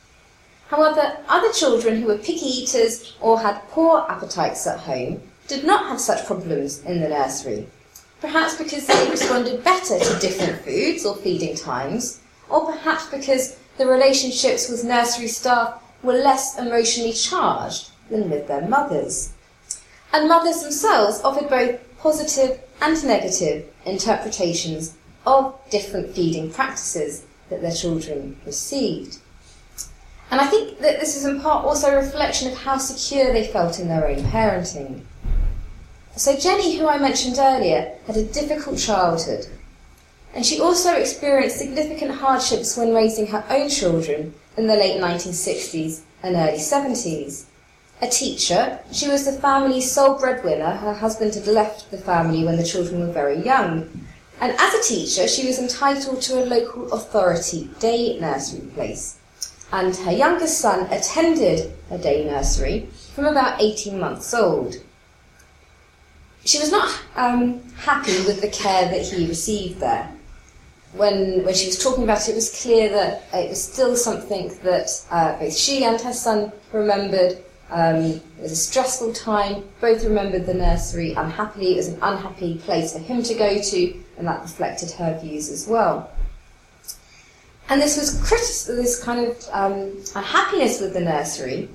However, 0.71 1.17
other 1.27 1.51
children 1.51 2.01
who 2.01 2.07
were 2.07 2.17
picky 2.17 2.45
eaters 2.45 3.13
or 3.19 3.41
had 3.41 3.59
poor 3.71 4.05
appetites 4.07 4.65
at 4.65 4.79
home 4.79 5.21
did 5.49 5.65
not 5.65 5.87
have 5.87 5.99
such 5.99 6.25
problems 6.25 6.81
in 6.83 7.01
the 7.01 7.09
nursery. 7.09 7.67
Perhaps 8.21 8.55
because 8.55 8.87
they 8.87 9.09
responded 9.09 9.65
better 9.65 9.99
to 9.99 10.19
different 10.19 10.61
foods 10.61 11.05
or 11.05 11.17
feeding 11.17 11.57
times, 11.57 12.21
or 12.49 12.71
perhaps 12.71 13.05
because 13.07 13.57
the 13.77 13.85
relationships 13.85 14.69
with 14.69 14.85
nursery 14.85 15.27
staff 15.27 15.83
were 16.03 16.13
less 16.13 16.57
emotionally 16.57 17.11
charged 17.11 17.89
than 18.09 18.29
with 18.29 18.47
their 18.47 18.65
mothers. 18.65 19.33
And 20.13 20.29
mothers 20.29 20.61
themselves 20.61 21.19
offered 21.21 21.49
both 21.49 21.81
positive 21.99 22.61
and 22.79 23.03
negative 23.05 23.65
interpretations 23.85 24.95
of 25.27 25.53
different 25.69 26.15
feeding 26.15 26.49
practices 26.49 27.25
that 27.49 27.61
their 27.61 27.73
children 27.73 28.37
received. 28.45 29.17
And 30.31 30.39
I 30.39 30.47
think 30.47 30.79
that 30.79 31.01
this 31.01 31.17
is 31.17 31.25
in 31.25 31.41
part 31.41 31.65
also 31.65 31.91
a 31.91 31.97
reflection 31.97 32.49
of 32.49 32.57
how 32.57 32.77
secure 32.77 33.33
they 33.33 33.47
felt 33.47 33.79
in 33.79 33.89
their 33.89 34.07
own 34.07 34.23
parenting. 34.23 35.01
So 36.15 36.37
Jenny, 36.37 36.77
who 36.77 36.87
I 36.87 36.97
mentioned 36.97 37.35
earlier, 37.37 37.97
had 38.07 38.15
a 38.15 38.23
difficult 38.23 38.79
childhood. 38.79 39.47
And 40.33 40.45
she 40.45 40.61
also 40.61 40.93
experienced 40.93 41.57
significant 41.57 42.11
hardships 42.11 42.77
when 42.77 42.93
raising 42.93 43.27
her 43.27 43.43
own 43.49 43.67
children 43.67 44.33
in 44.55 44.67
the 44.67 44.75
late 44.77 45.01
1960s 45.01 45.99
and 46.23 46.37
early 46.37 46.59
70s. 46.59 47.43
A 48.01 48.07
teacher, 48.07 48.79
she 48.93 49.09
was 49.09 49.25
the 49.25 49.33
family's 49.33 49.91
sole 49.91 50.17
breadwinner. 50.17 50.71
Her 50.71 50.93
husband 50.93 51.35
had 51.35 51.47
left 51.47 51.91
the 51.91 51.97
family 51.97 52.45
when 52.45 52.55
the 52.55 52.63
children 52.63 53.01
were 53.01 53.11
very 53.11 53.43
young. 53.43 54.07
And 54.39 54.53
as 54.57 54.73
a 54.73 54.81
teacher, 54.81 55.27
she 55.27 55.45
was 55.45 55.59
entitled 55.59 56.21
to 56.21 56.41
a 56.41 56.45
local 56.45 56.91
authority 56.93 57.69
day 57.79 58.17
nursery 58.17 58.61
place 58.73 59.17
and 59.71 59.95
her 59.95 60.11
youngest 60.11 60.59
son 60.59 60.87
attended 60.91 61.73
a 61.89 61.97
day 61.97 62.25
nursery 62.25 62.87
from 63.13 63.25
about 63.25 63.61
18 63.61 63.99
months 63.99 64.33
old. 64.33 64.75
She 66.43 66.59
was 66.59 66.71
not 66.71 66.99
um, 67.15 67.61
happy 67.77 68.17
with 68.25 68.41
the 68.41 68.49
care 68.49 68.89
that 68.89 69.05
he 69.05 69.27
received 69.27 69.79
there. 69.79 70.11
When, 70.93 71.45
when 71.45 71.53
she 71.53 71.67
was 71.67 71.81
talking 71.81 72.03
about 72.03 72.27
it, 72.27 72.31
it 72.31 72.35
was 72.35 72.61
clear 72.61 72.89
that 72.89 73.23
it 73.33 73.49
was 73.49 73.63
still 73.63 73.95
something 73.95 74.49
that 74.63 74.89
uh, 75.09 75.37
both 75.39 75.55
she 75.55 75.83
and 75.85 76.01
her 76.01 76.13
son 76.13 76.51
remembered. 76.73 77.37
Um, 77.69 77.97
it 77.97 78.41
was 78.41 78.51
a 78.51 78.55
stressful 78.57 79.13
time. 79.13 79.63
Both 79.79 80.03
remembered 80.03 80.45
the 80.45 80.53
nursery 80.53 81.13
unhappily. 81.13 81.73
It 81.73 81.77
was 81.77 81.87
an 81.87 81.99
unhappy 82.01 82.57
place 82.57 82.91
for 82.91 82.99
him 82.99 83.23
to 83.23 83.33
go 83.35 83.61
to, 83.61 84.03
and 84.17 84.27
that 84.27 84.41
reflected 84.41 84.91
her 84.91 85.17
views 85.21 85.49
as 85.49 85.67
well. 85.67 86.11
And 87.71 87.81
this 87.81 87.95
was 87.97 88.67
this 88.67 89.01
kind 89.01 89.25
of 89.25 89.49
um, 89.53 89.93
unhappiness 90.13 90.81
with 90.81 90.91
the 90.91 90.99
nursery 90.99 91.69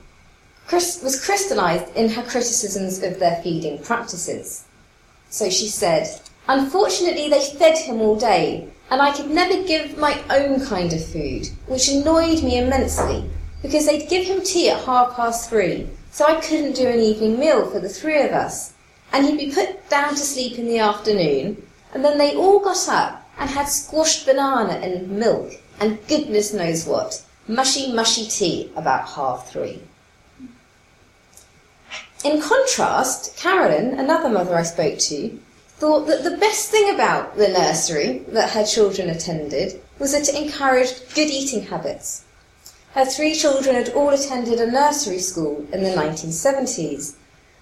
was 0.71 1.25
crystallized 1.25 1.97
in 1.97 2.11
her 2.11 2.23
criticisms 2.23 3.03
of 3.03 3.19
their 3.19 3.41
feeding 3.43 3.79
practices. 3.83 4.67
So 5.31 5.49
she 5.49 5.69
said, 5.69 6.21
Unfortunately, 6.49 7.31
they 7.31 7.43
fed 7.43 7.79
him 7.79 8.03
all 8.03 8.15
day, 8.15 8.69
and 8.91 9.01
I 9.01 9.17
could 9.17 9.31
never 9.31 9.67
give 9.67 9.97
my 9.97 10.23
own 10.29 10.63
kind 10.67 10.93
of 10.93 11.03
food, 11.03 11.49
which 11.67 11.89
annoyed 11.89 12.43
me 12.43 12.59
immensely, 12.59 13.31
because 13.63 13.87
they'd 13.87 14.11
give 14.11 14.27
him 14.27 14.43
tea 14.43 14.69
at 14.69 14.85
half 14.85 15.17
past 15.17 15.49
three, 15.49 15.89
so 16.11 16.27
I 16.27 16.43
couldn't 16.43 16.77
do 16.77 16.87
an 16.87 17.01
evening 17.01 17.41
meal 17.41 17.71
for 17.71 17.81
the 17.81 17.89
three 17.89 18.21
of 18.21 18.33
us. 18.33 18.75
And 19.15 19.25
he'd 19.25 19.39
be 19.39 19.51
put 19.51 19.89
down 19.89 20.11
to 20.11 20.17
sleep 20.19 20.59
in 20.59 20.67
the 20.67 20.79
afternoon, 20.79 21.67
and 21.95 22.05
then 22.05 22.19
they 22.19 22.37
all 22.37 22.59
got 22.59 22.87
up 22.87 23.27
and 23.39 23.49
had 23.49 23.71
squashed 23.71 24.27
banana 24.27 24.75
and 24.75 25.09
milk, 25.11 25.55
and 25.81 25.99
goodness 26.09 26.53
knows 26.53 26.87
what, 26.87 27.23
mushy, 27.49 27.93
mushy 27.93 28.27
tea 28.27 28.73
about 28.77 29.09
half 29.09 29.51
three. 29.51 29.83
In 32.25 32.41
contrast, 32.41 33.37
Carolyn, 33.37 33.99
another 33.99 34.29
mother 34.29 34.57
I 34.57 34.63
spoke 34.63 34.99
to, 34.99 35.39
thought 35.79 36.07
that 36.07 36.25
the 36.25 36.37
best 36.39 36.71
thing 36.71 36.95
about 36.95 37.37
the 37.37 37.49
nursery 37.49 38.25
that 38.29 38.51
her 38.51 38.65
children 38.65 39.11
attended 39.11 39.81
was 39.99 40.13
that 40.13 40.29
it 40.29 40.35
encouraged 40.35 41.15
good 41.15 41.29
eating 41.29 41.63
habits. 41.63 42.25
Her 42.95 43.05
three 43.05 43.35
children 43.35 43.75
had 43.75 43.91
all 43.91 44.09
attended 44.09 44.59
a 44.59 44.71
nursery 44.71 45.19
school 45.19 45.67
in 45.73 45.83
the 45.83 45.91
1970s. 45.91 47.15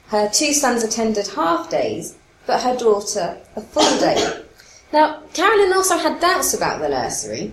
Her 0.09 0.29
two 0.29 0.53
sons 0.53 0.85
attended 0.85 1.27
half 1.27 1.69
days, 1.69 2.17
but 2.47 2.63
her 2.63 2.77
daughter 2.77 3.39
a 3.57 3.61
full 3.61 3.99
day. 3.99 4.45
Now, 4.93 5.23
Carolyn 5.33 5.73
also 5.73 5.99
had 5.99 6.21
doubts 6.21 6.55
about 6.55 6.81
the 6.81 6.89
nursery. 6.89 7.53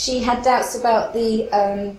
She 0.00 0.20
had 0.20 0.42
doubts 0.42 0.74
about 0.74 1.12
the 1.12 1.50
um, 1.52 1.98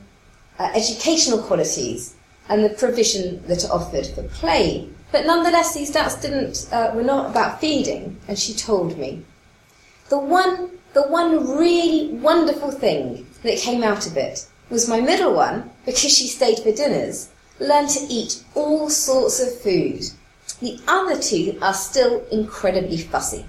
uh, 0.58 0.72
educational 0.74 1.38
qualities 1.44 2.16
and 2.50 2.66
the 2.66 2.72
provision 2.72 3.46
that 3.46 3.64
are 3.64 3.74
offered 3.74 4.08
for 4.08 4.24
play. 4.24 4.90
But 5.12 5.28
nonetheless, 5.28 5.76
these 5.76 5.92
doubts 5.92 6.20
didn't 6.20 6.68
uh, 6.72 6.94
were 6.96 7.04
not 7.04 7.30
about 7.30 7.62
feeding, 7.62 8.18
and 8.28 8.40
she 8.40 8.56
told 8.56 8.98
me. 8.98 9.24
The 10.10 10.18
one, 10.18 10.72
the 10.94 11.04
one 11.04 11.60
really 11.60 12.10
wonderful 12.14 12.72
thing 12.72 13.28
that 13.44 13.60
came 13.60 13.84
out 13.84 14.08
of 14.08 14.18
it 14.18 14.48
was 14.72 14.90
my 14.90 15.00
middle 15.00 15.36
one, 15.36 15.70
because 15.86 16.12
she 16.12 16.28
stayed 16.28 16.58
for 16.58 16.72
dinners, 16.72 17.30
learned 17.60 17.90
to 17.90 18.04
eat 18.10 18.44
all 18.56 18.90
sorts 18.90 19.40
of 19.40 19.62
food. 19.62 20.02
The 20.60 20.80
other 20.88 21.22
two 21.22 21.60
are 21.62 21.76
still 21.76 22.26
incredibly 22.32 22.98
fussy, 22.98 23.46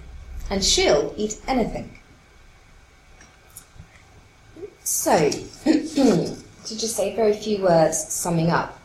and 0.50 0.62
she'll 0.62 1.14
eat 1.16 1.40
anything. 1.48 1.88
So, 4.94 5.30
to 5.64 6.36
just 6.66 6.96
say 6.96 7.16
very 7.16 7.32
few 7.32 7.62
words 7.62 8.12
summing 8.12 8.50
up, 8.50 8.78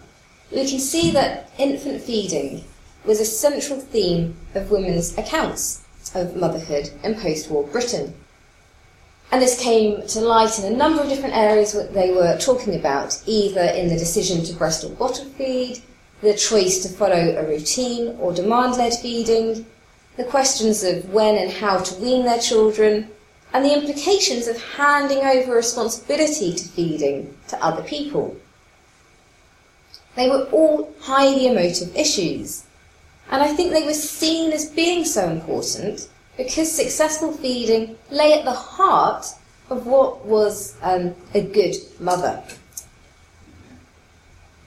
we 0.52 0.66
can 0.66 0.80
see 0.80 1.12
that 1.12 1.52
infant 1.58 2.02
feeding 2.02 2.64
was 3.04 3.20
a 3.20 3.26
central 3.26 3.82
theme 3.82 4.38
of 4.56 4.72
women's 4.72 5.18
accounts 5.18 5.84
of 6.16 6.38
motherhood 6.38 6.92
in 7.04 7.16
post 7.16 7.52
war 7.52 7.68
Britain. 7.68 8.16
And 9.34 9.42
this 9.42 9.62
came 9.62 10.08
to 10.08 10.22
light 10.22 10.58
in 10.58 10.74
a 10.74 10.78
number 10.78 11.04
of 11.04 11.10
different 11.10 11.36
areas 11.36 11.74
that 11.74 11.94
they 11.94 12.14
were 12.14 12.38
talking 12.38 12.76
about, 12.76 13.22
either 13.26 13.66
in 13.76 13.90
the 13.90 14.00
decision 14.00 14.46
to 14.46 14.54
breast 14.54 14.86
or 14.86 14.92
bottle 14.92 15.26
feed, 15.26 15.82
the 16.22 16.34
choice 16.34 16.82
to 16.84 16.90
follow 16.90 17.36
a 17.36 17.46
routine 17.46 18.16
or 18.18 18.34
demand 18.34 18.78
led 18.78 18.94
feeding, 18.94 19.66
the 20.16 20.24
questions 20.24 20.86
of 20.86 21.12
when 21.12 21.36
and 21.36 21.52
how 21.52 21.80
to 21.80 21.96
wean 21.96 22.24
their 22.24 22.40
children, 22.40 23.10
and 23.54 23.64
the 23.64 23.74
implications 23.74 24.48
of 24.48 24.62
handing 24.62 25.20
over 25.20 25.56
responsibility 25.56 26.54
to 26.54 26.68
feeding 26.68 27.36
to 27.48 27.64
other 27.64 27.84
people. 27.84 28.36
They 30.16 30.30
were 30.30 30.46
all 30.52 30.94
highly 31.02 31.48
emotive 31.48 31.96
issues, 31.96 32.66
and 33.30 33.42
I 33.44 33.54
think 33.54 33.72
they 33.72 33.86
were 33.86 33.94
seen 33.94 34.52
as 34.52 34.70
being 34.70 35.06
so 35.06 35.30
important 35.30 36.10
because 36.38 36.72
successful 36.72 37.32
feeding 37.32 37.98
lay 38.12 38.34
at 38.34 38.46
the 38.46 38.54
heart 38.54 39.26
of 39.70 39.86
what 39.86 40.26
was 40.26 40.76
um, 40.82 41.16
a 41.34 41.42
good 41.42 41.76
mother. 42.00 42.44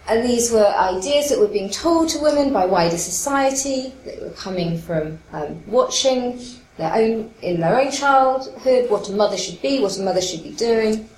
And 0.08 0.28
these 0.28 0.50
were 0.50 0.66
ideas 0.66 1.28
that 1.28 1.38
were 1.38 1.46
being 1.46 1.70
told 1.70 2.08
to 2.10 2.18
women 2.18 2.52
by 2.52 2.66
wider 2.66 2.98
society, 2.98 3.94
that 4.04 4.20
were 4.20 4.30
coming 4.30 4.76
from 4.76 5.20
um, 5.32 5.62
watching 5.68 6.40
their 6.76 6.94
own, 6.94 7.32
in 7.42 7.60
their 7.60 7.78
own 7.78 7.90
childhood, 7.90 8.90
what 8.90 9.08
a 9.08 9.12
mother 9.12 9.36
should 9.36 9.60
be, 9.60 9.80
what 9.80 9.96
a 9.98 10.02
mother 10.02 10.20
should 10.20 10.42
be 10.42 10.52
doing, 10.52 11.08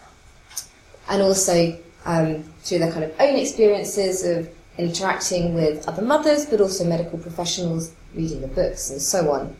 and 1.08 1.22
also 1.22 1.78
um, 2.04 2.42
through 2.62 2.78
their 2.78 2.92
kind 2.92 3.04
of 3.04 3.14
own 3.20 3.36
experiences 3.36 4.24
of 4.24 4.48
interacting 4.78 5.54
with 5.54 5.86
other 5.88 6.02
mothers, 6.02 6.46
but 6.46 6.60
also 6.60 6.84
medical 6.84 7.18
professionals, 7.18 7.92
reading 8.14 8.40
the 8.40 8.48
books, 8.48 8.90
and 8.90 9.00
so 9.00 9.30
on. 9.30 9.54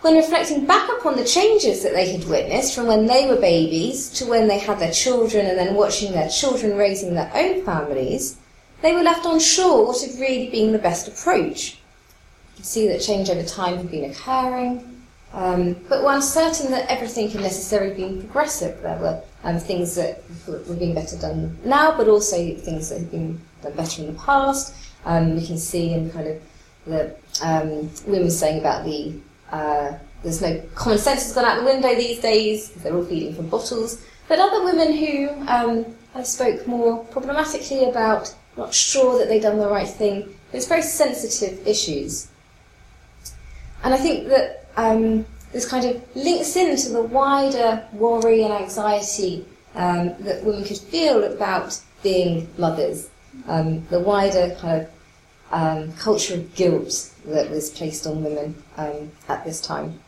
When 0.00 0.16
reflecting 0.16 0.66
back 0.66 0.90
upon 0.98 1.16
the 1.16 1.24
changes 1.24 1.84
that 1.84 1.92
they 1.92 2.10
had 2.10 2.28
witnessed 2.28 2.74
from 2.74 2.88
when 2.88 3.06
they 3.06 3.28
were 3.28 3.40
babies 3.40 4.10
to 4.18 4.26
when 4.26 4.48
they 4.48 4.58
had 4.58 4.80
their 4.80 4.92
children 4.92 5.46
and 5.46 5.56
then 5.56 5.74
watching 5.74 6.10
their 6.10 6.28
children 6.28 6.76
raising 6.76 7.14
their 7.14 7.30
own 7.32 7.64
families, 7.64 8.36
they 8.80 8.94
were 8.94 9.04
left 9.04 9.24
unsure 9.26 9.86
what 9.86 10.02
had 10.02 10.18
really 10.18 10.50
been 10.50 10.72
the 10.72 10.78
best 10.78 11.06
approach. 11.06 11.78
Could 12.62 12.68
see 12.68 12.86
that 12.86 13.00
change 13.00 13.28
over 13.28 13.42
time 13.42 13.76
had 13.76 13.90
been 13.90 14.08
occurring, 14.08 15.02
um, 15.32 15.74
but 15.88 16.04
were 16.04 16.12
uncertain 16.12 16.70
that 16.70 16.88
everything 16.88 17.28
had 17.28 17.40
necessarily 17.40 17.92
been 17.92 18.20
progressive. 18.20 18.80
There 18.82 19.00
were 19.00 19.20
um, 19.42 19.58
things 19.58 19.96
that 19.96 20.22
were 20.46 20.76
being 20.76 20.94
better 20.94 21.18
done 21.18 21.58
now, 21.64 21.96
but 21.96 22.06
also 22.06 22.36
things 22.54 22.88
that 22.90 23.00
had 23.00 23.10
been 23.10 23.40
done 23.62 23.72
better 23.72 24.02
in 24.02 24.14
the 24.14 24.20
past. 24.20 24.76
Um, 25.04 25.36
you 25.36 25.44
can 25.44 25.58
see 25.58 25.92
in 25.92 26.12
kind 26.12 26.28
of 26.28 26.42
the 26.86 27.16
um, 27.42 27.90
women 28.06 28.30
saying 28.30 28.60
about 28.60 28.84
the 28.84 29.18
uh, 29.50 29.98
there's 30.22 30.40
no 30.40 30.62
common 30.76 30.98
sense 30.98 31.24
has 31.24 31.32
gone 31.32 31.44
out 31.44 31.58
the 31.58 31.64
window 31.64 31.92
these 31.96 32.20
days 32.20 32.68
because 32.68 32.84
they're 32.84 32.94
all 32.94 33.04
feeding 33.04 33.34
from 33.34 33.48
bottles. 33.48 34.06
But 34.28 34.38
other 34.38 34.62
women 34.62 34.96
who 34.96 35.30
um, 35.48 35.84
I 36.14 36.22
spoke 36.22 36.64
more 36.68 37.04
problematically 37.06 37.90
about, 37.90 38.32
not 38.56 38.72
sure 38.72 39.18
that 39.18 39.26
they've 39.26 39.42
done 39.42 39.58
the 39.58 39.68
right 39.68 39.88
thing, 39.88 40.32
it's 40.52 40.68
very 40.68 40.82
sensitive 40.82 41.66
issues. 41.66 42.28
And 43.84 43.92
I 43.92 43.96
think 43.96 44.28
that 44.28 44.66
um, 44.76 45.26
this 45.52 45.68
kind 45.68 45.84
of 45.84 46.16
links 46.16 46.56
into 46.56 46.90
the 46.90 47.02
wider 47.02 47.86
worry 47.92 48.42
and 48.42 48.52
anxiety 48.52 49.44
um, 49.74 50.14
that 50.20 50.42
women 50.44 50.64
could 50.64 50.78
feel 50.78 51.24
about 51.24 51.78
being 52.02 52.48
mothers, 52.58 53.08
um, 53.48 53.86
the 53.88 54.00
wider 54.00 54.54
kind 54.60 54.82
of 54.82 54.90
um, 55.52 55.92
culture 55.94 56.34
of 56.34 56.54
guilt 56.54 57.10
that 57.26 57.50
was 57.50 57.70
placed 57.70 58.06
on 58.06 58.24
women 58.24 58.62
um, 58.76 59.10
at 59.28 59.44
this 59.44 59.60
time. 59.60 60.00